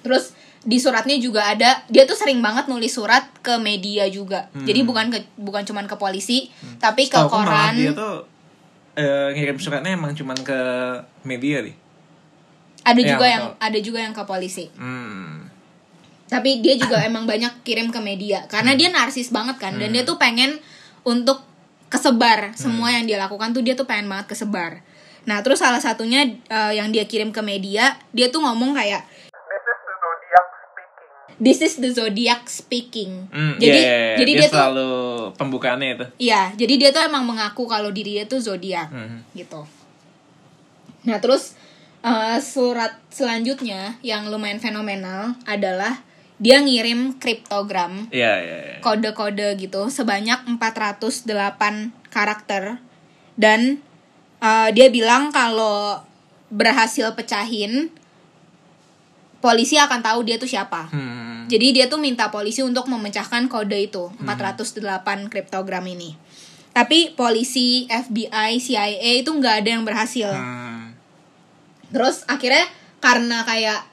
Terus 0.00 0.36
di 0.62 0.78
suratnya 0.78 1.18
juga 1.18 1.42
ada 1.42 1.82
dia 1.90 2.06
tuh 2.06 2.14
sering 2.14 2.38
banget 2.38 2.70
nulis 2.70 2.94
surat 2.94 3.26
ke 3.42 3.58
media 3.58 4.06
juga. 4.06 4.46
Hmm. 4.54 4.62
Jadi 4.62 4.80
bukan 4.86 5.10
ke 5.10 5.18
bukan 5.34 5.66
cuman 5.66 5.90
ke 5.90 5.96
polisi, 5.98 6.48
tapi 6.78 7.10
ke 7.10 7.18
malah 7.18 7.30
koran. 7.30 7.74
Dia 7.74 7.92
tuh 7.94 8.26
eh, 8.94 9.28
ngirim 9.34 9.58
suratnya 9.58 9.98
emang 9.98 10.14
cuman 10.14 10.38
ke 10.38 10.60
media 11.26 11.66
nih. 11.66 11.74
Ada 12.82 12.98
Iya, 12.98 13.10
juga 13.14 13.26
yang 13.26 13.44
ada 13.58 13.78
juga 13.78 13.98
yang 14.02 14.14
ke 14.14 14.22
polisi. 14.22 14.70
Hmm. 14.78 15.50
Tapi 16.30 16.62
dia 16.62 16.78
juga 16.78 17.02
emang 17.08 17.26
banyak 17.26 17.66
kirim 17.66 17.90
ke 17.90 17.98
media 17.98 18.46
karena 18.46 18.78
dia 18.78 18.90
narsis 18.90 19.34
banget 19.34 19.58
kan 19.58 19.74
dan 19.82 19.90
dia 19.90 20.06
tuh 20.06 20.14
pengen 20.18 20.62
untuk 21.02 21.42
kesebar 21.90 22.54
semua 22.56 22.88
yang 22.94 23.04
dia 23.04 23.20
lakukan 23.20 23.52
tuh 23.52 23.60
dia 23.60 23.74
tuh 23.74 23.84
pengen 23.84 24.06
banget 24.06 24.32
kesebar. 24.32 24.80
Nah, 25.22 25.38
terus 25.42 25.62
salah 25.62 25.78
satunya 25.78 26.26
eh, 26.50 26.72
yang 26.74 26.90
dia 26.90 27.06
kirim 27.06 27.30
ke 27.30 27.42
media, 27.42 27.94
dia 28.10 28.26
tuh 28.30 28.42
ngomong 28.42 28.74
kayak 28.74 29.06
This 31.40 31.64
is 31.64 31.80
the 31.80 31.92
zodiac 31.94 32.48
speaking. 32.50 33.28
Hmm, 33.32 33.56
jadi 33.56 33.78
iya, 33.78 33.86
iya, 33.86 33.96
iya. 33.96 34.16
jadi 34.20 34.32
dia, 34.32 34.40
dia, 34.40 34.48
tuh 34.48 34.56
selalu 34.58 34.90
pembukaannya 35.36 35.88
itu. 35.94 36.06
Iya, 36.28 36.42
jadi 36.58 36.74
dia 36.76 36.90
tuh 36.90 37.02
emang 37.04 37.24
mengaku 37.24 37.64
kalau 37.68 37.88
diri 37.94 38.20
dia 38.20 38.24
tuh 38.28 38.42
zodiak 38.42 38.88
Hmm. 38.92 39.22
gitu. 39.32 39.64
Nah 41.08 41.18
terus 41.18 41.56
Eh, 42.02 42.38
surat 42.42 42.98
selanjutnya 43.14 43.94
yang 44.02 44.26
lumayan 44.26 44.58
fenomenal 44.58 45.38
adalah 45.46 46.02
dia 46.42 46.58
ngirim 46.58 47.14
kriptogram 47.22 48.10
Iya, 48.10 48.32
iya, 48.42 48.56
iya. 48.58 48.76
kode-kode 48.82 49.54
gitu 49.62 49.86
sebanyak 49.86 50.42
408 50.58 51.30
karakter 52.10 52.82
dan 53.38 53.78
uh, 54.42 54.66
dia 54.74 54.90
bilang 54.90 55.30
kalau 55.30 56.02
berhasil 56.50 57.14
pecahin 57.14 57.94
polisi 59.38 59.78
akan 59.78 60.02
tahu 60.02 60.26
dia 60.26 60.42
tuh 60.42 60.50
siapa. 60.50 60.90
Hmm. 60.90 61.21
Jadi 61.52 61.76
dia 61.76 61.84
tuh 61.92 62.00
minta 62.00 62.32
polisi 62.32 62.64
untuk 62.64 62.88
memecahkan 62.88 63.52
kode 63.52 63.92
itu 63.92 64.08
408 64.24 65.28
kriptogram 65.28 65.84
ini. 65.84 66.16
Tapi 66.72 67.12
polisi, 67.12 67.84
FBI, 67.92 68.56
CIA 68.56 69.20
itu 69.20 69.28
nggak 69.28 69.60
ada 69.60 69.68
yang 69.76 69.84
berhasil. 69.84 70.32
Hmm. 70.32 70.96
Terus 71.92 72.24
akhirnya 72.24 72.64
karena 73.04 73.44
kayak 73.44 73.84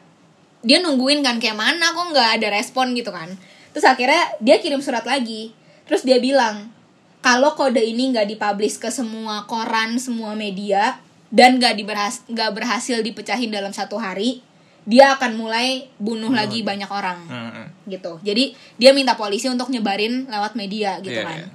dia 0.63 0.79
nungguin 0.79 1.19
kan 1.19 1.43
kayak 1.43 1.59
mana 1.59 1.91
kok 1.91 2.07
nggak 2.15 2.29
ada 2.39 2.47
respon 2.55 2.95
gitu 2.95 3.11
kan. 3.11 3.27
Terus 3.75 3.83
akhirnya 3.83 4.31
dia 4.39 4.63
kirim 4.63 4.79
surat 4.79 5.03
lagi. 5.03 5.51
Terus 5.83 6.07
dia 6.07 6.23
bilang 6.23 6.71
kalau 7.19 7.59
kode 7.59 7.83
ini 7.83 8.15
nggak 8.15 8.31
dipublish 8.31 8.79
ke 8.79 8.87
semua 8.87 9.43
koran, 9.51 9.99
semua 9.99 10.31
media 10.39 11.03
dan 11.35 11.59
nggak 11.59 11.75
diberhas 11.75 12.23
nggak 12.31 12.55
berhasil 12.55 13.03
dipecahin 13.03 13.51
dalam 13.51 13.75
satu 13.75 13.99
hari, 13.99 14.39
dia 14.87 15.15
akan 15.15 15.35
mulai 15.35 15.87
bunuh 15.97 16.31
lagi 16.31 16.63
banyak 16.63 16.89
orang 16.89 17.19
Hmm. 17.27 17.65
gitu. 17.85 18.17
Jadi 18.21 18.55
dia 18.75 18.91
minta 18.91 19.13
polisi 19.13 19.47
untuk 19.47 19.67
nyebarin 19.69 20.27
lewat 20.27 20.55
media 20.55 20.97
gitu 20.99 21.19
Iya, 21.19 21.27
kan. 21.27 21.37
iya. 21.39 21.47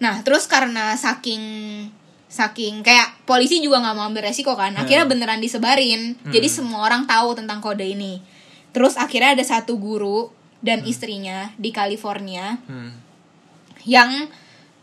Nah 0.00 0.14
terus 0.24 0.48
karena 0.48 0.96
saking 0.96 1.42
saking 2.30 2.86
kayak 2.86 3.26
polisi 3.26 3.58
juga 3.58 3.82
nggak 3.82 3.94
mau 3.94 4.06
ambil 4.06 4.30
resiko 4.30 4.54
kan, 4.54 4.70
akhirnya 4.78 5.02
beneran 5.04 5.42
disebarin. 5.42 6.14
Jadi 6.30 6.46
semua 6.46 6.86
orang 6.86 7.02
tahu 7.04 7.34
tentang 7.34 7.58
kode 7.58 7.82
ini. 7.82 8.22
Terus 8.70 8.94
akhirnya 8.94 9.34
ada 9.34 9.42
satu 9.42 9.74
guru 9.74 10.30
dan 10.62 10.86
istrinya 10.86 11.50
di 11.58 11.74
California 11.74 12.54
Hmm. 12.70 12.94
yang 13.82 14.30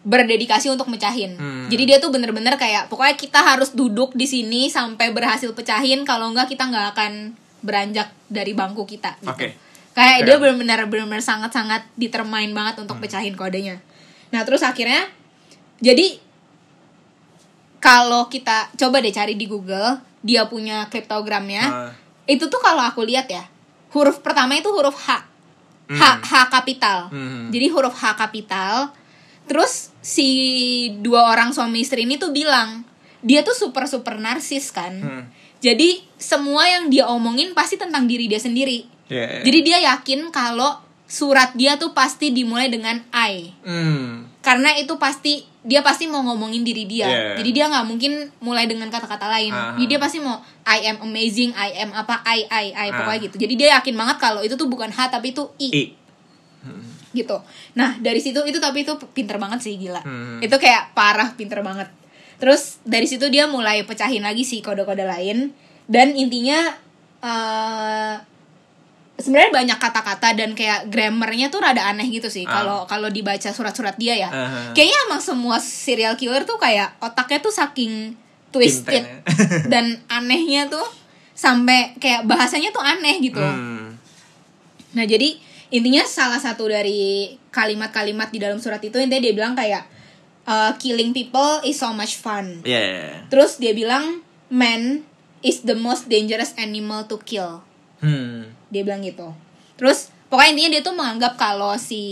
berdedikasi 0.04 0.72
untuk 0.72 0.88
mecahin. 0.88 1.36
Hmm. 1.36 1.68
Jadi 1.68 1.84
dia 1.84 1.98
tuh 2.00 2.12
bener-bener 2.12 2.56
kayak 2.56 2.88
pokoknya 2.88 3.16
kita 3.20 3.44
harus 3.44 3.76
duduk 3.76 4.16
di 4.16 4.24
sini 4.24 4.72
sampai 4.72 5.12
berhasil 5.12 5.52
pecahin. 5.52 6.08
Kalau 6.08 6.32
enggak 6.32 6.48
kita 6.52 6.64
nggak 6.68 6.96
akan 6.96 7.14
beranjak 7.60 8.10
dari 8.26 8.52
bangku 8.52 8.84
kita. 8.84 9.18
Gitu. 9.18 9.28
Oke. 9.28 9.48
Kayak 9.92 10.14
Keren. 10.16 10.26
dia 10.26 10.36
benar-benar 10.38 10.80
benar-benar 10.86 11.22
sangat-sangat 11.22 11.90
determine 11.96 12.52
banget 12.52 12.76
Hmm. 12.76 12.84
untuk 12.86 12.98
pecahin 13.00 13.34
kodenya. 13.34 13.82
Nah 14.30 14.44
terus 14.44 14.62
akhirnya 14.62 15.10
jadi 15.78 16.22
kalau 17.80 18.28
kita 18.28 18.74
coba 18.76 19.00
deh 19.00 19.12
cari 19.12 19.34
di 19.34 19.46
Google 19.46 20.02
dia 20.20 20.46
punya 20.46 20.86
kriptogramnya 20.88 21.64
Ah. 21.64 21.92
itu 22.26 22.46
tuh 22.46 22.60
kalau 22.60 22.84
aku 22.84 23.02
lihat 23.02 23.26
ya 23.28 23.46
huruf 23.90 24.20
pertama 24.20 24.54
itu 24.54 24.68
huruf 24.68 24.98
H 24.98 25.24
H 25.88 26.02
Hmm. 26.04 26.20
H 26.20 26.32
kapital 26.52 27.08
Hmm. 27.08 27.48
jadi 27.48 27.70
huruf 27.70 27.96
H 27.96 28.18
kapital 28.18 28.92
terus 29.46 29.96
si 30.00 30.28
dua 31.00 31.32
orang 31.32 31.54
suami 31.54 31.80
istri 31.80 32.04
ini 32.04 32.20
tuh 32.20 32.30
bilang 32.30 32.84
dia 33.20 33.42
tuh 33.42 33.56
super 33.56 33.88
super 33.88 34.20
narsis 34.20 34.70
kan 34.70 34.94
Hmm. 34.94 35.24
Jadi 35.60 35.90
semua 36.14 36.66
yang 36.66 36.88
dia 36.88 37.06
omongin 37.06 37.52
pasti 37.52 37.76
tentang 37.76 38.06
diri 38.06 38.26
dia 38.26 38.38
sendiri 38.38 38.86
Iya, 39.08 39.24
iya. 39.24 39.42
jadi 39.42 39.60
dia 39.62 39.78
yakin 39.88 40.30
kalau 40.30 40.76
surat 41.04 41.54
dia 41.54 41.76
tuh 41.76 41.92
pasti 41.92 42.30
dimulai 42.30 42.68
dengan 42.68 43.00
I 43.10 43.56
Hmm. 43.64 44.28
karena 44.42 44.76
itu 44.76 44.92
pasti 44.98 45.40
dia 45.62 45.80
pasti 45.80 46.04
mau 46.06 46.20
ngomongin 46.22 46.64
diri 46.64 46.84
dia 46.84 47.08
Yeah. 47.08 47.36
jadi 47.36 47.50
dia 47.50 47.66
nggak 47.68 47.86
mungkin 47.86 48.12
mulai 48.38 48.66
dengan 48.66 48.88
kata-kata 48.88 49.28
lain 49.30 49.52
Aha. 49.52 49.76
jadi 49.76 49.88
dia 49.88 50.00
pasti 50.00 50.20
mau 50.20 50.36
I 50.64 50.84
am 50.86 51.00
amazing 51.02 51.52
I 51.54 51.80
am 51.80 51.92
apa 51.92 52.20
I 52.22 52.44
I 52.46 52.66
I 52.74 52.88
pokoknya 52.90 53.20
Ah. 53.20 53.24
gitu 53.24 53.36
jadi 53.38 53.54
dia 53.56 53.68
yakin 53.76 53.96
banget 53.96 54.18
kalau 54.18 54.42
itu 54.42 54.54
tuh 54.54 54.68
bukan 54.68 54.88
H 54.90 55.08
tapi 55.08 55.32
itu 55.32 55.44
I, 55.58 55.68
I. 55.72 55.84
gitu 57.14 57.40
nah 57.74 57.96
dari 57.98 58.20
situ 58.20 58.44
itu 58.44 58.60
tapi 58.60 58.84
itu 58.84 58.94
pinter 59.12 59.36
banget 59.38 59.64
sih 59.64 59.74
gila 59.76 60.04
Hmm. 60.04 60.40
itu 60.40 60.54
kayak 60.54 60.92
parah 60.92 61.32
pinter 61.34 61.60
banget 61.62 61.88
terus 62.38 62.78
dari 62.84 63.06
situ 63.06 63.28
dia 63.28 63.46
mulai 63.46 63.82
pecahin 63.82 64.22
lagi 64.22 64.42
sih 64.42 64.62
kode-kode 64.62 65.04
lain 65.04 65.52
dan 65.86 66.14
intinya 66.14 66.74
eh 67.18 68.16
sebenarnya 69.18 69.50
banyak 69.50 69.80
kata-kata 69.82 70.38
dan 70.38 70.54
kayak 70.54 70.94
grammarnya 70.94 71.50
tuh 71.50 71.58
rada 71.58 71.90
aneh 71.90 72.06
gitu 72.06 72.30
sih 72.30 72.46
Ah. 72.46 72.62
kalau 72.62 72.80
kalau 72.86 73.10
dibaca 73.10 73.50
surat-surat 73.50 73.98
dia 73.98 74.14
ya 74.14 74.30
Aha. 74.30 74.78
kayaknya 74.78 74.98
emang 75.10 75.18
semua 75.18 75.58
serial 75.58 76.14
killer 76.14 76.46
tuh 76.46 76.62
kayak 76.62 76.94
otaknya 77.02 77.42
tuh 77.42 77.50
saking 77.50 78.14
twisted 78.54 79.02
Pinternya. 79.02 79.66
dan 79.74 79.86
anehnya 80.08 80.70
tuh 80.70 80.86
sampai 81.34 81.98
kayak 81.98 82.26
bahasanya 82.26 82.70
tuh 82.70 82.82
aneh 82.82 83.18
gitu 83.20 83.42
Hmm. 83.42 83.98
Nah, 84.88 85.06
jadi 85.06 85.38
intinya 85.70 86.02
salah 86.02 86.42
satu 86.42 86.66
dari 86.66 87.30
kalimat-kalimat 87.52 88.30
di 88.30 88.42
dalam 88.42 88.58
surat 88.58 88.80
itu 88.80 88.98
intinya 88.98 89.20
dia 89.20 89.34
bilang 89.36 89.54
kayak 89.54 89.86
uh, 90.48 90.72
killing 90.80 91.12
people 91.12 91.62
is 91.62 91.78
so 91.78 91.92
much 91.92 92.18
fun. 92.18 92.64
Iya, 92.64 92.80
iya, 92.82 93.02
iya. 93.04 93.20
Terus 93.28 93.60
dia 93.60 93.76
bilang 93.76 94.24
man 94.48 95.04
is 95.44 95.62
the 95.68 95.76
most 95.78 96.08
dangerous 96.08 96.56
animal 96.58 97.06
to 97.06 97.20
kill. 97.22 97.62
Hmm. 98.00 98.50
Dia 98.72 98.82
bilang 98.82 99.04
gitu. 99.06 99.36
Terus 99.78 100.10
pokoknya 100.32 100.50
intinya 100.56 100.72
dia 100.74 100.82
tuh 100.82 100.96
menganggap 100.96 101.34
kalau 101.38 101.76
si 101.78 102.04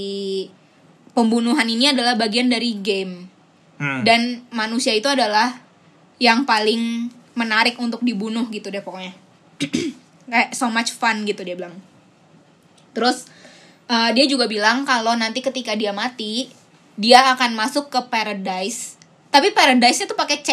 pembunuhan 1.15 1.65
ini 1.65 1.95
adalah 1.95 2.13
bagian 2.19 2.51
dari 2.51 2.75
game 2.83 3.31
Hmm. 3.75 4.07
dan 4.07 4.47
manusia 4.55 4.95
itu 4.95 5.03
adalah 5.11 5.59
yang 6.15 6.47
paling 6.47 7.11
menarik 7.35 7.75
untuk 7.75 7.99
dibunuh 8.07 8.47
gitu 8.47 8.71
deh 8.71 8.79
pokoknya 8.79 9.11
kayak 10.31 10.55
so 10.55 10.71
much 10.71 10.95
fun 10.95 11.27
gitu 11.27 11.43
dia 11.43 11.59
bilang 11.59 11.75
terus 12.95 13.27
eh, 13.91 14.15
dia 14.15 14.25
juga 14.31 14.47
bilang 14.47 14.87
kalau 14.87 15.11
nanti 15.19 15.43
ketika 15.43 15.75
dia 15.75 15.91
mati 15.91 16.47
dia 16.95 17.31
akan 17.31 17.53
masuk 17.53 17.87
ke 17.87 17.99
paradise 18.07 18.95
tapi 19.29 19.51
paradise-nya 19.51 20.05
tuh 20.05 20.15
pakai 20.15 20.39
C 20.39 20.49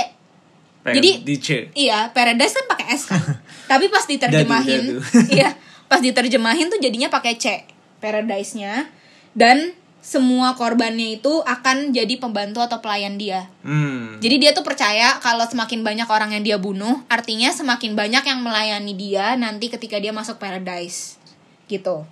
Pengen 0.82 0.98
Jadi- 0.98 1.18
di 1.22 1.36
C. 1.38 1.48
iya 1.72 2.10
paradise 2.10 2.52
kan 2.52 2.66
pakai 2.68 2.86
S 2.92 3.02
kan 3.06 3.22
tapi 3.70 3.86
pas 3.86 4.02
diterjemahin 4.02 4.82
Dadu, 4.90 4.98
dadu. 4.98 5.30
iya 5.30 5.54
pas 5.86 5.98
diterjemahin 5.98 6.66
tuh 6.66 6.78
jadinya 6.78 7.06
pakai 7.06 7.36
C 7.36 7.62
paradise-nya 8.02 8.90
dan 9.32 9.72
semua 10.02 10.58
korbannya 10.58 11.14
itu 11.16 11.30
akan 11.40 11.94
jadi 11.94 12.18
pembantu 12.18 12.58
atau 12.58 12.82
pelayan 12.82 13.14
dia 13.14 13.46
Hmm. 13.62 14.18
jadi 14.18 14.34
dia 14.36 14.50
tuh 14.50 14.66
percaya 14.66 15.22
kalau 15.22 15.46
semakin 15.46 15.86
banyak 15.86 16.10
orang 16.10 16.34
yang 16.34 16.42
dia 16.42 16.58
bunuh, 16.58 16.98
artinya 17.06 17.46
semakin 17.48 17.94
banyak 17.94 18.26
yang 18.26 18.42
melayani 18.42 18.90
dia 18.92 19.38
nanti 19.38 19.70
ketika 19.70 20.02
dia 20.02 20.10
masuk 20.10 20.42
paradise. 20.42 21.22
Gitu. 21.70 22.02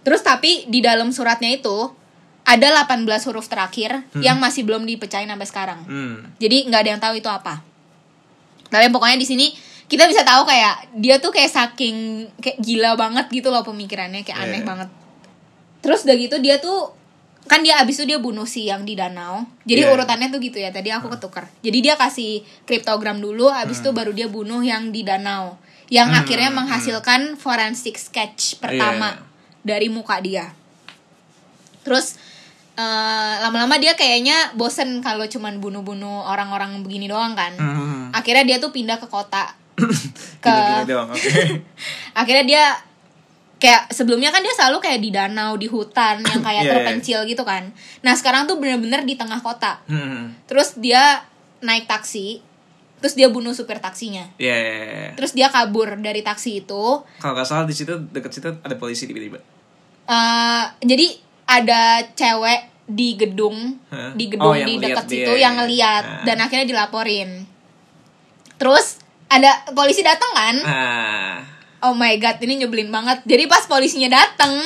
Terus 0.00 0.24
tapi 0.24 0.64
di 0.64 0.80
dalam 0.80 1.12
suratnya 1.12 1.52
itu 1.52 1.92
ada 2.48 2.72
18 2.88 3.04
huruf 3.28 3.44
terakhir 3.44 4.08
yang 4.16 4.40
masih 4.40 4.64
belum 4.64 4.88
dipecahin 4.88 5.28
sampai 5.28 5.44
sekarang. 5.44 5.80
Hmm. 5.84 6.32
Jadi 6.40 6.64
nggak 6.64 6.80
ada 6.80 6.90
yang 6.96 7.02
tahu 7.02 7.20
itu 7.20 7.28
apa. 7.28 7.60
Tapi 8.68 8.88
pokoknya 8.88 9.20
di 9.20 9.28
sini 9.28 9.46
kita 9.84 10.08
bisa 10.08 10.24
tahu 10.24 10.48
kayak 10.48 10.96
dia 10.96 11.20
tuh 11.20 11.28
kayak 11.28 11.48
saking 11.48 12.28
kayak 12.40 12.56
gila 12.60 12.96
banget 12.96 13.28
gitu 13.28 13.52
loh 13.52 13.60
pemikirannya 13.60 14.24
kayak 14.24 14.48
aneh 14.48 14.60
Iya. 14.60 14.68
banget. 14.68 14.88
Terus 15.84 16.08
udah 16.08 16.16
gitu 16.16 16.36
dia 16.40 16.56
tuh 16.56 16.96
kan 17.48 17.64
dia 17.64 17.80
abis 17.80 17.96
itu 18.00 18.04
dia 18.12 18.20
bunuh 18.20 18.44
si 18.44 18.68
yang 18.68 18.84
di 18.84 18.92
danau. 18.92 19.44
Jadi 19.64 19.84
Iya. 19.84 19.92
urutannya 19.92 20.28
tuh 20.28 20.40
gitu 20.40 20.56
ya. 20.60 20.68
Tadi 20.68 20.88
aku 20.88 21.08
ketukar. 21.08 21.48
Jadi 21.60 21.78
dia 21.80 21.96
kasih 21.96 22.44
kriptogram 22.64 23.20
dulu, 23.20 23.48
abis 23.48 23.80
itu 23.80 23.92
baru 23.92 24.12
dia 24.12 24.28
bunuh 24.28 24.60
yang 24.60 24.88
di 24.88 25.00
danau. 25.04 25.56
Yang 25.88 26.08
Hmm, 26.12 26.20
akhirnya 26.20 26.50
menghasilkan 26.52 27.20
forensic 27.40 27.96
sketch 27.96 28.60
pertama 28.60 29.16
Iya. 29.16 29.24
dari 29.64 29.88
muka 29.88 30.20
dia. 30.20 30.52
Terus 31.80 32.20
eh, 32.78 33.34
lama-lama 33.42 33.74
dia 33.82 33.98
kayaknya 33.98 34.54
bosen 34.54 35.02
kalau 35.02 35.26
cuman 35.26 35.58
bunuh-bunuh 35.58 36.30
orang-orang 36.30 36.78
begini 36.86 37.10
doang 37.10 37.34
kan. 37.34 37.52
Hmm. 37.58 38.14
Akhirnya 38.14 38.46
dia 38.46 38.56
tuh 38.62 38.70
pindah 38.70 39.02
ke 39.02 39.10
kota. 39.10 39.58
ke 40.44 40.54
doang. 40.86 41.10
Oke. 41.10 41.62
akhirnya 42.20 42.44
dia 42.46 42.64
kayak 43.58 43.90
sebelumnya 43.90 44.30
kan 44.30 44.40
dia 44.40 44.54
selalu 44.54 44.78
kayak 44.78 45.00
di 45.02 45.10
danau, 45.10 45.58
di 45.58 45.66
hutan 45.66 46.22
yang 46.22 46.40
kayak 46.40 46.62
iya. 46.66 46.70
terpencil 46.70 47.26
gitu 47.26 47.42
kan. 47.42 47.74
Nah, 48.06 48.14
sekarang 48.14 48.46
tuh 48.46 48.62
bener-bener 48.62 49.02
di 49.02 49.18
tengah 49.18 49.42
kota. 49.42 49.82
Hmm. 49.90 50.38
Terus 50.46 50.78
dia 50.78 51.26
naik 51.58 51.90
taksi, 51.90 52.38
terus 53.02 53.18
dia 53.18 53.26
bunuh 53.26 53.50
supir 53.50 53.82
taksinya. 53.82 54.30
Iya, 54.38 54.54
iya, 54.54 54.74
iya. 54.78 55.10
Terus 55.18 55.34
dia 55.34 55.50
kabur 55.50 55.98
dari 55.98 56.22
taksi 56.22 56.62
itu. 56.62 57.02
Kalau 57.02 57.34
nggak 57.34 57.46
salah 57.46 57.66
di 57.66 57.74
situ 57.74 57.94
deket 58.14 58.30
situ 58.30 58.48
ada 58.62 58.74
polisi 58.78 59.10
tiba-tiba. 59.10 59.42
Eh, 60.08 60.64
jadi 60.86 61.27
ada 61.48 61.82
cewek 62.12 62.60
di 62.84 63.16
gedung, 63.16 63.76
di 64.14 64.24
gedung 64.28 64.48
Oh, 64.48 64.56
di 64.56 64.76
dekat 64.76 65.04
dia, 65.04 65.12
situ 65.24 65.32
ya. 65.34 65.42
yang 65.44 65.54
ngeliat 65.56 66.04
Ah. 66.04 66.24
dan 66.24 66.36
akhirnya 66.38 66.64
dilaporin. 66.66 67.44
Terus 68.56 69.00
ada 69.26 69.48
polisi 69.70 70.00
datang 70.00 70.32
kan? 70.32 70.56
Ah. 70.62 71.36
Oh 71.80 71.92
my 71.92 72.16
god, 72.16 72.40
ini 72.40 72.58
nyebelin 72.58 72.88
banget. 72.88 73.22
Jadi 73.22 73.44
pas 73.44 73.62
polisinya 73.64 74.10
datang, 74.10 74.56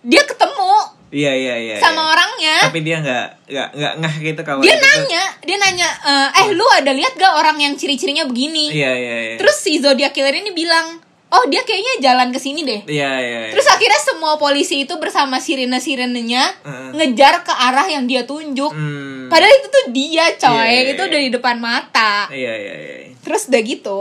dia 0.00 0.22
ketemu 0.22 0.74
Iya 1.08 1.30
iya 1.30 1.54
iya. 1.56 1.76
sama 1.78 2.02
iya. 2.02 2.10
orangnya 2.10 2.56
Tapi 2.66 2.80
dia 2.82 2.98
nggak 2.98 3.26
nggak 3.46 3.68
nggak 3.72 3.94
ngeh 4.02 4.14
gitu 4.24 4.40
kalau 4.42 4.60
dia 4.60 4.74
itu 4.74 4.82
tuh- 4.82 4.90
nanya 4.98 5.24
dia 5.40 5.56
nanya 5.56 5.88
eh, 6.02 6.28
eh 6.34 6.46
lu 6.50 6.66
ada 6.66 6.90
lihat 6.90 7.14
gak 7.14 7.38
orang 7.38 7.54
yang 7.56 7.78
ciri-cirinya 7.78 8.26
begini 8.26 8.74
Iya 8.74 8.90
iya 8.92 9.16
iya. 9.22 9.34
terus 9.38 9.62
si 9.62 9.78
zodiac 9.78 10.10
killer 10.10 10.34
ini 10.34 10.50
bilang 10.50 10.98
oh 11.34 11.44
dia 11.44 11.60
kayaknya 11.60 11.94
jalan 12.00 12.30
ke 12.30 12.38
sini 12.38 12.62
deh 12.62 12.80
Iya 12.86 13.10
iya. 13.16 13.38
iya. 13.40 13.50
terus 13.50 13.66
akhirnya 13.66 13.98
semua 13.98 14.34
polisi 14.36 14.80
itu 14.80 14.94
bersama 14.96 15.38
sirene-sirenenya 15.38 16.42
Heeh. 16.62 16.88
ngejar 16.94 17.42
ke 17.42 17.50
arah 17.50 17.86
yang 17.86 18.04
dia 18.04 18.22
tunjuk 18.22 18.70
Hmm. 18.70 19.26
padahal 19.26 19.50
itu 19.52 19.68
tuh 19.68 19.84
dia 19.90 20.30
coy 20.32 20.54
Iya, 20.54 20.64
iya, 20.70 20.80
itu 20.90 21.00
iya. 21.00 21.08
udah 21.08 21.20
di 21.20 21.30
depan 21.30 21.56
mata 21.58 22.14
Iya 22.28 22.52
iya 22.54 22.74
iya. 22.76 22.94
terus 23.18 23.46
udah 23.46 23.60
gitu 23.60 23.98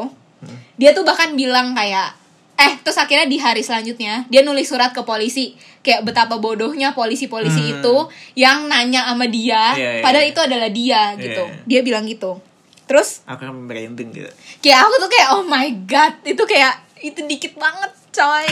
dia 0.73 0.91
tuh 0.91 1.01
bahkan 1.01 1.33
bilang 1.33 1.73
kayak 1.73 2.13
eh 2.53 2.73
terus 2.79 2.95
akhirnya 2.95 3.25
di 3.25 3.37
hari 3.37 3.59
selanjutnya 3.59 4.25
dia 4.27 4.41
nulis 4.41 4.65
surat 4.65 4.89
ke 4.89 5.01
polisi 5.01 5.53
kayak 5.79 6.03
betapa 6.03 6.37
bodohnya 6.37 6.93
polisi-polisi 6.93 7.59
Hmm. 7.59 7.73
itu 7.75 7.95
yang 8.35 8.67
nanya 8.67 9.03
sama 9.05 9.25
dia 9.25 9.73
Iya, 9.73 9.89
iya, 9.89 10.01
padahal 10.01 10.25
iya. 10.25 10.31
itu 10.31 10.39
adalah 10.39 10.69
dia 10.69 11.01
gitu 11.17 11.43
iya. 11.43 11.57
dia 11.65 11.79
bilang 11.81 12.05
gitu 12.05 12.37
terus 12.83 13.23
Aku 13.25 13.47
merinding 13.47 14.11
gitu. 14.11 14.29
kayak 14.59 14.79
aku 14.81 14.95
tuh 14.97 15.09
kayak 15.09 15.27
oh 15.31 15.43
my 15.43 15.65
god 15.83 16.13
itu 16.21 16.43
kayak 16.43 16.73
itu 17.03 17.19
dikit 17.27 17.59
banget 17.59 17.91
coy. 18.15 18.47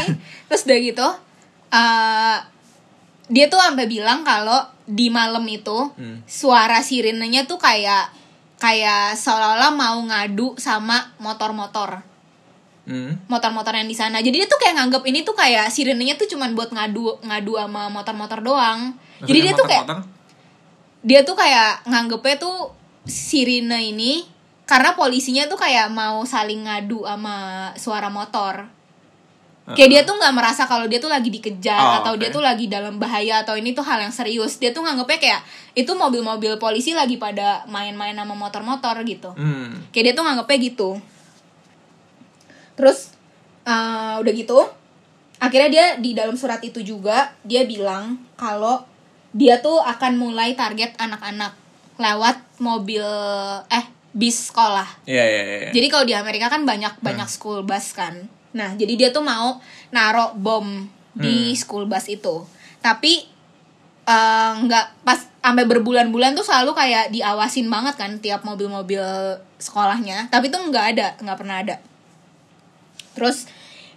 Terus 0.52 0.62
udah 0.68 0.80
gitu 0.84 1.08
eh 1.72 2.38
dia 3.32 3.48
tuh 3.48 3.64
sampai 3.64 3.88
bilang 3.88 4.28
kalau 4.28 4.60
di 4.84 5.08
malam 5.08 5.48
itu 5.48 5.96
Hmm. 5.96 6.20
suara 6.28 6.84
sirenenya 6.84 7.48
tuh 7.48 7.56
kayak 7.56 8.12
kayak 8.60 9.16
seolah-olah 9.16 9.72
mau 9.72 9.98
ngadu 10.04 10.60
sama 10.60 11.16
motor-motor. 11.18 12.04
Hmm. 12.82 13.14
motor-motor 13.30 13.78
yang 13.78 13.86
di 13.86 13.94
sana. 13.94 14.20
Jadi 14.26 14.42
dia 14.42 14.50
tuh 14.50 14.58
kayak 14.58 14.74
nganggep 14.74 15.04
ini 15.06 15.22
tuh 15.22 15.38
kayak 15.38 15.70
sirenenya 15.70 16.18
tuh 16.18 16.26
cuman 16.28 16.58
buat 16.58 16.74
ngadu 16.74 17.24
ngadu 17.24 17.54
sama 17.56 17.88
motor-motor 17.94 18.42
doang. 18.42 18.98
Jadi 19.22 19.38
dia 19.48 19.54
tuh 19.54 19.70
kayak 19.70 19.86
dia 21.06 21.22
tuh 21.22 21.38
kayak 21.38 21.86
nganggepnya 21.86 22.36
tuh 22.42 22.74
sirine 23.06 23.94
ini 23.94 24.26
karena 24.72 24.96
polisinya 24.96 25.52
tuh 25.52 25.60
kayak 25.60 25.92
mau 25.92 26.24
saling 26.24 26.64
ngadu 26.64 27.04
sama 27.04 27.36
suara 27.76 28.08
motor. 28.08 28.72
Kayak 29.76 29.90
dia 29.92 30.02
tuh 30.08 30.16
nggak 30.16 30.32
merasa 30.32 30.64
kalau 30.64 30.88
dia 30.88 31.04
tuh 31.04 31.12
lagi 31.12 31.28
dikejar 31.28 31.80
Oh, 31.80 31.92
atau 32.04 32.14
dia 32.16 32.32
oke. 32.32 32.36
tuh 32.40 32.44
lagi 32.44 32.66
dalam 32.72 32.96
bahaya 32.96 33.44
atau 33.44 33.60
ini 33.60 33.76
tuh 33.76 33.84
hal 33.84 34.00
yang 34.00 34.16
serius. 34.16 34.56
Dia 34.64 34.72
tuh 34.72 34.88
nganggepnya 34.88 35.20
kayak 35.20 35.42
itu 35.76 35.92
mobil-mobil 35.92 36.56
polisi 36.56 36.96
lagi 36.96 37.20
pada 37.20 37.68
main-main 37.68 38.16
sama 38.16 38.32
motor-motor 38.32 38.96
gitu. 39.04 39.36
Hmm. 39.36 39.92
kayak 39.92 40.12
dia 40.12 40.14
tuh 40.16 40.24
nganggepnya 40.24 40.58
gitu. 40.72 40.90
Terus 42.80 43.12
eh, 43.68 44.16
udah 44.24 44.32
gitu 44.32 44.60
akhirnya 45.42 45.70
dia 45.74 45.86
di 45.98 46.14
dalam 46.14 46.38
surat 46.38 46.62
itu 46.62 46.86
juga 46.86 47.34
dia 47.42 47.66
bilang 47.66 48.22
kalau 48.38 48.86
dia 49.34 49.58
tuh 49.58 49.82
akan 49.82 50.16
mulai 50.22 50.54
target 50.54 50.94
anak-anak 51.02 51.58
lewat 51.98 52.38
mobil 52.62 53.02
eh 53.74 53.86
bis 54.12 54.52
sekolah. 54.52 54.88
Iya 55.08 55.24
iya 55.24 55.42
iya. 55.44 55.70
jadi 55.72 55.88
kalau 55.88 56.06
di 56.08 56.16
Amerika 56.16 56.52
kan 56.52 56.68
banyak 56.68 57.00
banyak 57.00 57.28
school 57.32 57.64
bus 57.64 57.96
kan. 57.96 58.28
Nah 58.52 58.76
jadi 58.76 58.94
dia 59.00 59.10
tuh 59.16 59.24
mau 59.24 59.64
naruh 59.96 60.36
bom 60.36 60.68
di 61.16 61.56
school 61.56 61.88
bus 61.88 62.12
itu. 62.12 62.44
Tapi 62.84 63.24
eh, 64.08 64.52
nggak 64.68 64.86
pas 65.08 65.20
sampai 65.42 65.64
berbulan-bulan 65.66 66.36
tuh 66.36 66.46
selalu 66.46 66.76
kayak 66.76 67.16
diawasin 67.16 67.72
banget 67.72 67.96
kan 67.96 68.12
tiap 68.20 68.44
mobil-mobil 68.44 69.04
sekolahnya. 69.60 70.28
Tapi 70.28 70.52
tuh 70.52 70.60
nggak 70.68 70.86
ada 70.98 71.08
nggak 71.24 71.38
pernah 71.40 71.58
ada. 71.64 71.76
Terus 73.16 73.48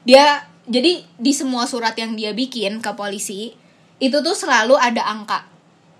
dia 0.06 0.46
jadi 0.64 1.04
di 1.04 1.32
semua 1.34 1.66
surat 1.66 1.92
yang 1.98 2.16
dia 2.16 2.32
bikin 2.32 2.80
ke 2.80 2.90
polisi 2.94 3.52
itu 3.98 4.16
tuh 4.20 4.36
selalu 4.36 4.74
ada 4.76 5.06
angka 5.06 5.53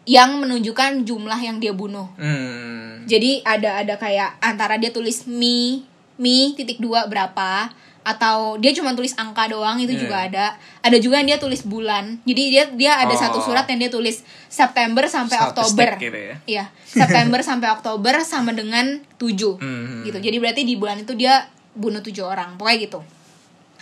yang 0.05 0.37
menunjukkan 0.37 1.03
jumlah 1.03 1.39
yang 1.39 1.57
dia 1.57 1.73
bunuh 1.73 2.09
Hmm. 2.15 3.05
jadi 3.05 3.41
ada 3.43 3.81
ada 3.81 3.95
kayak 3.97 4.37
antara 4.39 4.77
dia 4.77 4.89
tulis 4.89 5.25
mi 5.25 5.85
mi 6.15 6.53
titik 6.53 6.79
dua 6.79 7.05
berapa 7.05 7.73
atau 8.03 8.61
dia 8.61 8.69
cuma 8.71 8.93
tulis 8.93 9.17
angka 9.17 9.49
doang 9.49 9.81
itu 9.81 9.91
Iya. 9.91 9.99
juga 9.99 10.17
ada 10.23 10.47
ada 10.79 10.97
juga 11.01 11.17
yang 11.17 11.27
dia 11.27 11.41
tulis 11.41 11.65
bulan 11.65 12.21
jadi 12.23 12.43
dia 12.47 12.65
dia 12.71 12.93
ada 12.99 13.11
Oh. 13.11 13.19
satu 13.19 13.39
surat 13.41 13.65
yang 13.65 13.81
dia 13.81 13.89
tulis 13.89 14.21
September 14.47 15.09
sampai 15.09 15.41
Statistik 15.41 15.73
Oktober 15.73 15.91
gitu 15.99 16.19
ya. 16.23 16.37
iya 16.45 16.65
September 16.85 17.41
sampai 17.41 17.73
Oktober 17.73 18.21
sama 18.23 18.53
dengan 18.53 19.01
7 19.17 19.57
Hmm. 19.57 20.05
gitu 20.05 20.21
jadi 20.21 20.37
berarti 20.37 20.63
di 20.63 20.77
bulan 20.77 21.01
itu 21.01 21.17
dia 21.17 21.49
bunuh 21.73 21.99
tujuh 21.99 22.23
orang 22.23 22.55
pokoknya 22.55 22.79
gitu 22.85 23.01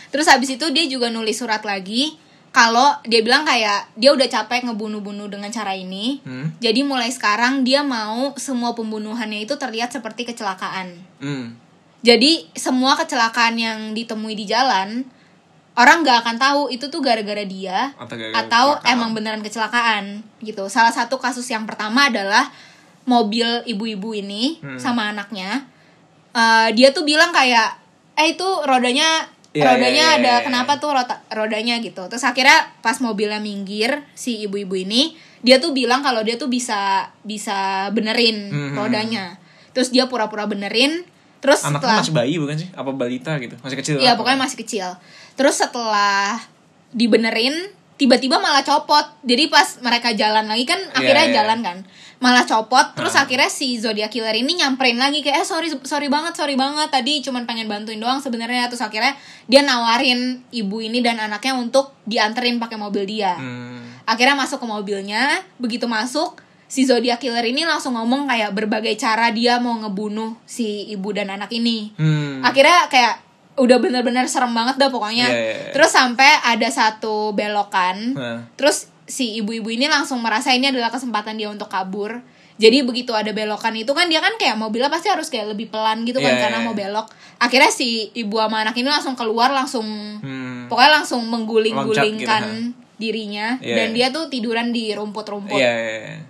terus 0.08 0.24
habis 0.24 0.48
itu 0.50 0.70
dia 0.70 0.86
juga 0.86 1.10
nulis 1.10 1.34
surat 1.34 1.60
lagi 1.60 2.14
kalau 2.52 3.00
dia 3.02 3.24
bilang 3.24 3.42
kayak 3.42 3.88
dia 3.96 4.12
udah 4.12 4.28
capek 4.28 4.68
ngebunuh-bunuh 4.68 5.26
dengan 5.26 5.48
cara 5.48 5.72
ini 5.72 6.20
Hmm. 6.20 6.52
jadi 6.58 6.84
mulai 6.84 7.08
sekarang 7.08 7.64
dia 7.64 7.80
mau 7.80 8.36
semua 8.36 8.76
pembunuhannya 8.76 9.42
itu 9.42 9.56
terlihat 9.56 9.88
seperti 9.90 10.28
kecelakaan. 10.28 11.00
Hmm. 11.18 11.56
Jadi 12.02 12.50
semua 12.52 12.92
kecelakaan 12.94 13.54
yang 13.56 13.78
ditemui 13.92 14.34
di 14.34 14.44
jalan 14.44 15.06
orang 15.72 16.04
nggak 16.04 16.20
akan 16.20 16.36
tahu 16.36 16.62
itu 16.68 16.86
tuh 16.86 17.00
gara-gara 17.00 17.40
dia 17.42 17.96
Atau 17.96 18.20
gara-gara 18.20 18.44
atau 18.44 18.66
kecelakaan. 18.76 18.92
emang 18.92 19.10
beneran 19.16 19.40
kecelakaan 19.40 20.04
gitu. 20.38 20.68
Salah 20.68 20.92
satu 20.92 21.16
kasus 21.16 21.46
yang 21.46 21.64
pertama 21.64 22.12
adalah 22.12 22.52
mobil 23.02 23.46
ibu-ibu 23.64 24.12
ini 24.12 24.60
Hmm. 24.60 24.76
sama 24.76 25.08
anaknya. 25.08 25.64
Eh, 26.32 26.68
dia 26.74 26.92
tuh 26.92 27.02
bilang 27.02 27.32
kayak 27.32 27.80
eh 28.12 28.28
itu 28.30 28.44
rodanya 28.62 29.31
Iya, 29.52 29.64
rodanya 29.68 29.88
iya, 29.88 30.08
iya, 30.08 30.18
ada 30.18 30.32
iya. 30.40 30.44
kenapa 30.44 30.80
tuh 30.80 30.96
rota- 30.96 31.20
rodanya 31.28 31.76
gitu. 31.78 32.00
Terus 32.08 32.24
akhirnya 32.24 32.72
pas 32.80 32.96
mobilnya 32.98 33.36
minggir 33.36 34.00
si 34.16 34.40
ibu-ibu 34.42 34.72
ini 34.74 35.12
dia 35.44 35.60
tuh 35.60 35.76
bilang 35.76 36.00
kalau 36.00 36.24
dia 36.24 36.40
tuh 36.40 36.48
bisa 36.48 37.12
bisa 37.20 37.88
benerin 37.92 38.48
Mhm. 38.48 38.74
rodanya. 38.74 39.36
Terus 39.72 39.92
dia 39.92 40.08
pura-pura 40.08 40.48
benerin. 40.48 41.04
Terus 41.42 41.66
Anaknya 41.66 41.78
setelah 41.82 41.96
masih 42.00 42.14
bayi 42.14 42.34
bukan 42.38 42.56
sih? 42.56 42.68
Apa 42.72 42.90
balita 42.94 43.32
gitu? 43.36 43.58
Masih 43.60 43.76
kecil? 43.76 43.94
Iya 43.98 44.14
pokoknya 44.14 44.38
masih 44.40 44.58
kecil. 44.62 44.88
Terus 45.34 45.58
setelah 45.58 46.38
dibenerin, 46.90 47.52
tiba-tiba 47.96 48.38
malah 48.38 48.62
copot. 48.62 49.04
Jadi 49.22 49.50
pas 49.50 49.80
mereka 49.82 50.14
jalan 50.14 50.46
lagi 50.46 50.64
kan 50.64 50.80
akhirnya 50.92 51.26
iya. 51.28 51.34
jalan 51.42 51.58
kan, 51.60 51.76
malah 52.22 52.46
copot. 52.46 52.94
Terus 52.94 53.12
akhirnya 53.12 53.50
si 53.50 53.74
Zodiac 53.76 54.08
Killer 54.08 54.32
ini 54.32 54.54
nyamperin 54.54 54.94
lagi 54.94 55.20
kayak 55.20 55.42
eh 55.42 55.46
sorry 55.46 55.66
sorry 55.82 56.06
banget 56.06 56.38
sorry 56.38 56.54
banget 56.54 56.88
tadi 56.88 57.18
cuman 57.18 57.42
pengen 57.42 57.66
bantuin 57.66 57.98
doang 57.98 58.22
sebenarnya. 58.22 58.70
Terus 58.70 58.80
akhirnya 58.80 59.18
dia 59.44 59.60
nawarin 59.60 60.46
ibu 60.48 60.78
ini 60.78 61.02
dan 61.02 61.18
anaknya 61.18 61.58
untuk 61.58 61.98
dianterin 62.06 62.62
pakai 62.62 62.78
mobil 62.78 63.02
dia. 63.04 63.34
Hmm. 63.34 63.82
Akhirnya 64.06 64.38
masuk 64.38 64.62
ke 64.62 64.66
mobilnya, 64.66 65.42
begitu 65.58 65.90
masuk 65.90 66.38
si 66.64 66.86
Zodiac 66.86 67.20
Killer 67.20 67.44
ini 67.44 67.66
langsung 67.66 67.92
ngomong 67.92 68.24
kayak 68.24 68.54
berbagai 68.54 68.96
cara 68.96 69.28
dia 69.28 69.60
mau 69.60 69.76
ngebunuh 69.76 70.40
si 70.46 70.88
ibu 70.88 71.12
dan 71.12 71.28
anak 71.28 71.52
ini 71.52 71.92
Hmm. 72.00 72.40
akhirnya 72.40 72.88
kayak 72.88 73.20
udah 73.60 73.76
bener-bener 73.76 74.24
serem 74.24 74.56
banget 74.56 74.80
dah 74.80 74.88
pokoknya 74.88 75.28
Iya, 75.28 75.36
iya, 75.36 75.52
iya. 75.52 75.72
terus 75.76 75.92
sampai 75.92 76.24
ada 76.40 76.64
satu 76.72 77.36
belokan 77.36 78.16
Nah. 78.16 78.40
terus 78.56 78.88
si 79.06 79.38
ibu-ibu 79.42 79.68
ini 79.68 79.90
langsung 79.90 80.22
merasa 80.22 80.54
ini 80.54 80.70
adalah 80.70 80.88
kesempatan 80.88 81.34
dia 81.34 81.50
untuk 81.50 81.66
kabur 81.66 82.22
jadi 82.60 82.84
begitu 82.86 83.10
ada 83.16 83.32
belokan 83.34 83.74
itu 83.74 83.90
kan 83.90 84.06
dia 84.06 84.22
kan 84.22 84.36
kayak 84.38 84.54
mobilnya 84.54 84.92
pasti 84.92 85.10
harus 85.10 85.26
kayak 85.32 85.56
lebih 85.56 85.72
pelan 85.72 86.04
gitu 86.06 86.22
kan 86.22 86.36
Iya, 86.36 86.40
karena 86.46 86.58
iya, 86.62 86.66
mau 86.68 86.74
iya. 86.76 86.80
belok 86.86 87.06
akhirnya 87.42 87.70
si 87.74 88.12
ibu 88.14 88.38
sama 88.38 88.62
anak 88.62 88.76
ini 88.78 88.86
langsung 88.86 89.18
keluar 89.18 89.50
langsung 89.50 89.84
Hmm. 90.22 90.70
pokoknya 90.70 91.02
langsung 91.02 91.26
mengguling-gulingkan 91.26 92.42
gitu, 92.46 92.70
dirinya 93.00 93.58
Iya, 93.58 93.74
dan 93.82 93.88
iya. 93.90 94.06
dia 94.06 94.06
tuh 94.14 94.30
tiduran 94.30 94.70
di 94.70 94.94
rumput-rumput 94.94 95.58
iya. 95.58 96.22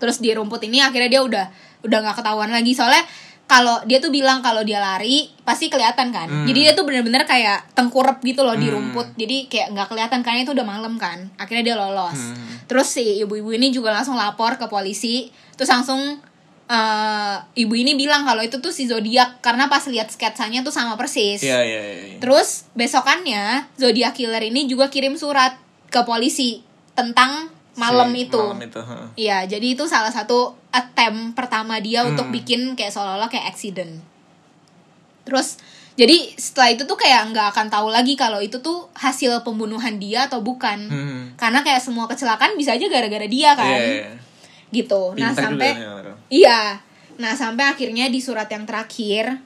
terus 0.00 0.22
di 0.24 0.32
rumput 0.32 0.64
ini 0.64 0.80
akhirnya 0.80 1.10
dia 1.12 1.20
udah 1.20 1.44
udah 1.84 1.98
nggak 2.00 2.16
ketahuan 2.24 2.48
lagi 2.48 2.72
soalnya 2.72 3.04
kalau 3.50 3.82
dia 3.82 3.98
tuh 3.98 4.14
bilang 4.14 4.38
kalau 4.38 4.62
dia 4.62 4.78
lari 4.78 5.26
pasti 5.42 5.66
kelihatan 5.66 6.14
kan 6.14 6.30
Hmm. 6.30 6.46
jadi 6.46 6.70
dia 6.70 6.72
tuh 6.78 6.86
bener-bener 6.86 7.26
kayak 7.26 7.74
tengkurap 7.74 8.22
gitu 8.22 8.46
loh 8.46 8.54
di 8.54 8.70
Hmm. 8.70 8.78
rumput 8.78 9.18
jadi 9.18 9.50
kayak 9.50 9.66
nggak 9.74 9.88
kelihatan 9.90 10.20
karena 10.22 10.46
itu 10.46 10.54
udah 10.54 10.62
malam 10.62 10.94
kan 10.94 11.26
akhirnya 11.34 11.64
dia 11.66 11.76
lolos 11.76 12.14
Hmm. 12.14 12.70
terus 12.70 12.86
si 12.86 13.18
ibu-ibu 13.18 13.50
ini 13.50 13.74
juga 13.74 13.90
langsung 13.90 14.14
lapor 14.14 14.54
ke 14.54 14.70
polisi 14.70 15.26
terus 15.58 15.66
langsung 15.68 16.22
eh, 16.70 17.36
ibu 17.58 17.74
ini 17.74 17.98
bilang 17.98 18.22
kalau 18.22 18.38
itu 18.40 18.62
tuh 18.62 18.70
si 18.70 18.86
zodiak 18.86 19.42
karena 19.42 19.66
pas 19.66 19.82
lihat 19.84 20.06
sketsanya 20.06 20.62
tuh 20.62 20.70
sama 20.70 20.94
persis 20.94 21.42
Iya, 21.42 21.58
iya, 21.60 21.80
iya. 21.82 21.94
iya. 22.06 22.18
Terus 22.22 22.70
besokannya 22.78 23.66
Zodiac 23.74 24.14
Killer 24.14 24.38
ini 24.40 24.70
juga 24.70 24.86
kirim 24.86 25.18
surat 25.18 25.58
ke 25.90 25.98
polisi 26.06 26.62
tentang 26.94 27.50
malam 27.78 28.10
Si 28.10 28.26
itu. 28.26 28.40
Malam 28.40 28.62
itu. 28.66 28.80
Iya, 29.14 29.46
jadi 29.46 29.66
itu 29.78 29.84
salah 29.86 30.10
satu 30.10 30.56
attempt 30.70 31.38
pertama 31.38 31.78
dia 31.78 32.02
Hmm. 32.02 32.14
untuk 32.14 32.30
bikin 32.34 32.74
kayak 32.74 32.90
seolah-olah 32.90 33.30
kayak 33.30 33.50
accident. 33.50 34.02
Terus 35.26 35.60
jadi 35.94 36.32
setelah 36.38 36.72
itu 36.72 36.88
tuh 36.88 36.96
kayak 36.96 37.28
nggak 37.34 37.52
akan 37.52 37.66
tahu 37.68 37.92
lagi 37.92 38.16
kalau 38.16 38.40
itu 38.40 38.56
tuh 38.64 38.88
hasil 38.96 39.44
pembunuhan 39.44 40.00
dia 40.00 40.26
atau 40.26 40.40
bukan. 40.40 40.78
Hmm. 40.88 41.22
Karena 41.36 41.60
kayak 41.60 41.84
semua 41.84 42.08
kecelakaan 42.08 42.56
bisa 42.56 42.72
aja 42.74 42.86
gara-gara 42.88 43.26
dia 43.28 43.52
kan. 43.52 43.68
Iya, 43.68 44.08
iya. 44.08 44.10
Gitu. 44.70 45.02
Nah, 45.18 45.34
Pintar 45.34 45.44
sampai 45.44 45.70
juga. 45.76 46.12
Iya. 46.30 46.60
Nah, 47.20 47.32
sampai 47.36 47.64
akhirnya 47.68 48.08
di 48.08 48.16
surat 48.22 48.48
yang 48.48 48.64
terakhir 48.64 49.44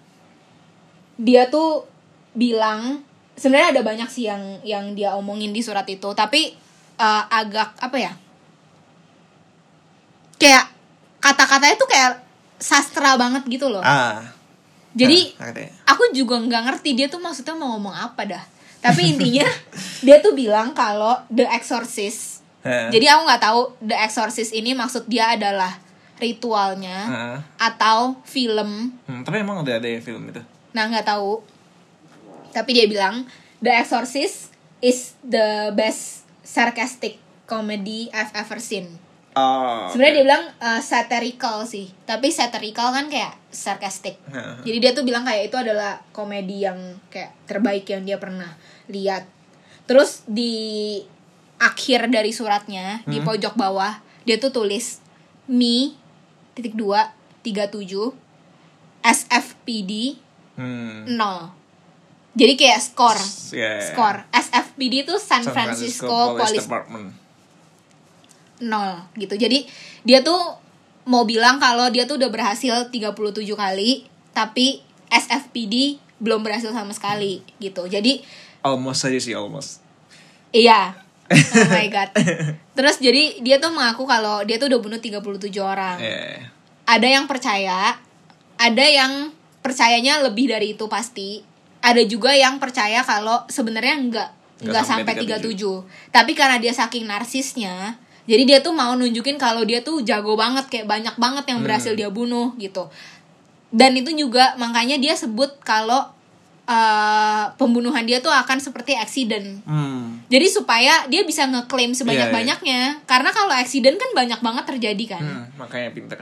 dia 1.19 1.47
tuh 1.51 1.87
bilang 2.35 3.03
sebenarnya 3.35 3.79
ada 3.79 3.83
banyak 3.83 4.09
sih 4.11 4.27
yang 4.31 4.63
yang 4.63 4.95
dia 4.95 5.15
omongin 5.19 5.51
di 5.51 5.63
surat 5.63 5.87
itu, 5.91 6.07
tapi 6.15 6.55
eh, 6.99 7.23
agak 7.31 7.79
apa 7.79 7.97
ya? 7.97 8.13
Kayak 10.39 10.71
kata-katanya 11.23 11.77
tuh 11.79 11.89
kayak 11.89 12.13
sastra 12.61 13.17
banget 13.17 13.43
gitu 13.49 13.71
loh. 13.71 13.85
Ah. 13.85 14.23
Jadi 14.95 15.35
ngerti. 15.35 15.65
aku 15.91 16.15
juga 16.15 16.39
nggak 16.39 16.63
ngerti 16.71 16.95
dia 16.95 17.11
tuh 17.11 17.19
maksudnya 17.19 17.59
mau 17.59 17.75
ngomong 17.75 17.95
apa 17.95 18.23
dah. 18.25 18.45
Tapi 18.79 19.17
intinya 19.17 19.47
dia 20.07 20.23
tuh 20.23 20.37
bilang 20.37 20.71
kalau 20.77 21.19
The 21.33 21.49
Exorcist 21.51 22.45
Heeh. 22.65 22.89
jadi 22.89 23.13
aku 23.13 23.29
nggak 23.29 23.43
tahu 23.45 23.61
The 23.85 23.97
Exorcist 24.09 24.57
ini 24.57 24.73
maksud 24.73 25.05
dia 25.05 25.37
adalah 25.37 25.77
ritualnya 26.17 26.99
Heeh. 27.13 27.39
atau 27.61 28.17
film. 28.25 28.97
Hmm, 29.05 29.21
tapi 29.21 29.45
emang 29.45 29.61
udah 29.61 29.77
ada 29.77 29.89
ya 29.89 30.01
film 30.01 30.33
itu? 30.33 30.41
Nah 30.73 30.89
nggak 30.89 31.05
tahu. 31.05 31.45
Tapi 32.57 32.71
dia 32.73 32.89
bilang 32.89 33.29
The 33.61 33.85
Exorcist 33.85 34.57
is 34.81 35.13
the 35.21 35.77
best 35.77 36.24
sarcastic 36.45 37.19
comedy 37.49 38.13
I've 38.13 38.31
ever 38.37 38.61
seen. 38.61 39.01
Oh 39.35 39.91
sebenarnya 39.91 40.15
dia 40.23 40.25
bilang 40.31 40.45
uh, 40.63 40.79
satirical 40.79 41.67
sih. 41.67 41.91
Tapi 42.07 42.31
satirical 42.31 42.95
kan 42.95 43.11
kayak 43.11 43.35
sarcastic. 43.51 44.21
Jadi 44.63 44.79
dia 44.79 44.95
tuh 44.95 45.03
bilang 45.03 45.27
kayak 45.27 45.51
itu 45.51 45.57
adalah 45.59 45.99
komedi 46.15 46.63
yang 46.63 46.79
kayak 47.11 47.35
terbaik 47.51 47.89
yang 47.91 48.07
dia 48.07 48.21
pernah 48.23 48.55
lihat. 48.87 49.27
Terus 49.91 50.23
di 50.31 51.03
akhir 51.59 52.13
dari 52.13 52.31
suratnya 52.31 53.03
di 53.09 53.19
Hmm. 53.19 53.27
pojok 53.27 53.55
bawah 53.57 53.99
dia 54.27 54.37
tuh 54.39 54.51
tulis 54.51 55.01
mi 55.51 55.95
titik 56.55 56.75
dua 56.75 57.11
tiga 57.43 57.67
tujuh 57.67 58.15
SFPD 59.03 60.19
hmm. 60.57 61.11
nol. 61.15 61.51
Jadi 62.35 62.55
kayak 62.59 62.81
skor. 62.83 63.19
Yeah. 63.55 63.79
skor 63.79 64.27
SFPD 64.75 65.07
itu 65.07 65.15
San, 65.23 65.47
San 65.47 65.55
Francisco, 65.55 66.35
Police 66.35 66.59
Police 66.59 66.67
Department 66.67 67.07
nol 68.59 69.07
gitu. 69.15 69.39
Jadi 69.39 69.67
dia 70.03 70.27
tuh 70.27 70.59
mau 71.07 71.23
bilang 71.23 71.63
kalau 71.63 71.87
dia 71.95 72.11
tuh 72.11 72.19
udah 72.19 72.31
berhasil 72.31 72.91
37 72.91 73.15
kali, 73.55 74.11
tapi 74.35 74.83
SFPD 75.11 76.03
belum 76.19 76.43
berhasil 76.43 76.75
sama 76.75 76.91
sekali 76.91 77.47
gitu. 77.63 77.87
Jadi 77.87 78.23
almost 78.67 79.07
aja 79.07 79.21
sih 79.23 79.35
almost 79.37 79.79
iya. 80.51 80.99
Oh 81.25 81.71
my 81.75 81.89
god. 81.89 82.11
Terus 82.77 82.99
jadi 82.99 83.43
dia 83.43 83.57
tuh 83.63 83.71
mengaku 83.73 84.05
kalau 84.05 84.43
dia 84.43 84.59
tuh 84.61 84.69
udah 84.71 84.81
bunuh 84.81 85.01
37 85.01 85.23
orang. 85.63 85.97
yeah. 85.99 86.53
Ada 86.85 87.09
yang 87.17 87.25
percaya, 87.25 87.97
ada 88.61 88.85
yang 88.85 89.33
percayanya 89.65 90.21
lebih 90.21 90.53
dari 90.53 90.77
itu 90.77 90.85
pasti. 90.85 91.41
Ada 91.81 92.05
juga 92.05 92.33
yang 92.37 92.61
percaya 92.61 93.01
kalau 93.05 93.45
sebenarnya 93.49 93.97
enggak 93.97 94.31
Nggak 94.65 94.85
enggak 94.85 94.85
sampai 94.85 95.15
sampai 95.15 95.53
37. 95.53 96.11
Tapi 96.11 96.33
karena 96.33 96.57
dia 96.57 96.73
saking 96.73 97.05
narsisnya, 97.05 98.01
jadi 98.25 98.43
dia 98.49 98.59
tuh 98.65 98.73
mau 98.73 98.97
nunjukin 98.97 99.37
kalau 99.37 99.63
dia 99.69 99.85
tuh 99.85 100.01
jago 100.01 100.33
banget 100.35 100.65
kayak 100.73 100.89
banyak 100.89 101.15
banget 101.21 101.45
yang 101.53 101.61
berhasil 101.61 101.93
dia 101.93 102.09
bunuh 102.09 102.57
gitu. 102.57 102.89
Dan 103.69 103.99
itu 103.99 104.15
juga 104.17 104.57
makanya 104.57 104.97
dia 104.97 105.13
sebut 105.13 105.61
kalau 105.61 106.09
eh, 106.65 107.45
pembunuhan 107.61 108.09
dia 108.09 108.25
tuh 108.25 108.33
akan 108.33 108.57
seperti 108.57 108.97
accident. 108.97 109.61
hmm. 109.69 110.25
Jadi 110.33 110.47
supaya 110.49 111.05
dia 111.13 111.21
bisa 111.29 111.45
ngeklaim 111.45 111.93
sebanyak-banyaknya. 111.93 113.05
Karena 113.05 113.31
kalau 113.31 113.53
accident 113.53 114.01
kan 114.01 114.11
banyak 114.17 114.41
banget 114.41 114.65
terjadi 114.73 115.05
kan. 115.21 115.23
Hmm, 115.23 115.45
makanya 115.61 115.93
pinter 115.93 116.19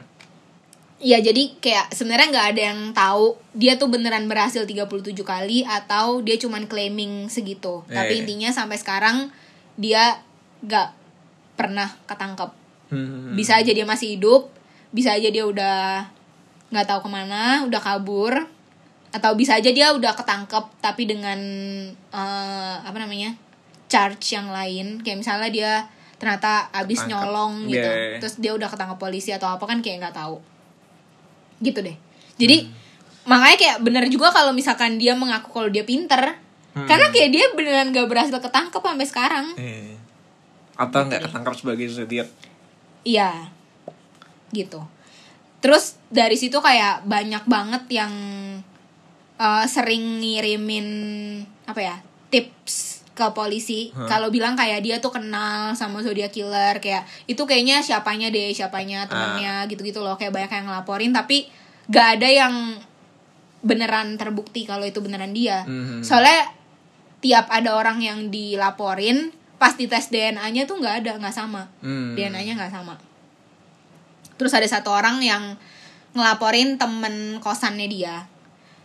Iya 1.03 1.19
jadi 1.19 1.59
kayak 1.59 1.91
sebenarnya 1.91 2.31
nggak 2.31 2.49
ada 2.55 2.63
yang 2.63 2.81
tahu 2.95 3.35
dia 3.59 3.75
tuh 3.75 3.91
beneran 3.91 4.31
berhasil 4.31 4.63
37 4.63 4.87
kali 5.27 5.67
atau 5.67 6.23
dia 6.23 6.39
cuman 6.39 6.71
claiming 6.71 7.27
segitu. 7.27 7.83
Iya, 7.91 8.07
Tapi 8.07 8.23
intinya 8.23 8.55
sampai 8.55 8.79
sekarang 8.79 9.35
dia 9.75 10.23
nggak 10.63 10.89
pernah 11.59 11.91
ketangkep. 12.07 12.51
hmm. 12.95 13.35
Bisa 13.35 13.59
aja 13.59 13.75
dia 13.75 13.83
masih 13.83 14.15
hidup, 14.15 14.55
bisa 14.95 15.19
aja 15.19 15.27
dia 15.27 15.43
udah 15.43 16.07
nggak 16.71 16.87
tahu 16.87 17.01
ke 17.03 17.11
mana, 17.11 17.67
udah 17.67 17.83
kabur, 17.83 18.47
atau 19.11 19.35
bisa 19.35 19.59
aja 19.59 19.75
dia 19.75 19.91
udah 19.91 20.15
ketangkep 20.15 20.65
tapi 20.79 21.11
dengan 21.11 21.41
eh, 22.15 22.77
apa 22.79 22.95
namanya 23.03 23.35
charge 23.91 24.39
yang 24.39 24.55
lain. 24.55 25.03
Kayak 25.03 25.19
misalnya 25.19 25.51
dia 25.51 25.73
ternyata 26.23 26.71
abis 26.71 27.03
Tangkap. 27.03 27.27
nyolong 27.27 27.67
gitu, 27.67 27.91
iya. 27.91 28.23
terus 28.23 28.39
dia 28.39 28.55
udah 28.55 28.71
ketangkep 28.71 29.03
polisi 29.03 29.35
atau 29.35 29.51
apa 29.51 29.67
kan 29.67 29.83
kayak 29.83 30.07
nggak 30.07 30.15
tahu 30.15 30.52
gitu 31.63 31.79
deh. 31.81 31.97
Jadi 32.37 32.67
Hmm. 32.67 32.75
makanya 33.31 33.57
kayak 33.57 33.79
bener 33.81 34.05
juga 34.11 34.35
kalau 34.35 34.51
misalkan 34.51 34.99
dia 34.99 35.15
mengaku 35.15 35.55
kalau 35.55 35.71
dia 35.71 35.87
pinter. 35.87 36.43
Hmm. 36.73 36.89
karena 36.89 37.13
kayak 37.13 37.31
dia 37.37 37.45
beneran 37.53 37.93
gak 37.93 38.09
berhasil 38.09 38.33
ketangkep 38.41 38.81
sampai 38.81 39.05
sekarang. 39.07 39.47
Eh. 39.61 39.93
atau 40.73 41.05
nggak 41.05 41.29
ketangkap 41.29 41.53
sebagai 41.55 41.85
zodiak 41.93 42.29
iya. 43.05 43.53
Gitu. 44.51 44.81
Terus 45.61 46.01
dari 46.09 46.35
situ 46.35 46.59
kayak 46.59 47.05
banyak 47.05 47.45
banget 47.45 47.85
yang 47.93 48.13
eh, 49.37 49.65
sering 49.69 50.21
ngirimin 50.25 50.89
apa 51.69 51.81
ya 51.81 51.97
tips 52.29 52.92
ke 53.13 53.27
polisi. 53.37 53.93
Hah? 53.93 54.09
kalau 54.09 54.33
bilang 54.33 54.57
kayak 54.57 54.81
dia 54.81 54.97
tuh 54.97 55.13
kenal 55.13 55.77
sama 55.77 56.01
zodiac 56.01 56.33
killer 56.33 56.81
kayak 56.81 57.05
itu 57.29 57.45
kayaknya 57.45 57.85
siapanya 57.85 58.33
deh 58.33 58.53
siapanya 58.57 59.05
temennya 59.05 59.69
gitu-gitu 59.69 60.01
loh. 60.01 60.17
Kayak 60.17 60.33
banyak 60.33 60.51
yang 60.53 60.67
ngelaporin 60.73 61.13
tapi 61.13 61.49
gak 61.93 62.19
ada 62.19 62.29
yang 62.29 62.55
beneran 63.63 64.17
terbukti 64.19 64.65
kalau 64.65 64.83
itu 64.89 64.99
beneran 64.99 65.31
dia. 65.31 65.63
Mhm. 65.69 66.03
soalnya 66.03 66.51
tiap 67.23 67.47
ada 67.55 67.79
orang 67.79 68.03
yang 68.03 68.19
dilaporin 68.35 69.31
pas 69.63 69.79
dites 69.79 70.11
DNA-nya 70.11 70.67
tuh 70.67 70.83
nggak 70.83 71.07
ada 71.07 71.11
nggak 71.23 71.31
sama. 71.31 71.71
Hmm. 71.79 72.19
DNA-nya 72.19 72.59
nggak 72.59 72.75
sama. 72.75 72.99
Terus 74.35 74.51
ada 74.59 74.67
satu 74.67 74.91
orang 74.91 75.23
yang 75.23 75.55
ngelaporin 76.19 76.83
temen 76.83 77.39
kosannya 77.39 77.87
dia. 77.87 78.27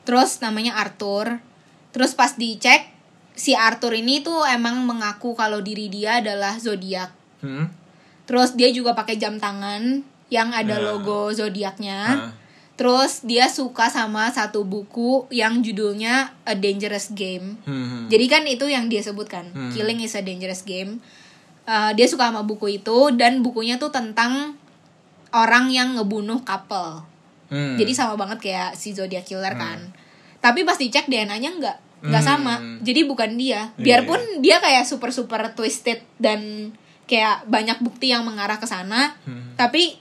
Terus 0.06 0.38
namanya 0.46 0.78
Arthur. 0.78 1.42
Terus 1.90 2.14
pas 2.14 2.38
dicek 2.38 2.94
si 3.38 3.54
Arthur 3.54 3.94
ini 3.94 4.20
tuh 4.20 4.42
emang 4.44 4.82
mengaku 4.82 5.32
kalau 5.32 5.62
diri 5.62 5.88
dia 5.88 6.18
adalah 6.20 6.58
zodiak 6.58 7.14
Hmm? 7.38 7.70
terus 8.26 8.58
dia 8.58 8.68
juga 8.70 8.92
pakai 8.92 9.16
jam 9.16 9.38
tangan 9.38 10.02
yang 10.28 10.50
ada 10.50 10.76
Nah. 10.76 10.84
logo 10.92 11.30
zodiaknya 11.30 12.34
terus 12.74 13.22
dia 13.22 13.46
suka 13.48 13.88
sama 13.88 14.30
satu 14.30 14.62
buku 14.62 15.26
yang 15.30 15.62
judulnya 15.62 16.34
A 16.44 16.54
Dangerous 16.54 17.14
Game 17.14 17.62
Hmm. 17.64 18.10
jadi 18.10 18.26
kan 18.28 18.44
itu 18.44 18.66
yang 18.66 18.86
dia 18.86 19.00
sebutkan, 19.00 19.50
Hmm. 19.50 19.70
Killing 19.70 20.02
is 20.02 20.14
a 20.14 20.22
Dangerous 20.22 20.62
Game. 20.62 20.98
Uh, 21.64 21.92
dia 21.94 22.06
suka 22.06 22.32
sama 22.32 22.42
buku 22.42 22.80
itu 22.80 23.12
dan 23.14 23.44
bukunya 23.44 23.76
tuh 23.76 23.92
tentang 23.92 24.56
orang 25.30 25.68
yang 25.68 25.94
ngebunuh 25.94 26.40
couple. 26.42 27.04
Hmm. 27.48 27.76
Jadi 27.76 27.92
sama 27.92 28.16
banget 28.16 28.40
kayak 28.40 28.72
si 28.74 28.92
Zodiac 28.92 29.24
Killer 29.24 29.52
kan. 29.54 29.92
Tapi 30.40 30.64
pas 30.64 30.76
dicek 30.76 31.08
DNA-nya 31.08 31.52
nggak 31.54 31.78
nggak 32.00 32.20
Hmm. 32.20 32.32
sama. 32.36 32.54
Jadi 32.80 33.02
bukan 33.04 33.36
dia. 33.36 33.74
Iya, 33.74 34.02
Biarpun 34.04 34.22
dia 34.40 34.58
kayak 34.58 34.84
super 34.84 35.10
super 35.10 35.42
twisted 35.52 36.02
dan 36.16 36.72
kayak 37.04 37.46
banyak 37.46 37.80
bukti 37.80 38.10
yang 38.10 38.22
mengarah 38.22 38.58
ke 38.58 38.66
sana, 38.66 39.16
Hmm. 39.24 39.56
tapi 39.56 39.98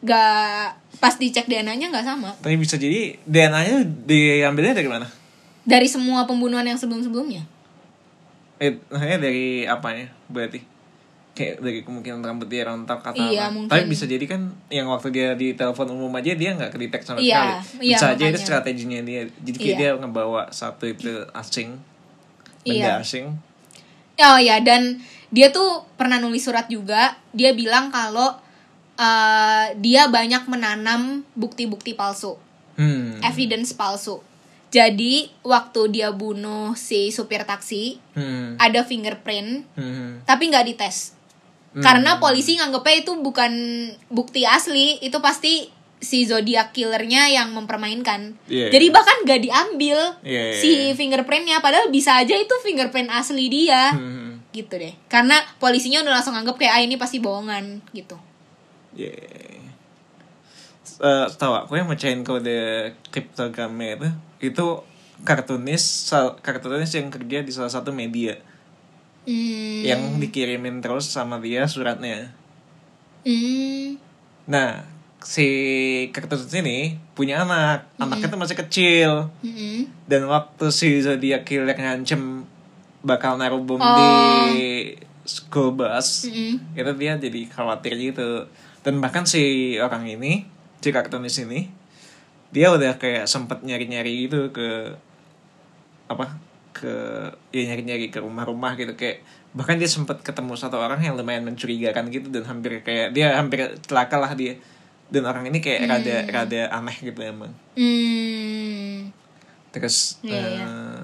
nggak 0.00 0.64
pas 1.00 1.14
dicek 1.16 1.46
DNA-nya 1.46 1.88
nggak 1.88 2.04
sama. 2.04 2.30
Tapi 2.36 2.54
bisa 2.54 2.76
jadi 2.76 3.16
DNA-nya 3.24 3.82
diambilnya 4.04 4.76
dari 4.76 4.86
mana? 4.86 5.08
Dari 5.64 5.88
semua 5.88 6.22
pembunuhan 6.24 6.62
yang 6.62 6.76
sebelum-sebelumnya. 6.76 7.48
Eh, 8.56 8.76
maksudnya 8.86 9.18
dari 9.18 9.64
apanya? 9.64 10.12
Berarti 10.28 10.60
kayak 11.34 11.58
dari 11.58 11.82
kemungkinan 11.82 12.22
rambut 12.22 12.46
dia 12.46 12.62
rontok 12.62 13.02
atau 13.04 13.18
Iya, 13.26 13.50
mungkin. 13.50 13.66
Tapi 13.66 13.84
bisa 13.84 14.06
jadi 14.06 14.22
kan 14.22 14.54
yang 14.70 14.86
waktu 14.86 15.10
dia 15.10 15.28
di 15.34 15.52
telepon 15.52 15.90
umum 15.90 16.14
aja 16.14 16.30
dia 16.30 16.54
nggak 16.54 16.70
kedetek 16.70 17.02
sama 17.02 17.18
Iya, 17.18 17.58
sekali. 17.60 17.90
iya, 17.90 17.96
Bisa 17.98 18.06
aja 18.14 18.24
itu 18.24 18.38
strateginya 18.38 19.00
dia. 19.02 19.26
Jadi 19.42 19.56
kayak 19.56 19.68
Iya. 19.68 19.78
dia 19.78 19.90
ngebawa 19.98 20.42
satu 20.48 20.86
itu 20.86 21.10
asing, 21.34 21.74
benda 22.62 22.78
Iya. 22.78 23.02
asing. 23.02 23.26
Oh 24.16 24.38
ya 24.38 24.62
dan 24.62 25.02
dia 25.28 25.50
tuh 25.50 25.82
pernah 25.98 26.22
nulis 26.22 26.46
surat 26.46 26.70
juga. 26.70 27.18
Dia 27.30 27.50
bilang 27.50 27.90
kalau 27.90 28.38
eh, 28.94 29.66
dia 29.74 30.06
banyak 30.06 30.46
menanam 30.46 31.26
bukti-bukti 31.34 31.98
palsu, 31.98 32.38
Hmm. 32.78 33.18
evidence 33.20 33.74
palsu. 33.74 34.22
Jadi 34.70 35.30
waktu 35.42 35.90
dia 35.90 36.10
bunuh 36.10 36.74
si 36.74 37.10
supir 37.10 37.42
taksi 37.42 37.98
Hmm. 38.14 38.54
ada 38.54 38.82
fingerprint, 38.82 39.66
Hmm. 39.74 40.22
tapi 40.22 40.46
nggak 40.46 40.66
dites. 40.68 41.13
Hmm. 41.74 41.82
Karena 41.82 42.22
polisi 42.22 42.54
nganggepnya 42.54 43.02
itu 43.02 43.12
bukan 43.18 43.52
bukti 44.08 44.46
asli, 44.46 45.02
itu 45.02 45.18
pasti 45.18 45.66
si 45.98 46.22
zodiac 46.28 46.70
killernya 46.70 47.32
yang 47.32 47.50
mempermainkan. 47.50 48.36
Iya. 48.46 48.68
Jadi 48.70 48.86
bahkan 48.92 49.24
nggak 49.24 49.40
diambil 49.40 49.98
Iya, 50.22 50.42
iya, 50.52 50.60
si 50.60 50.70
iya. 50.70 50.94
fingerprintnya, 50.94 51.58
padahal 51.58 51.88
bisa 51.88 52.14
aja 52.20 52.36
itu 52.36 52.54
fingerprint 52.62 53.08
asli 53.10 53.48
dia 53.48 53.90
Hmm. 53.90 54.38
gitu 54.54 54.78
deh 54.78 54.94
karena 55.10 55.34
polisinya 55.58 56.06
udah 56.06 56.14
langsung 56.14 56.30
anggap 56.38 56.54
kayak 56.54 56.78
ah 56.78 56.82
ini 56.84 56.94
pasti 56.94 57.18
bohongan 57.18 57.82
gitu 57.90 58.14
Yeah. 58.94 59.74
Eh, 61.02 61.26
tahu 61.34 61.52
aku 61.58 61.74
yang 61.74 61.90
mecahin 61.90 62.22
kode 62.22 62.94
kriptogramnya 63.10 63.98
itu 63.98 64.08
itu 64.54 64.66
kartunis 65.26 66.06
kartunis 66.38 66.94
yang 66.94 67.10
kerja 67.10 67.42
di 67.42 67.50
salah 67.50 67.72
satu 67.72 67.90
media 67.90 68.38
Hmm. 69.24 69.80
yang 69.80 70.20
dikirimin 70.20 70.84
terus 70.84 71.08
sama 71.08 71.40
dia 71.40 71.64
suratnya. 71.64 72.32
Hmm. 73.24 73.96
Nah, 74.44 74.84
si 75.24 75.48
Kaktus 76.12 76.52
ini 76.52 77.00
punya 77.16 77.40
anak, 77.42 77.88
anaknya 77.96 78.28
tuh 78.28 78.36
masih 78.36 78.56
kecil. 78.60 79.10
Mm-mm. 79.40 79.88
Dan 80.04 80.28
waktu 80.28 80.68
si 80.68 81.00
Zodiac 81.00 81.48
Killer 81.48 81.72
ngancem 81.72 82.44
bakal 83.00 83.40
naruh 83.40 83.64
bom 83.64 83.80
Oh. 83.80 83.96
di 84.52 84.92
school 85.24 85.72
bus, 85.72 86.28
Mm-mm. 86.28 86.60
itu 86.76 86.92
dia 87.00 87.16
jadi 87.16 87.40
khawatir 87.48 87.96
gitu. 87.96 88.44
Dan 88.84 89.00
bahkan 89.00 89.24
si 89.24 89.74
orang 89.80 90.04
ini, 90.04 90.44
si 90.84 90.92
kartunis 90.92 91.40
ini, 91.40 91.72
dia 92.52 92.68
udah 92.68 93.00
kayak 93.00 93.24
sempet 93.24 93.64
nyari-nyari 93.64 94.28
gitu 94.28 94.52
ke 94.52 94.92
apa 96.04 96.36
ke 96.84 96.94
ya 97.50 97.62
nyari-nyari 97.66 98.08
ke 98.08 98.20
rumah-rumah 98.20 98.76
gitu 98.76 98.92
kayak 98.92 99.24
bahkan 99.50 99.80
dia 99.80 99.86
sempat 99.86 100.20
ketemu 100.20 100.52
satu 100.52 100.76
orang 100.76 101.00
yang 101.00 101.16
lumayan 101.16 101.40
mencurigakan 101.42 102.10
gitu 102.10 102.28
dan 102.28 102.44
hampir 102.44 102.82
kayak 102.82 103.10
dia 103.10 103.32
hampir 103.34 103.64
celaka 103.80 104.18
lah 104.18 104.36
dia 104.36 104.60
dan 105.08 105.24
orang 105.24 105.46
ini 105.46 105.58
kayak 105.58 105.86
rada 105.86 106.16
rada 106.28 106.60
aneh 106.70 106.96
gitu 107.00 107.16
emang 107.18 107.52
Hmm. 107.72 109.08
terus 109.70 110.18
Iya, 110.20 110.34
iya. 110.34 110.62
eh, 110.62 111.02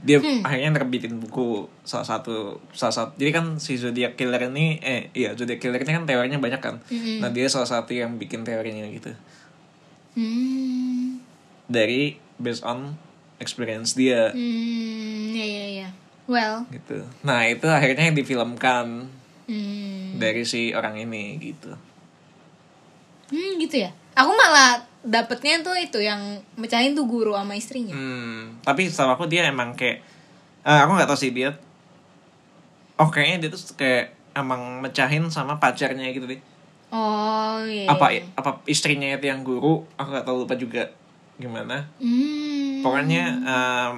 dia 0.00 0.18
akhirnya 0.42 0.70
nerbitin 0.74 1.16
buku 1.16 1.64
salah 1.82 2.04
satu 2.04 2.60
salah 2.70 2.92
satu 2.92 3.16
jadi 3.16 3.32
kan 3.32 3.56
si 3.56 3.74
zodiac 3.74 4.14
killer 4.14 4.46
ini 4.46 4.76
eh 4.78 5.08
iya 5.12 5.32
zodiac 5.32 5.58
killer 5.58 5.80
ini 5.80 5.92
kan 5.94 6.04
teorinya 6.04 6.36
banyak 6.36 6.60
kan 6.60 6.76
Mm-mm. 6.84 7.18
nah 7.18 7.28
dia 7.28 7.48
salah 7.48 7.64
satu 7.64 7.90
yang 7.90 8.14
bikin 8.14 8.44
teorinya 8.44 8.84
gitu 8.86 9.16
Hmm. 10.14 11.18
dari 11.66 12.14
based 12.36 12.62
on 12.62 12.94
experience 13.38 13.94
dia 13.94 14.30
Hmm. 14.30 15.34
Ya 15.34 15.46
ya 15.46 15.66
ya. 15.84 15.88
Well. 16.24 16.64
gitu 16.72 17.04
nah 17.20 17.44
itu 17.44 17.66
akhirnya 17.66 18.08
yang 18.08 18.16
difilmkan 18.16 19.08
Hmm. 19.44 20.16
dari 20.16 20.40
si 20.42 20.72
orang 20.72 20.96
ini 20.96 21.36
gitu 21.36 21.76
Hmm 23.24 23.56
gitu 23.56 23.80
ya. 23.80 23.90
Aku 24.14 24.30
malah 24.30 24.84
dapetnya 25.00 25.60
tuh 25.60 25.74
itu 25.76 25.98
yang 26.00 26.20
mecahin 26.56 26.94
tuh 26.94 27.04
guru 27.04 27.32
sama 27.34 27.56
istrinya. 27.56 27.92
Hmm, 27.92 28.56
tapi 28.62 28.86
setahu 28.88 29.16
aku 29.16 29.24
dia 29.26 29.48
emang 29.48 29.72
kayak 29.74 30.00
eh, 30.62 30.80
aku 30.80 30.92
nggak 30.94 31.08
tahu 31.08 31.18
sih 31.18 31.32
dia. 31.32 31.56
Oh 32.94 33.10
kayaknya 33.10 33.48
dia 33.48 33.50
tuh 33.50 33.74
kayak 33.74 34.14
emang 34.32 34.80
mecahin 34.80 35.26
sama 35.28 35.58
pacarnya 35.58 36.08
gitu 36.12 36.30
deh. 36.30 36.40
Oh 36.94 37.58
iya. 37.66 37.90
Apa 37.90 38.14
iya. 38.14 38.22
apa 38.38 38.62
istrinya 38.70 39.08
itu 39.10 39.26
yang 39.26 39.42
guru? 39.42 39.82
Aku 39.98 40.08
nggak 40.14 40.24
tahu 40.24 40.46
lupa 40.46 40.54
juga 40.54 40.86
gimana. 41.36 41.90
Hmm. 41.98 42.73
Pokoknya 42.84 43.24
em, 43.40 43.94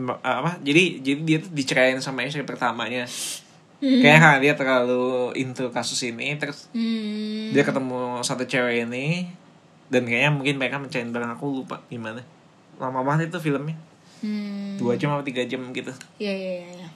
m- 0.00 0.20
apa? 0.20 0.56
Jadi 0.60 1.02
jadi 1.02 1.20
dia 1.20 1.38
tuh 1.38 1.50
dicerain 1.50 1.98
sama 1.98 2.22
istri 2.22 2.40
pertamanya. 2.40 3.04
Kayaknya 3.76 4.20
karena 4.20 4.38
dia 4.38 4.54
terlalu 4.54 5.04
into 5.34 5.66
kasus 5.70 5.98
ini 6.02 6.36
terus 6.36 6.68
Hmm. 6.70 7.50
dia 7.50 7.60
ketemu 7.60 8.20
satu 8.20 8.44
cewek 8.44 8.84
ini 8.84 9.24
dan 9.88 10.04
kayaknya 10.04 10.30
mungkin 10.30 10.54
mereka 10.54 10.76
mecahin 10.76 11.10
bareng 11.10 11.32
aku 11.32 11.50
lupa 11.58 11.82
gimana. 11.86 12.20
Lama 12.76 13.00
banget 13.02 13.28
itu 13.28 13.40
filmnya. 13.42 13.74
Hmm. 14.20 14.76
dua 14.76 14.94
jam 14.94 15.08
atau 15.10 15.24
tiga 15.24 15.40
jam 15.42 15.64
gitu 15.70 15.88
Iya 16.18 16.28
iya 16.30 16.52
iya. 16.60 16.68
iya. 16.76 16.88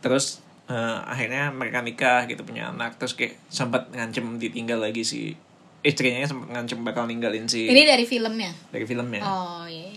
terus 0.00 0.40
eh, 0.64 0.74
akhirnya 1.04 1.52
mereka 1.52 1.80
nikah 1.80 2.24
gitu 2.24 2.40
punya 2.40 2.68
anak 2.68 2.96
terus 2.96 3.12
kayak 3.12 3.36
sempat 3.46 3.92
ngancem 3.92 4.24
ditinggal 4.34 4.80
lagi 4.80 5.04
si 5.04 5.36
istrinya 5.80 6.24
sempat 6.24 6.48
ngancem 6.50 6.80
bakal 6.80 7.04
ninggalin 7.04 7.44
si 7.44 7.68
Ini 7.68 7.84
dari 7.84 8.08
filmnya. 8.08 8.48
dari 8.66 8.84
filmnya 8.86 9.20
Oh 9.20 9.68
iya. 9.68 9.92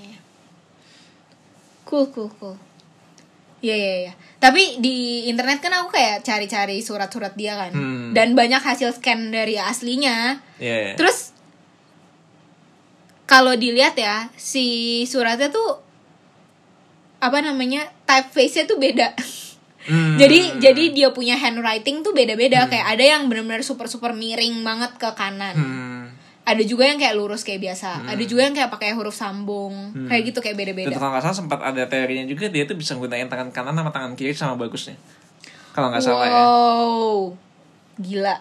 Cool 1.93 2.09
cool 2.09 2.29
cool. 2.41 2.57
Iya 3.61 3.75
iya 3.77 3.93
iya. 4.09 4.13
Tapi 4.41 4.81
di 4.81 5.29
internet 5.29 5.61
kan 5.61 5.77
aku 5.77 5.93
kayak 5.93 6.25
cari-cari 6.25 6.81
surat-surat 6.81 7.37
dia 7.37 7.53
kan. 7.53 7.69
Hmm. 7.69 8.17
Dan 8.17 8.33
banyak 8.33 8.65
hasil 8.65 8.97
scan 8.97 9.29
dari 9.29 9.61
aslinya. 9.61 10.41
Iya, 10.57 10.77
iya. 10.89 10.93
Terus 10.97 11.37
kalau 13.29 13.53
dilihat 13.53 13.93
ya, 13.93 14.33
si 14.33 15.05
suratnya 15.05 15.53
tuh 15.53 15.85
apa 17.21 17.45
namanya? 17.45 17.93
typeface-nya 18.09 18.65
tuh 18.65 18.81
beda. 18.81 19.13
Hmm. 19.85 20.17
jadi 20.21 20.57
jadi 20.57 20.83
dia 20.97 21.09
punya 21.13 21.37
handwriting 21.37 22.01
tuh 22.01 22.17
beda-beda 22.17 22.65
kayak 22.73 22.89
ada 22.97 23.05
yang 23.05 23.29
benar-benar 23.29 23.61
super-super 23.61 24.17
miring 24.17 24.65
banget 24.65 24.97
ke 24.97 25.09
kanan. 25.13 25.53
Hmm. 25.53 26.03
Ada 26.43 26.59
juga 26.67 26.83
yang 26.83 26.99
kayak 26.99 27.15
lurus 27.15 27.47
kayak 27.47 27.63
biasa. 27.63 28.03
Ada 28.03 28.23
juga 28.27 28.43
yang 28.43 28.51
kayak 28.51 28.67
pakai 28.67 28.91
huruf 28.91 29.15
sambung. 29.15 29.95
Kayak 30.11 30.35
gitu 30.35 30.39
kayak 30.43 30.59
dan 30.59 30.75
beda-beda. 30.75 30.95
kalau 30.99 31.11
nggak 31.15 31.23
salah 31.23 31.37
sempat 31.39 31.59
ada 31.63 31.87
teorinya 31.87 32.27
juga 32.27 32.51
dia 32.51 32.67
tuh 32.67 32.75
bisa 32.75 32.99
gunain 32.99 33.31
tangan 33.31 33.55
kanan 33.55 33.79
sama 33.79 33.91
tangan 33.95 34.11
kiri 34.19 34.35
sama 34.35 34.59
bagusnya 34.59 34.99
kalau 35.71 35.87
nggak 35.89 36.03
salah 36.03 36.27
ya 36.27 36.35
Wow. 36.35 37.17
Gila. 37.95 38.35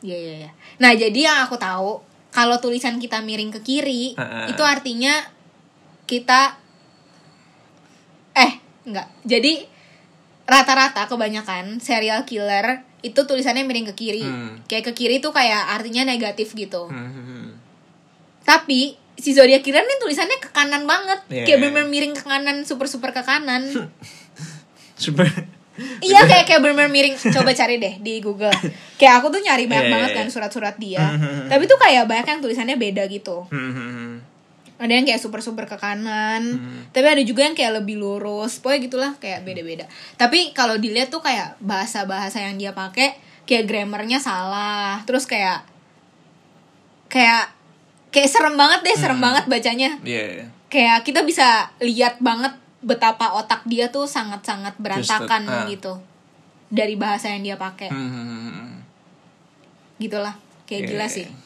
Iya 0.00 0.16
iya 0.16 0.34
iya. 0.46 0.50
Nah, 0.80 0.94
jadi 0.96 1.18
yang 1.28 1.38
aku 1.44 1.60
tahu 1.60 2.00
kalau 2.30 2.56
tulisan 2.62 2.96
kita 3.02 3.20
miring 3.20 3.50
ke 3.50 3.60
kiri, 3.60 4.14
Heeh. 4.16 4.54
itu 4.54 4.62
artinya 4.62 5.12
kita 6.06 6.56
eh 8.32 8.52
enggak. 8.86 9.08
Jadi 9.26 9.66
rata-rata 10.46 11.04
kebanyakan 11.06 11.78
serial 11.82 12.24
killer 12.24 12.86
itu 13.00 13.20
tulisannya 13.24 13.64
miring 13.64 13.88
ke 13.90 13.94
kiri. 13.96 14.24
Hmm. 14.24 14.60
Kayak 14.68 14.92
ke 14.92 15.04
kiri 15.04 15.18
tuh 15.18 15.32
kayak 15.32 15.76
artinya 15.76 16.04
negatif 16.04 16.52
gitu. 16.52 16.88
Hmm, 16.88 17.08
hmm, 17.10 17.24
hmm. 17.24 17.46
Tapi 18.44 18.96
si 19.20 19.36
zodiac 19.36 19.60
killer 19.60 19.84
nih 19.84 19.98
tulisannya 20.00 20.38
ke 20.40 20.48
kanan 20.52 20.88
banget. 20.88 21.20
Iya. 21.28 21.44
Kayak 21.44 21.58
bener-bener 21.64 21.88
miring 21.88 22.14
ke 22.16 22.24
kanan, 22.24 22.64
super-super 22.64 23.12
ke 23.12 23.22
kanan. 23.24 23.68
super 25.00 25.24
Iya 26.04 26.28
kayak 26.28 26.44
kayak 26.44 26.60
bener-bener 26.60 26.92
miring 26.92 27.16
Coba 27.16 27.56
cari 27.56 27.80
deh 27.80 27.96
di 28.04 28.20
Google 28.20 28.52
Kayak 29.00 29.24
aku 29.24 29.32
tuh 29.32 29.40
nyari 29.40 29.64
banyak 29.64 29.88
Iya, 29.88 29.92
banget 29.96 30.10
iya, 30.12 30.18
kan 30.20 30.26
iya. 30.28 30.32
surat-surat 30.32 30.76
dia 30.76 31.00
Mhm. 31.00 31.48
Tapi 31.48 31.64
tuh 31.64 31.78
kayak 31.80 32.04
banyak 32.04 32.26
yang 32.28 32.40
tulisannya 32.44 32.76
beda 32.76 33.08
gitu 33.08 33.48
Hmm, 33.48 33.72
hmm, 33.72 33.90
hmm. 33.96 34.12
Ada 34.80 34.92
yang 34.92 35.04
kayak 35.04 35.20
super-super 35.20 35.68
ke 35.68 35.76
kanan 35.76 36.56
Mhm. 36.56 36.90
Tapi 36.90 37.04
ada 37.06 37.20
juga 37.20 37.44
yang 37.44 37.52
kayak 37.52 37.78
lebih 37.78 37.96
lurus 37.96 38.56
Pokoknya 38.58 38.80
gitulah 38.80 39.12
kayak 39.16 39.44
beda-beda 39.44 39.84
Tapi 40.16 40.50
kalau 40.50 40.74
dilihat 40.74 41.08
tuh 41.08 41.20
kayak 41.20 41.60
bahasa-bahasa 41.60 42.40
yang 42.40 42.56
dia 42.56 42.72
pakai 42.72 43.12
Kayak 43.44 43.68
grammarnya 43.68 44.16
salah 44.16 45.04
Terus 45.04 45.24
kayak 45.24 45.68
Kayak 47.06 47.52
Kayak 48.08 48.30
serem 48.30 48.56
banget 48.56 48.80
deh 48.82 48.96
Serem 48.96 49.18
Mhm. 49.18 49.24
banget 49.24 49.44
bacanya 49.46 49.90
Iya. 50.00 50.48
Kayak 50.66 51.04
kita 51.04 51.20
bisa 51.22 51.68
lihat 51.78 52.16
banget 52.18 52.56
Betapa 52.80 53.36
otak 53.36 53.60
dia 53.68 53.92
tuh 53.92 54.08
sangat-sangat 54.08 54.80
berantakan 54.80 55.44
ah. 55.44 55.68
gitu 55.68 56.00
Dari 56.66 56.96
bahasa 56.96 57.28
yang 57.28 57.44
dia 57.44 57.56
pakai 57.56 57.92
Hmm, 57.92 58.08
hmm, 58.08 58.24
hmm, 58.24 58.40
hmm. 58.48 58.70
gitulah 59.98 60.32
kayak 60.64 60.80
Iya, 60.80 60.88
gila 60.88 61.04
iya, 61.04 61.12
sih 61.12 61.26
iya. 61.26 61.36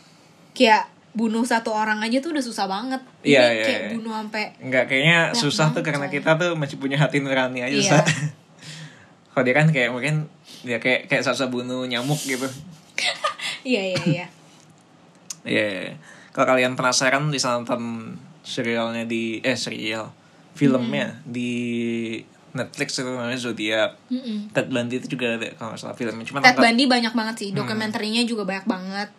kayak 0.54 0.82
bunuh 1.14 1.42
satu 1.42 1.70
orang 1.70 1.98
aja 2.00 2.18
tuh 2.18 2.30
udah 2.30 2.42
susah 2.42 2.66
banget 2.66 2.98
ini 3.20 3.32
Iya, 3.32 3.42
iya, 3.48 3.64
kayak 3.64 3.80
iya. 3.80 3.90
bunuh 3.92 4.12
sampai 4.12 4.44
Enggak, 4.58 4.84
kayaknya 4.86 5.18
Banyak 5.24 5.38
susah 5.38 5.66
tuh 5.70 5.82
karena 5.82 6.06
kita 6.08 6.30
tuh 6.34 6.50
masih 6.52 6.76
punya 6.76 6.96
hati 6.96 7.18
nurani 7.18 7.60
aja 7.60 7.70
Iya. 7.70 7.80
susah. 7.80 8.02
Kalau 9.30 9.42
dia 9.42 9.54
kan 9.54 9.66
kayak 9.68 9.90
mungkin 9.90 10.26
dia 10.60 10.76
kayak 10.76 11.06
kayak 11.06 11.22
susah 11.22 11.46
bunuh 11.46 11.82
nyamuk 11.84 12.18
gitu. 12.20 12.50
iya 13.64 13.82
iya 13.90 14.02
iya 14.04 14.26
Iya. 15.44 15.94
Kalau 16.30 16.50
kalian 16.50 16.74
penasaran 16.74 17.22
bisa 17.28 17.52
nonton 17.52 18.14
serialnya 18.40 19.04
di 19.04 19.38
eh 19.40 19.54
serial 19.54 20.10
filmnya 20.52 21.22
di 21.22 21.50
Netflix 22.50 22.96
itu 22.96 23.06
namanya 23.06 23.34
Zodiac. 23.36 23.98
Mm-mm. 24.08 24.50
Ted 24.50 24.66
Bundy 24.68 24.96
itu 24.96 25.10
juga 25.10 25.34
ada 25.34 25.46
kalau 25.52 25.70
nggak 25.70 25.80
salah 25.80 25.94
filmnya. 25.94 26.24
Cuma 26.24 26.38
Ted 26.38 26.54
nonton- 26.54 26.64
Bundy 26.64 26.84
banyak 26.86 27.12
banget 27.12 27.34
sih 27.36 27.48
dokumenterinya 27.50 28.22
juga 28.22 28.42
banyak 28.44 28.64
banget 28.64 29.10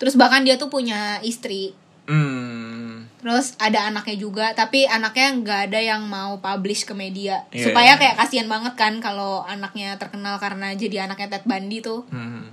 terus 0.00 0.16
bahkan 0.16 0.40
dia 0.40 0.56
tuh 0.56 0.66
punya 0.66 1.20
istri 1.20 1.76
Hmm. 2.04 3.06
terus 3.16 3.54
ada 3.56 3.86
anaknya 3.86 4.16
juga 4.16 4.50
tapi 4.50 4.82
anaknya 4.84 5.30
nggak 5.36 5.60
ada 5.68 5.78
yang 5.78 6.02
mau 6.04 6.36
publish 6.38 6.82
ke 6.82 6.90
media 6.92 7.46
Iya, 7.48 7.70
supaya 7.70 7.94
iya. 7.94 8.00
kayak 8.00 8.16
kasihan 8.18 8.48
banget 8.48 8.74
kan 8.74 8.98
kalau 8.98 9.44
anaknya 9.44 9.94
terkenal 9.94 10.34
karena 10.36 10.74
jadi 10.74 11.06
anaknya 11.06 11.30
Ted 11.30 11.44
Bundy 11.44 11.78
tuh 11.78 12.02
Hmm. 12.08 12.50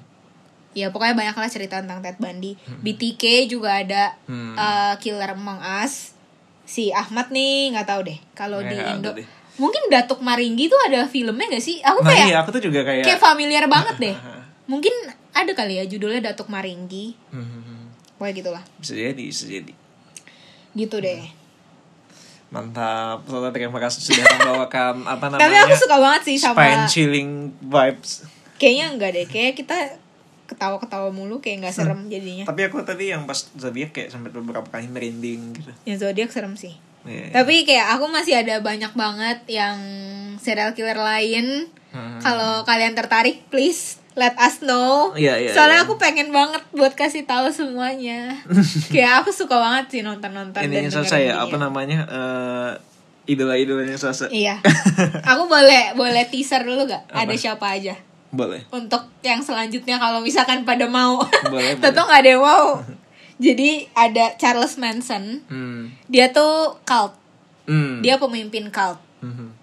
ya 0.72 0.91
pokoknya 0.91 1.16
banyak 1.16 1.34
lah 1.34 1.50
cerita 1.50 1.80
tentang 1.80 2.00
Ted 2.00 2.18
Bundy 2.18 2.54
BTK 2.78 3.24
juga 3.48 3.80
ada 3.80 4.14
Hmm. 4.24 4.54
uh, 4.54 4.93
Killer 4.98 5.32
Among 5.32 5.58
Us 5.82 6.14
si 6.64 6.91
Ahmad 6.91 7.32
nih 7.32 7.74
nggak 7.74 7.88
tahu 7.88 8.02
deh 8.04 8.20
kalau 8.32 8.60
Nggak 8.60 8.70
di 8.70 8.78
Indo 8.91 9.12
deh. 9.16 9.26
mungkin 9.58 9.89
Datuk 9.89 10.22
Maringgi 10.22 10.68
tuh 10.68 10.78
ada 10.84 11.08
filmnya 11.08 11.50
gak 11.50 11.64
sih 11.64 11.82
aku 11.82 12.04
Nah 12.04 12.14
kayak 12.14 12.28
iya 12.28 12.38
aku 12.38 12.52
tuh 12.52 12.62
juga 12.62 12.84
kayak. 12.84 13.08
kayak 13.08 13.18
familiar 13.18 13.66
banget 13.66 13.95
deh 13.98 14.16
mungkin 14.70 14.91
ada 15.40 15.54
kali 15.54 15.74
ya 15.76 15.86
judulnya 15.86 16.22
Datuk 16.24 16.48
Maringgi 16.48 17.14
Hmm. 17.30 17.92
pokoknya 18.16 18.34
gitulah 18.36 18.64
Bisa 18.78 18.94
jadi, 18.94 19.24
bisa 19.24 19.46
jadi. 19.46 19.74
gitu 20.74 20.98
deh 20.98 21.22
Mantap. 22.48 23.28
Soalnya 23.28 23.52
terima 23.52 23.76
kasih 23.78 24.00
sudah 24.06 24.24
membawakan 24.34 25.04
apa 25.14 25.26
namanya? 25.28 25.44
tapi 25.44 25.56
aku 25.60 25.76
suka 25.78 25.98
banget 25.98 26.22
sih 26.24 26.38
sama 26.38 26.56
spine 26.58 26.84
chilling 26.88 27.30
vibes. 27.62 28.24
kayaknya 28.56 28.86
enggak 28.90 29.10
deh 29.12 29.26
kayak 29.26 29.54
kita 29.54 29.78
ketawa-ketawa 30.46 31.12
mulu 31.12 31.38
kayak 31.38 31.60
nggak 31.62 31.76
serem 31.76 32.08
jadinya 32.08 32.48
Tapi 32.48 32.62
aku 32.64 32.80
tadi 32.82 33.12
yang 33.12 33.28
pas 33.28 33.36
zodiac 33.52 33.92
kayak 33.92 34.10
sampai 34.10 34.32
beberapa 34.32 34.64
kali 34.66 34.88
merinding 34.88 35.52
gitu. 35.54 35.72
yang 35.84 35.98
zodiak 35.98 36.30
serem 36.30 36.56
sih 36.56 36.72
Iya. 37.04 37.32
tapi 37.34 37.64
kayak 37.64 37.88
aku 37.94 38.08
masih 38.08 38.36
ada 38.38 38.60
banyak 38.60 38.92
banget 38.94 39.40
yang 39.48 39.80
serial 40.38 40.72
killer 40.72 40.96
lain. 40.96 41.72
Hmm. 41.88 42.20
Kalau 42.20 42.64
kalian 42.64 42.92
tertarik, 42.94 43.48
please 43.48 43.96
let 44.18 44.34
us 44.41 44.65
know. 44.65 45.13
Iya, 45.13 45.38
iya, 45.38 45.51
Soalnya 45.53 45.80
iya. 45.80 45.86
aku 45.86 46.01
pengen 46.01 46.34
banget 46.34 46.65
buat 46.74 46.97
kasih 46.97 47.30
tahu 47.30 47.53
semuanya. 47.53 48.34
Kayak 48.93 49.22
aku 49.24 49.30
suka 49.30 49.55
banget 49.61 49.86
sih 49.93 50.01
nonton-nonton 50.01 50.57
Ini 50.57 50.89
dan 50.89 50.89
Sasa 50.89 51.22
dengerin 51.22 51.30
ya, 51.30 51.34
dia. 51.38 51.45
apa 51.45 51.55
namanya? 51.61 51.99
eh 52.09 52.72
idola-idolanya 53.28 53.99
Sasa. 53.99 54.26
Iya. 54.34 54.57
Aku 55.36 55.45
boleh 55.51 55.93
boleh 55.93 56.24
teaser 56.32 56.63
dulu 56.63 56.88
gak? 56.88 57.11
Apa? 57.11 57.28
Ada 57.28 57.36
siapa 57.36 57.76
aja? 57.76 57.93
Boleh. 58.32 58.63
Untuk 58.72 59.03
yang 59.22 59.43
selanjutnya 59.43 59.99
kalau 59.99 60.24
misalkan 60.24 60.63
pada 60.63 60.88
mau. 60.88 61.20
Boleh, 61.53 61.76
Tentu 61.80 62.01
nggak 62.07 62.20
ada 62.24 62.30
yang 62.32 62.43
mau. 62.43 62.80
Jadi 63.38 63.86
ada 63.93 64.34
Charles 64.39 64.80
Manson. 64.80 65.43
Hmm. 65.51 65.91
Dia 66.07 66.32
tuh 66.32 66.80
cult. 66.88 67.13
Hmm. 67.68 67.99
Dia 67.99 68.15
pemimpin 68.18 68.72
cult. 68.72 68.97
Mhm. 69.22 69.53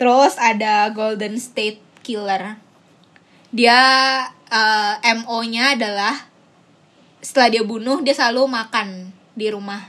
Terus 0.00 0.34
ada 0.40 0.88
Golden 0.90 1.36
State 1.36 1.80
Killer. 2.00 2.56
Dia 3.50 3.78
eh, 4.46 4.94
MO-nya 5.16 5.74
adalah 5.74 6.14
setelah 7.20 7.48
dia 7.50 7.62
bunuh 7.62 8.00
dia 8.00 8.16
selalu 8.16 8.48
makan 8.48 9.12
di 9.36 9.46
rumah 9.52 9.80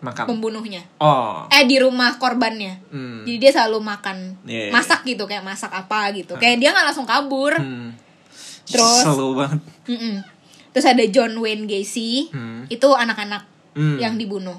Makan. 0.00 0.24
pembunuhnya. 0.28 0.80
Oh. 0.96 1.44
Eh 1.48 1.64
di 1.64 1.76
rumah 1.76 2.16
korbannya. 2.16 2.80
Hmm. 2.88 3.22
Jadi 3.24 3.36
dia 3.36 3.52
selalu 3.52 3.78
makan. 3.80 4.16
Iya, 4.44 4.68
iya, 4.68 4.72
Masak 4.72 5.04
gitu 5.04 5.24
kayak 5.24 5.44
masak 5.44 5.68
apa 5.70 6.08
gitu. 6.12 6.36
Kayak 6.36 6.56
dia 6.58 6.68
nggak 6.70 6.86
langsung 6.92 7.08
kabur. 7.08 7.52
Hmm. 7.56 7.92
Terus- 8.64 9.02
Selalu 9.04 9.26
banget. 9.36 9.60
Mm-mm. 9.88 10.16
Terus 10.70 10.86
ada 10.86 11.04
John 11.10 11.34
Wayne 11.36 11.66
Gacy. 11.66 12.30
Hmm. 12.32 12.64
Itu 12.68 12.92
anak-anak 12.92 13.44
Hmm. 13.70 13.98
yang 13.98 14.16
dibunuh. 14.16 14.58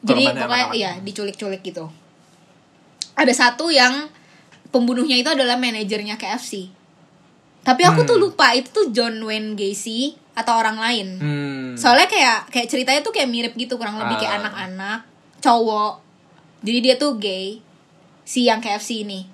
Jadi 0.00 0.32
pokoknya 0.32 0.66
iya 0.72 0.90
diculik-culik 0.98 1.60
gitu. 1.60 1.90
Ada 3.12 3.32
satu 3.36 3.68
yang 3.68 4.08
pembunuhnya 4.70 5.18
itu 5.18 5.28
adalah 5.28 5.54
manajernya 5.54 6.16
KFC. 6.16 6.70
Tapi 7.60 7.82
aku 7.84 8.02
tuh 8.02 8.16
Hmm. 8.16 8.24
lupa 8.24 8.56
itu 8.56 8.72
tuh 8.72 8.88
John 8.88 9.20
Wayne 9.20 9.52
Gacy 9.52 10.16
atau 10.32 10.56
orang 10.56 10.80
lain. 10.80 11.08
Hmm. 11.20 11.70
Soalnya 11.76 12.08
kayak 12.08 12.48
kayak 12.48 12.66
ceritanya 12.66 13.00
tuh 13.02 13.12
kayak 13.12 13.28
mirip 13.28 13.52
gitu 13.52 13.76
kurang 13.76 14.00
lebih 14.00 14.16
kayak 14.16 14.38
Ah. 14.38 14.40
anak-anak 14.40 15.00
cowok. 15.38 16.00
Jadi 16.64 16.78
dia 16.80 16.94
tuh 16.96 17.20
gay 17.20 17.60
si 18.24 18.46
yang 18.46 18.60
KFC 18.60 19.04
ini. 19.04 19.28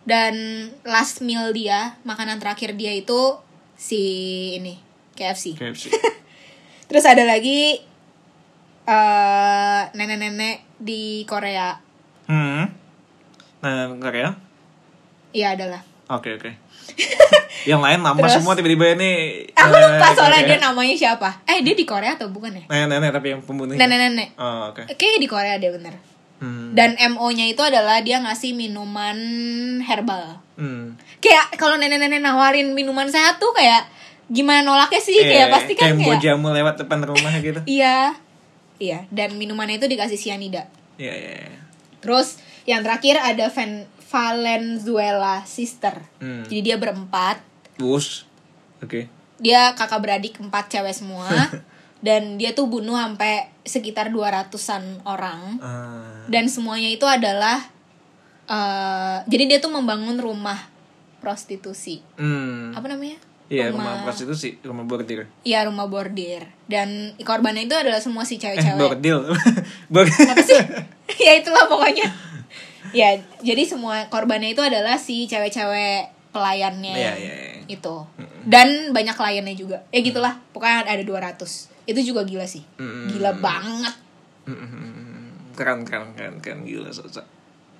Dan 0.00 0.34
last 0.82 1.20
meal 1.20 1.52
dia, 1.52 2.00
makanan 2.02 2.40
terakhir 2.40 2.72
dia 2.74 2.90
itu 2.90 3.36
si 3.76 4.00
ini 4.56 4.76
KFC. 5.14 5.54
KFC. 5.56 5.88
Terus 6.90 7.04
ada 7.04 7.22
lagi 7.22 7.78
eh 8.84 9.82
nenek-nenek 9.94 10.66
di 10.76 11.22
Korea. 11.24 11.78
hmm. 12.26 12.79
Nah, 13.60 13.92
Korea? 13.96 14.30
Iya 15.30 15.54
adalah. 15.54 15.80
Oke, 16.10 16.34
oke. 16.34 16.50
yang 17.70 17.78
lain 17.78 18.00
nama 18.00 18.16
Terus- 18.16 18.40
semua 18.40 18.56
tiba-tiba 18.56 18.96
ini 18.96 19.44
Aku 19.52 19.70
eh, 19.70 19.78
lupa 19.78 20.06
soalnya 20.10 20.42
dia 20.42 20.58
namanya 20.58 20.94
siapa. 20.96 21.44
Eh 21.44 21.60
dia 21.60 21.76
di 21.76 21.84
Korea 21.84 22.16
atau 22.16 22.32
bukan 22.32 22.50
ya? 22.50 22.64
Nenek-nenek 22.66 23.10
tapi 23.12 23.26
yang 23.30 23.42
pembunuhnya. 23.44 23.78
Nenek-nenek. 23.78 24.28
Oh, 24.34 24.72
oke. 24.72 24.88
Kayaknya 24.90 25.20
di 25.20 25.28
Korea 25.28 25.54
dia 25.56 25.70
bener. 25.70 25.94
Hmm. 26.40 26.72
Dan 26.72 26.96
MO-nya 26.96 27.46
itu 27.46 27.60
adalah 27.60 28.00
dia 28.00 28.16
ngasih 28.18 28.56
minuman 28.56 29.16
herbal. 29.84 30.40
Hmm. 30.56 30.96
Kayak 31.20 31.52
kalau 31.60 31.76
nenek-nenek 31.76 32.18
nawarin 32.18 32.72
minuman 32.72 33.06
sehat 33.06 33.36
tuh 33.36 33.52
kayak 33.52 33.84
gimana 34.26 34.64
nolaknya 34.64 34.98
sih? 34.98 35.20
kayak 35.20 35.46
Eh, 35.46 35.52
pasti 35.52 35.72
kan 35.76 35.94
kayak 35.94 36.16
kayak, 36.16 36.22
jamu 36.24 36.48
lewat 36.50 36.80
depan 36.80 37.04
rumah 37.04 37.32
gitu. 37.44 37.60
Iya. 37.68 38.16
Iya, 38.80 39.04
dan 39.12 39.36
minumannya 39.36 39.76
itu 39.76 39.84
dikasih 39.84 40.16
cyanida. 40.16 40.64
Iya, 40.96 41.12
iya, 41.12 41.32
iya. 41.44 41.60
Terus 42.00 42.40
yang 42.70 42.86
terakhir 42.86 43.18
ada 43.18 43.50
Van 43.50 43.82
Valenzuela 44.06 45.42
Sister. 45.42 45.98
Hmm. 46.18 46.46
Jadi 46.46 46.60
dia 46.62 46.76
berempat. 46.76 47.42
Bus. 47.74 48.26
Oke. 48.78 49.10
Dia 49.38 49.74
kakak 49.74 49.98
beradik 49.98 50.38
empat 50.38 50.70
cewek 50.70 50.94
semua. 50.94 51.26
dan 52.06 52.38
dia 52.38 52.54
tuh 52.54 52.64
bunuh 52.64 52.94
sampai 52.94 53.50
sekitar 53.62 54.08
200-an 54.08 55.02
orang. 55.04 55.58
Ah. 55.58 56.24
Dan 56.30 56.46
semuanya 56.46 56.88
itu 56.88 57.04
adalah 57.04 57.58
eh 58.46 59.16
jadi 59.26 59.44
dia 59.46 59.58
tuh 59.58 59.70
membangun 59.70 60.18
rumah 60.18 60.58
prostitusi. 61.18 62.02
Hmm. 62.16 62.74
Apa 62.74 62.86
namanya? 62.86 63.18
Iya, 63.50 63.74
rumah 63.74 64.06
prostitusi, 64.06 64.62
rumah 64.62 64.86
bordir. 64.86 65.26
Iya, 65.42 65.66
rumah 65.66 65.90
bordir. 65.90 66.46
Dan 66.70 67.18
korbannya 67.18 67.66
itu 67.66 67.74
adalah 67.74 67.98
semua 67.98 68.22
si 68.22 68.38
Eh, 68.38 68.46
cewek-cewek. 68.46 68.78
bordil. 68.78 69.26
Bor- 69.90 70.06
apa 70.06 70.38
sih 70.40 70.54
ya 71.26 71.34
itulah 71.34 71.66
pokoknya 71.66 72.06
ya 72.92 73.14
jadi 73.38 73.62
semua 73.62 74.06
korbannya 74.06 74.50
itu 74.50 74.60
adalah 74.60 74.94
si 74.94 75.24
cewek-cewek 75.24 76.10
pelayannya 76.30 76.94
Iya, 76.94 77.12
iya, 77.14 77.32
iya. 77.34 77.54
itu 77.66 77.94
dan 78.42 78.66
banyak 78.90 79.12
kliennya 79.12 79.54
juga 79.54 79.82
ya 79.88 80.00
gitulah 80.00 80.38
pokoknya 80.50 80.84
ada 80.84 81.02
200 81.02 81.38
itu 81.84 82.00
juga 82.04 82.22
gila 82.22 82.44
sih 82.44 82.62
Mm. 82.76 83.06
gila 83.10 83.32
banget 83.36 83.94
keren, 85.52 85.84
keren, 85.84 86.14
keren, 86.14 86.36
keren. 86.40 86.60
Gila, 86.64 86.88
Sasa. 86.88 87.22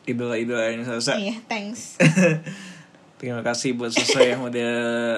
Idola-idola 0.03 0.69
ini 0.69 0.83
Sasa. 0.83 1.17
iya 1.17 1.37
thanks 1.45 1.97
Terima 3.21 3.45
kasih 3.45 3.77
buat 3.77 3.91
Sasa 3.91 4.25
yang 4.25 4.41
udah 4.43 4.73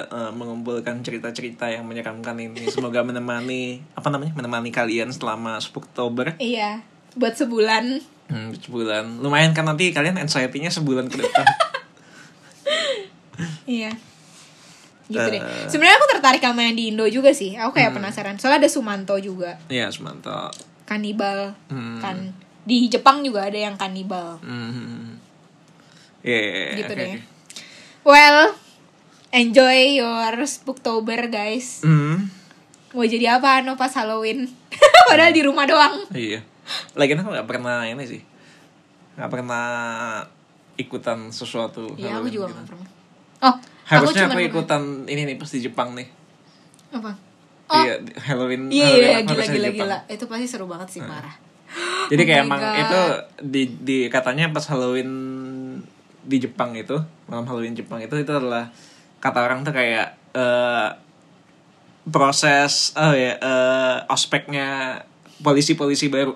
eh, 0.05 0.33
mengumpulkan 0.33 1.03
cerita-cerita 1.03 1.71
yang 1.71 1.87
menyeramkan 1.87 2.35
ini. 2.35 2.67
Semoga 2.67 3.07
menemani 3.07 3.79
apa 3.95 4.11
namanya? 4.11 4.35
Menemani 4.35 4.71
kalian 4.71 5.15
selama 5.15 5.55
Spooktober. 5.57 6.35
iya 6.39 6.83
buat 7.13 7.37
sebulan 7.37 8.01
Hmm, 8.33 8.49
sebulan. 8.57 9.21
Lumayan 9.21 9.53
kan 9.53 9.63
nanti 9.63 9.93
kalian 9.93 10.17
anxiety-nya 10.17 10.69
sebulan 10.69 11.07
ke 11.07 11.21
depan. 11.21 11.45
iya 13.69 13.93
gitu 15.05 15.19
deh 15.21 15.37
Eh. 15.37 15.69
sebenarnya 15.69 15.97
aku 15.99 16.09
tertarik 16.09 16.41
sama 16.41 16.63
yang 16.63 16.73
di 16.73 16.89
Indo 16.89 17.05
juga 17.07 17.31
sih 17.31 17.53
aku 17.53 17.69
Hmm. 17.69 17.77
kayak 17.77 17.93
penasaran 17.93 18.37
soalnya 18.37 18.65
ada 18.65 18.71
Sumanto 18.71 19.13
juga 19.19 19.59
Iya, 19.67 19.91
Sumanto. 19.91 20.49
kanibal 20.85 21.53
Hmm. 21.67 21.99
kan 21.99 22.17
di 22.63 22.89
Jepang 22.89 23.21
juga 23.21 23.45
ada 23.45 23.59
yang 23.59 23.77
kanibal 23.77 24.39
Hmm. 24.39 25.19
Iya, 26.23 26.39
iya, 26.39 26.49
iya, 26.49 26.73
gitu 26.79 26.93
oke, 26.93 27.03
deh. 27.03 27.13
Well, 28.05 28.39
enjoy 29.33 29.97
your 29.97 30.33
Spooktober 30.41 31.27
guys. 31.27 31.83
Hmm. 31.83 32.31
Mau 32.93 33.03
jadi 33.03 33.37
apa 33.37 33.59
no 33.61 33.75
pas 33.75 33.91
Halloween? 33.91 34.47
Padahal 35.09 35.31
di 35.31 35.43
rumah 35.43 35.67
doang. 35.67 35.99
Iya. 36.11 36.47
Lagian 36.95 37.21
aku 37.21 37.31
gak 37.33 37.49
pernah 37.49 37.85
ini 37.85 38.05
sih. 38.05 38.23
Gak 39.15 39.29
pernah 39.29 39.67
ikutan 40.75 41.29
sesuatu. 41.29 41.93
Iya, 41.95 42.19
aku 42.19 42.29
juga 42.29 42.49
gitu. 42.49 42.57
gak 42.57 42.69
pernah. 42.69 42.89
Oh, 43.43 43.55
Harusnya 43.85 44.27
aku, 44.27 44.39
pernah- 44.39 44.49
ikutan 44.49 44.83
ini 45.05 45.23
nih 45.27 45.37
pas 45.37 45.51
di 45.51 45.61
Jepang 45.61 45.93
nih. 45.93 46.09
Apa? 46.93 47.13
Oh, 47.67 47.75
Iya, 47.75 47.95
Halloween. 48.21 48.69
iya 48.69 48.85
Halloween 48.85 49.01
iya 49.01 49.13
harusnya 49.25 49.55
gila 49.57 49.69
gila 49.69 49.69
gila. 49.73 49.99
Itu 50.07 50.25
pasti 50.29 50.47
seru 50.47 50.67
banget 50.69 50.89
sih 50.91 51.01
parah. 51.01 51.35
Jadi 52.07 52.21
Oh 52.21 52.27
kayak 52.27 52.43
emang 52.45 52.61
God. 52.61 52.77
itu 52.77 53.01
di 53.43 53.63
di 53.81 53.99
katanya 54.07 54.53
pas 54.53 54.65
Halloween 54.67 55.11
di 56.23 56.37
Jepang 56.37 56.77
itu, 56.77 56.95
malam 57.27 57.49
Halloween 57.49 57.73
Jepang 57.73 57.99
itu 57.99 58.13
itu 58.15 58.29
adalah 58.29 58.69
kata 59.19 59.39
orang 59.41 59.65
tuh 59.65 59.73
kayak 59.73 60.07
eh 60.33 60.89
proses 62.05 62.93
oh 62.95 63.15
ya 63.15 63.39
eh, 63.39 63.97
ospeknya 64.07 65.01
polisi-polisi 65.41 66.07
baru. 66.09 66.35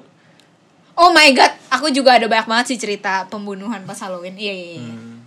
Oh 0.97 1.11
my 1.11 1.28
god, 1.30 1.53
aku 1.68 1.88
juga 1.88 2.16
ada 2.16 2.24
banyak 2.24 2.47
banget 2.47 2.66
sih 2.68 2.78
cerita 2.78 3.28
pembunuhan 3.28 3.84
pas 3.84 3.97
Halloween. 3.99 4.32
Iya 4.34 4.51
iya 4.51 4.68
iya. 4.74 4.82
Hmm. 4.82 5.20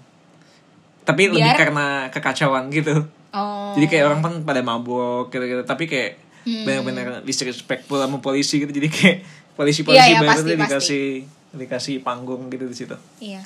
Tapi 1.04 1.22
lebih 1.28 1.42
Biar- 1.42 1.58
karena 1.60 1.86
kekacauan 2.10 2.70
gitu. 2.70 3.06
Oh. 3.30 3.74
Jadi 3.74 3.86
kayak 3.88 4.04
orang 4.04 4.20
kan 4.20 4.34
pada 4.42 4.60
mabok 4.60 5.30
gitu-gitu, 5.30 5.62
tapi 5.64 5.86
kayak 5.86 6.18
Hmm. 6.40 6.64
benar-benar 6.64 7.22
disrespectful 7.22 7.96
sama 7.96 8.18
polisi 8.18 8.58
gitu. 8.58 8.72
Jadi 8.72 8.88
kayak 8.88 9.18
polisi-polisi 9.54 10.00
Iya, 10.00 10.06
iya, 10.08 10.20
baru 10.20 10.30
pasti, 10.32 10.42
tuh 10.42 10.50
pasti. 10.50 10.64
dikasih 10.66 11.06
dikasih 11.52 11.96
panggung 12.00 12.48
gitu 12.48 12.66
di 12.66 12.76
situ. 12.76 12.96
Iya. 13.20 13.42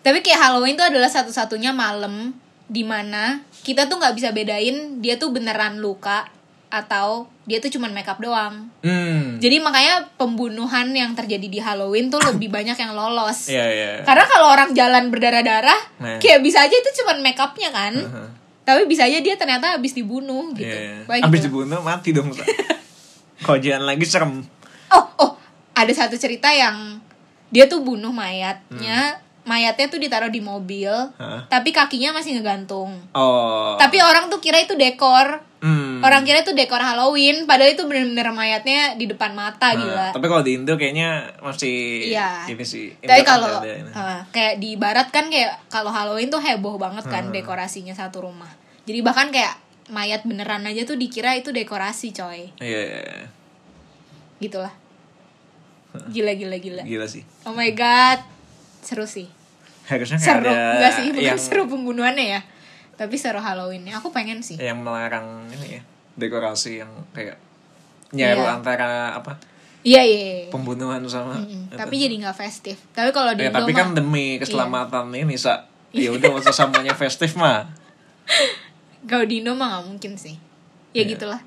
Tapi 0.00 0.18
kayak 0.20 0.38
Halloween 0.40 0.74
tuh 0.74 0.86
adalah 0.86 1.08
satu-satunya 1.08 1.70
malam 1.70 2.34
di 2.64 2.82
mana 2.82 3.42
kita 3.60 3.84
tuh 3.84 3.98
nggak 3.98 4.14
bisa 4.14 4.30
bedain 4.30 4.76
dia 4.98 5.14
tuh 5.14 5.30
beneran 5.30 5.78
luka 5.78 6.30
atau 6.70 7.26
dia 7.44 7.58
tuh 7.58 7.68
cuman 7.68 7.90
makeup 7.90 8.22
doang. 8.22 8.70
Hmm. 8.80 9.42
Jadi 9.42 9.58
makanya 9.58 10.06
pembunuhan 10.14 10.86
yang 10.94 11.12
terjadi 11.18 11.46
di 11.50 11.58
Halloween 11.58 12.08
tuh 12.08 12.22
lebih 12.22 12.46
banyak 12.56 12.78
yang 12.78 12.94
lolos. 12.94 13.50
Iya, 13.50 13.66
iya. 13.68 13.90
Karena 14.06 14.24
kalau 14.30 14.46
orang 14.54 14.70
jalan 14.72 15.10
berdarah-darah, 15.10 15.80
Nah. 15.98 16.16
kayak 16.22 16.40
bisa 16.40 16.62
aja 16.62 16.72
itu 16.72 16.90
cuman 17.02 17.20
makeupnya 17.20 17.74
kan. 17.74 17.92
Heeh. 17.92 18.28
Tapi 18.62 18.86
bisa 18.86 19.02
aja 19.04 19.18
dia 19.18 19.34
ternyata 19.34 19.74
habis 19.74 19.92
dibunuh 19.92 20.54
gitu. 20.54 20.70
Iya. 20.70 21.02
Kayak 21.04 21.26
Abis 21.26 21.40
gitu. 21.42 21.46
dibunuh 21.50 21.82
mati 21.82 22.14
dong. 22.14 22.30
Kalau 23.44 23.58
jalan 23.58 23.84
lagi 23.84 24.04
serem. 24.06 24.46
Oh, 24.94 25.04
oh, 25.18 25.32
ada 25.74 25.90
satu 25.90 26.14
cerita 26.14 26.54
yang 26.54 27.02
dia 27.50 27.66
tuh 27.66 27.82
bunuh 27.82 28.14
mayatnya. 28.14 29.18
Mayatnya 29.50 29.90
tuh 29.90 29.98
ditaruh 29.98 30.30
di 30.30 30.38
mobil, 30.38 30.94
Hah? 31.18 31.42
tapi 31.50 31.74
kakinya 31.74 32.14
masih 32.14 32.38
ngegantung. 32.38 32.94
Oh. 33.10 33.74
Tapi 33.74 33.98
orang 33.98 34.30
tuh 34.30 34.38
kira 34.38 34.62
itu 34.62 34.78
dekor. 34.78 35.42
Hmm. 35.58 35.98
Orang 36.00 36.22
kira 36.22 36.40
itu 36.40 36.54
dekor 36.54 36.78
Halloween, 36.78 37.44
padahal 37.50 37.74
itu 37.74 37.82
bener-bener 37.84 38.30
mayatnya 38.30 38.94
di 38.94 39.10
depan 39.10 39.34
mata 39.34 39.74
gila. 39.76 40.14
tapi 40.14 40.24
kalau 40.30 40.40
di 40.40 40.56
Indo 40.56 40.78
kayaknya 40.78 41.34
masih 41.42 42.08
Iya. 42.14 42.46
ini 42.46 42.64
sih. 42.64 42.94
Indo 43.02 43.10
Tapi 43.10 43.22
kalau 43.26 43.60
uh, 43.60 44.20
kayak 44.30 44.62
di 44.62 44.78
barat 44.78 45.10
kan 45.10 45.26
kayak 45.28 45.66
kalau 45.66 45.90
Halloween 45.90 46.30
tuh 46.30 46.40
heboh 46.40 46.78
banget 46.78 47.04
kan 47.10 47.28
dekorasinya 47.34 47.92
satu 47.92 48.24
rumah. 48.24 48.48
Jadi 48.86 49.02
bahkan 49.04 49.28
kayak 49.34 49.58
mayat 49.90 50.22
beneran 50.22 50.62
aja 50.64 50.86
tuh 50.86 50.94
dikira 50.94 51.34
itu 51.34 51.50
dekorasi 51.50 52.14
coy. 52.14 52.54
Iya, 52.62 52.80
iya, 52.86 53.00
iya. 53.02 53.26
Gitulah. 54.40 54.72
Gila 56.14 56.32
gila 56.38 56.56
gila. 56.56 56.82
gila 56.86 57.06
sih. 57.10 57.26
Oh 57.44 57.52
my 57.52 57.68
god. 57.74 58.22
Seru 58.80 59.04
sih. 59.04 59.39
Harusnya 59.90 60.16
nggak 60.16 60.30
Seru. 60.32 60.46
ada 60.46 60.62
Enggak 60.72 60.92
sih, 60.94 61.06
bukan 61.10 61.26
yang 61.26 61.40
seru 61.40 61.62
pembunuhannya 61.66 62.26
ya. 62.30 62.40
Tapi 62.94 63.14
seru 63.14 63.38
Halloweennya. 63.38 63.96
Aku 63.96 64.08
pengen 64.08 64.38
sih. 64.38 64.54
yang 64.56 64.78
melarang 64.78 65.50
ini 65.50 65.76
ya 65.76 65.82
dekorasi 66.14 66.78
yang 66.78 66.90
kayak 67.10 67.36
nyaru 68.10 68.42
Iya. 68.42 68.50
antara 68.52 68.90
apa 69.12 69.38
Iya 69.80 70.02
iya. 70.02 70.20
iya. 70.36 70.48
pembunuhan 70.48 71.00
sama 71.04 71.36
Mm-mm. 71.36 71.66
itu. 71.66 71.74
Tapi 71.74 71.94
jadi 71.96 72.14
nggak 72.18 72.36
festif. 72.36 72.76
Tapi 72.90 73.10
kalau 73.10 73.32
di 73.32 73.42
ya, 73.42 73.48
Indo 73.48 73.58
tapi 73.58 73.72
kan 73.72 73.92
demi 73.92 74.36
keselamatan 74.36 75.08
ini 75.10 75.34
sa 75.34 75.64
ya 75.96 76.10
udah 76.10 76.30
masa 76.30 76.50
samanya 76.50 76.92
festif 76.92 77.34
mah 77.34 77.66
Kalau 79.02 79.24
di 79.24 79.40
Indo 79.40 79.54
mah 79.54 79.74
gak 79.74 79.84
mungkin 79.86 80.12
sih 80.14 80.36
Ya 80.90 81.02
Iya. 81.02 81.14
gitulah 81.14 81.40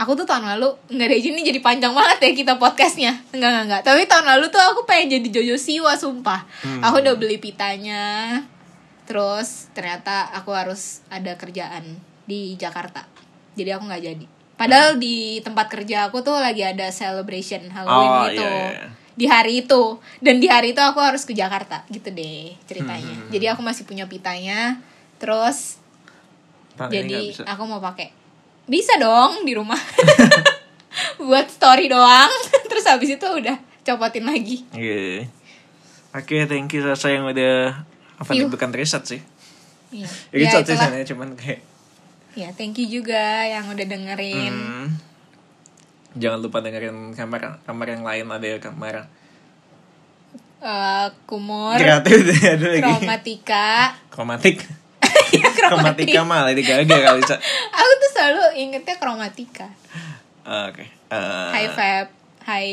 Aku 0.00 0.16
tuh 0.16 0.24
tahun 0.24 0.56
lalu 0.56 0.72
Nggak 0.88 1.06
ada 1.12 1.16
ini 1.20 1.40
jadi 1.44 1.60
panjang 1.60 1.92
banget 1.92 2.18
ya 2.24 2.30
kita 2.32 2.54
podcastnya. 2.56 3.12
Enggak, 3.36 3.48
enggak, 3.52 3.64
enggak 3.68 3.82
Tapi 3.84 4.02
tahun 4.08 4.26
lalu 4.36 4.44
tuh 4.48 4.62
aku 4.64 4.80
pengen 4.88 5.20
jadi 5.20 5.28
Jojo 5.28 5.56
Siwa 5.60 5.92
sumpah. 5.92 6.40
Hmm. 6.64 6.80
Aku 6.80 7.04
udah 7.04 7.14
beli 7.20 7.36
pitanya. 7.36 8.40
Terus 9.04 9.68
ternyata 9.76 10.32
aku 10.32 10.56
harus 10.56 11.04
ada 11.12 11.36
kerjaan 11.36 12.00
Di 12.24 12.56
Jakarta. 12.56 13.04
Jadi 13.52 13.70
aku 13.76 13.84
nggak 13.84 14.02
jadi. 14.02 14.26
Padahal 14.56 14.96
di 15.00 15.40
tempat 15.40 15.72
kerja 15.72 16.08
aku 16.08 16.20
tuh 16.20 16.36
lagi 16.36 16.60
ada 16.60 16.92
celebration 16.92 17.64
Halloween 17.72 18.08
Oh, 18.12 18.24
gitu. 18.28 18.44
iya, 18.44 18.68
iya. 18.72 18.86
Di 19.16 19.26
hari 19.28 19.64
itu. 19.64 19.82
Dan 20.20 20.40
di 20.40 20.48
hari 20.48 20.72
itu 20.72 20.80
aku 20.80 21.00
harus 21.00 21.24
ke 21.24 21.32
Jakarta 21.32 21.84
Gitu 21.88 22.08
deh 22.08 22.56
ceritanya. 22.64 23.20
Hmm, 23.20 23.28
Jadi 23.32 23.44
aku 23.52 23.60
masih 23.60 23.84
punya 23.84 24.04
pitanya. 24.08 24.80
Terus 25.20 25.76
nggak 26.80 26.88
jadi 26.88 27.20
aku 27.44 27.62
mau 27.68 27.80
pakai 27.82 28.08
bisa 28.70 28.94
dong 28.96 29.42
di 29.42 29.52
rumah 29.52 29.78
buat 31.20 31.46
story 31.46 31.86
doang 31.86 32.30
terus 32.70 32.86
habis 32.86 33.10
itu 33.10 33.26
udah 33.26 33.58
copotin 33.82 34.24
lagi 34.24 34.62
Iya. 34.70 35.26
Oke, 36.10 36.42
thank 36.44 36.70
you 36.70 36.82
Sasa 36.82 37.10
yang 37.10 37.22
udah 37.24 37.86
apa 38.16 38.30
nih 38.30 38.46
bukan 38.46 38.70
riset 38.70 39.02
sih. 39.04 39.20
Iya. 39.90 40.06
Ya, 40.30 40.38
Ya, 40.38 40.62
riset 40.62 40.70
sih 40.70 40.78
cuman 41.10 41.34
kayak 41.34 41.60
Ya, 42.32 42.48
thank 42.52 42.78
you 42.78 42.86
juga 42.86 43.18
yang 43.42 43.66
udah 43.66 43.82
dengerin. 43.84 44.54
hmm, 44.54 44.86
jangan 46.14 46.38
lupa 46.38 46.62
dengerin 46.62 47.10
kamar 47.10 47.58
kamar 47.60 47.86
yang 47.88 48.02
lain 48.02 48.26
ada 48.26 48.46
ya 48.46 48.58
kamar 48.58 49.10
Eh, 50.60 51.06
kumur, 51.24 51.72
kreatif 51.74 52.20
ada 52.38 52.68
lagi 52.68 52.84
kromatika. 52.84 53.96
kromatik 54.12 54.60
kromatik. 55.62 56.08
kromatika 56.08 56.20
mah 56.22 56.40
Lady 56.44 56.62
Gaga 56.62 56.96
kali. 57.02 57.20
Aku 57.76 57.92
tuh 57.96 58.10
selalu 58.10 58.42
ingetnya 58.56 58.96
kromatika. 58.96 59.68
Ah, 60.42 60.68
Oke. 60.68 60.84
Eh, 61.10 61.50
Hai 61.50 61.66
Feb, 61.68 62.06
hai 62.44 62.68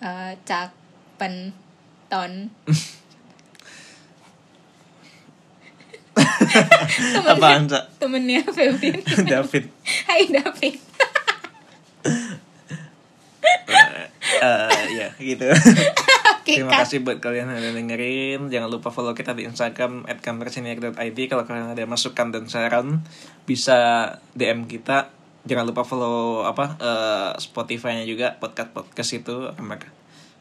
eh, 0.00 0.32
Cak, 0.42 0.70
Pen, 1.16 1.54
Ton. 2.06 2.32
Temennya- 6.14 7.34
Apaan, 7.34 7.62
Sa? 7.66 7.80
Temennya 7.98 8.40
Febrin. 8.46 9.02
David. 9.30 9.64
Hai 10.06 10.22
David. 10.26 10.76
Eh, 14.34 14.84
ya 14.94 15.08
gitu. 15.16 15.46
Oke, 16.44 16.60
Terima 16.60 16.76
kasih 16.76 17.00
buat 17.00 17.24
kalian 17.24 17.48
yang 17.48 17.56
udah 17.56 17.72
dengerin. 17.72 18.40
Jangan 18.52 18.68
lupa 18.68 18.92
follow 18.92 19.16
kita 19.16 19.32
di 19.32 19.48
Instagram 19.48 20.04
@kamersenior.id. 20.04 21.16
Kalau 21.24 21.48
kalian 21.48 21.72
ada 21.72 21.88
masukan 21.88 22.28
dan 22.28 22.44
saran 22.44 23.00
bisa 23.48 23.76
DM 24.36 24.68
kita. 24.68 25.08
Jangan 25.48 25.64
lupa 25.64 25.88
follow 25.88 26.44
apa 26.44 26.76
eh, 26.76 27.30
Spotify-nya 27.40 28.04
juga 28.04 28.36
podcast 28.36 28.76
podcast 28.76 29.10
itu 29.16 29.48
kamar 29.56 29.88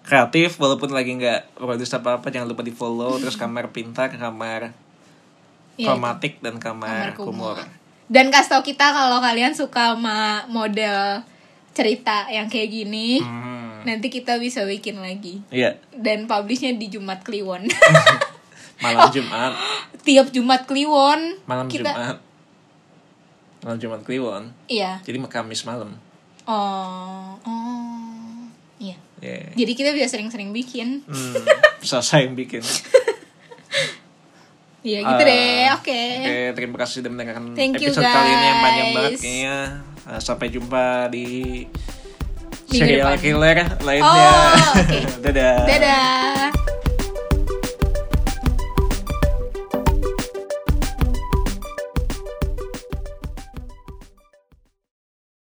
kreatif 0.04 0.60
walaupun 0.60 0.91
lagi 0.91 1.16
nggak 1.16 1.56
produce 1.56 1.95
apa 1.95 2.20
apa 2.20 2.28
jangan 2.28 2.51
lupa 2.51 2.68
di 2.68 2.76
follow 2.76 3.16
terus 3.24 3.39
kamar 3.39 3.72
pintar 3.72 4.12
kamar 4.12 4.76
Iya, 5.74 5.88
kromatik 5.89 6.43
dan 6.43 6.60
kamar, 6.60 7.16
kamar 7.16 7.18
kumur. 7.18 7.56
kumur. 7.56 7.58
Dan 8.12 8.28
kasih 8.28 8.60
tau 8.60 8.62
kita 8.62 8.91
kalau 8.91 9.24
kalian 9.24 9.56
suka 9.56 9.95
sama 9.95 10.43
model 10.45 11.24
cerita 11.72 12.28
yang 12.30 12.45
kayak 12.45 12.70
gini, 12.70 13.24
Hmm. 13.24 13.62
Nanti 13.84 14.07
kita 14.09 14.39
bisa 14.39 14.63
bikin 14.63 14.99
lagi. 14.99 15.43
Iya, 15.49 15.79
Dan 15.93 16.25
publishnya 16.25 16.73
di 16.75 16.88
Jumat 16.89 17.23
Kliwon. 17.23 17.67
malam 18.84 19.07
Jumat, 19.15 19.53
Tiap 20.07 20.27
Jumat 20.36 20.67
Kliwon 20.67 21.39
malam 21.47 21.71
kita 21.71 21.88
Jumat. 21.93 22.17
Malam 23.63 23.77
Jumat 23.79 24.01
Kliwon. 24.03 24.51
iya. 24.67 24.99
Jadi 25.07 25.23
Kamis 25.23 25.63
malam. 25.63 25.95
Oh, 26.43 27.39
oh. 27.47 28.43
Iya. 28.75 28.99
Yeah. 29.23 29.55
Jadi 29.55 29.71
kita 29.71 29.89
bisa 29.95 30.11
sering-sering 30.11 30.51
bikin. 30.51 31.07
Hmm, 31.07 31.34
selesai 31.88 32.27
yang 32.27 32.36
bikin. 32.36 32.59
Iya 34.84 34.99
gitu 34.99 35.23
Eh, 35.23 35.27
deh. 35.31 35.63
Oke. 35.79 36.01
Oke, 36.19 36.39
terima 36.59 36.75
kasih 36.84 36.99
sudah 36.99 37.11
mendengarkan 37.15 37.55
Thank 37.55 37.79
you, 37.79 37.88
episode 37.88 38.03
kali 38.03 38.31
ini 38.36 38.45
yang 38.45 38.59
panjang 38.59 38.84
guys. 38.84 38.95
banget 38.99 39.13
kayaknya. 39.23 39.57
Eh, 40.03 40.19
sampai 40.19 40.47
jumpa 40.51 40.86
di 41.07 41.25
serial 42.74 43.13
killer 43.21 43.57
lainnya. 43.86 44.09
Oh, 44.09 44.82
okay. 44.82 45.01
Dadah. 45.24 45.55
Dadah. 45.69 46.72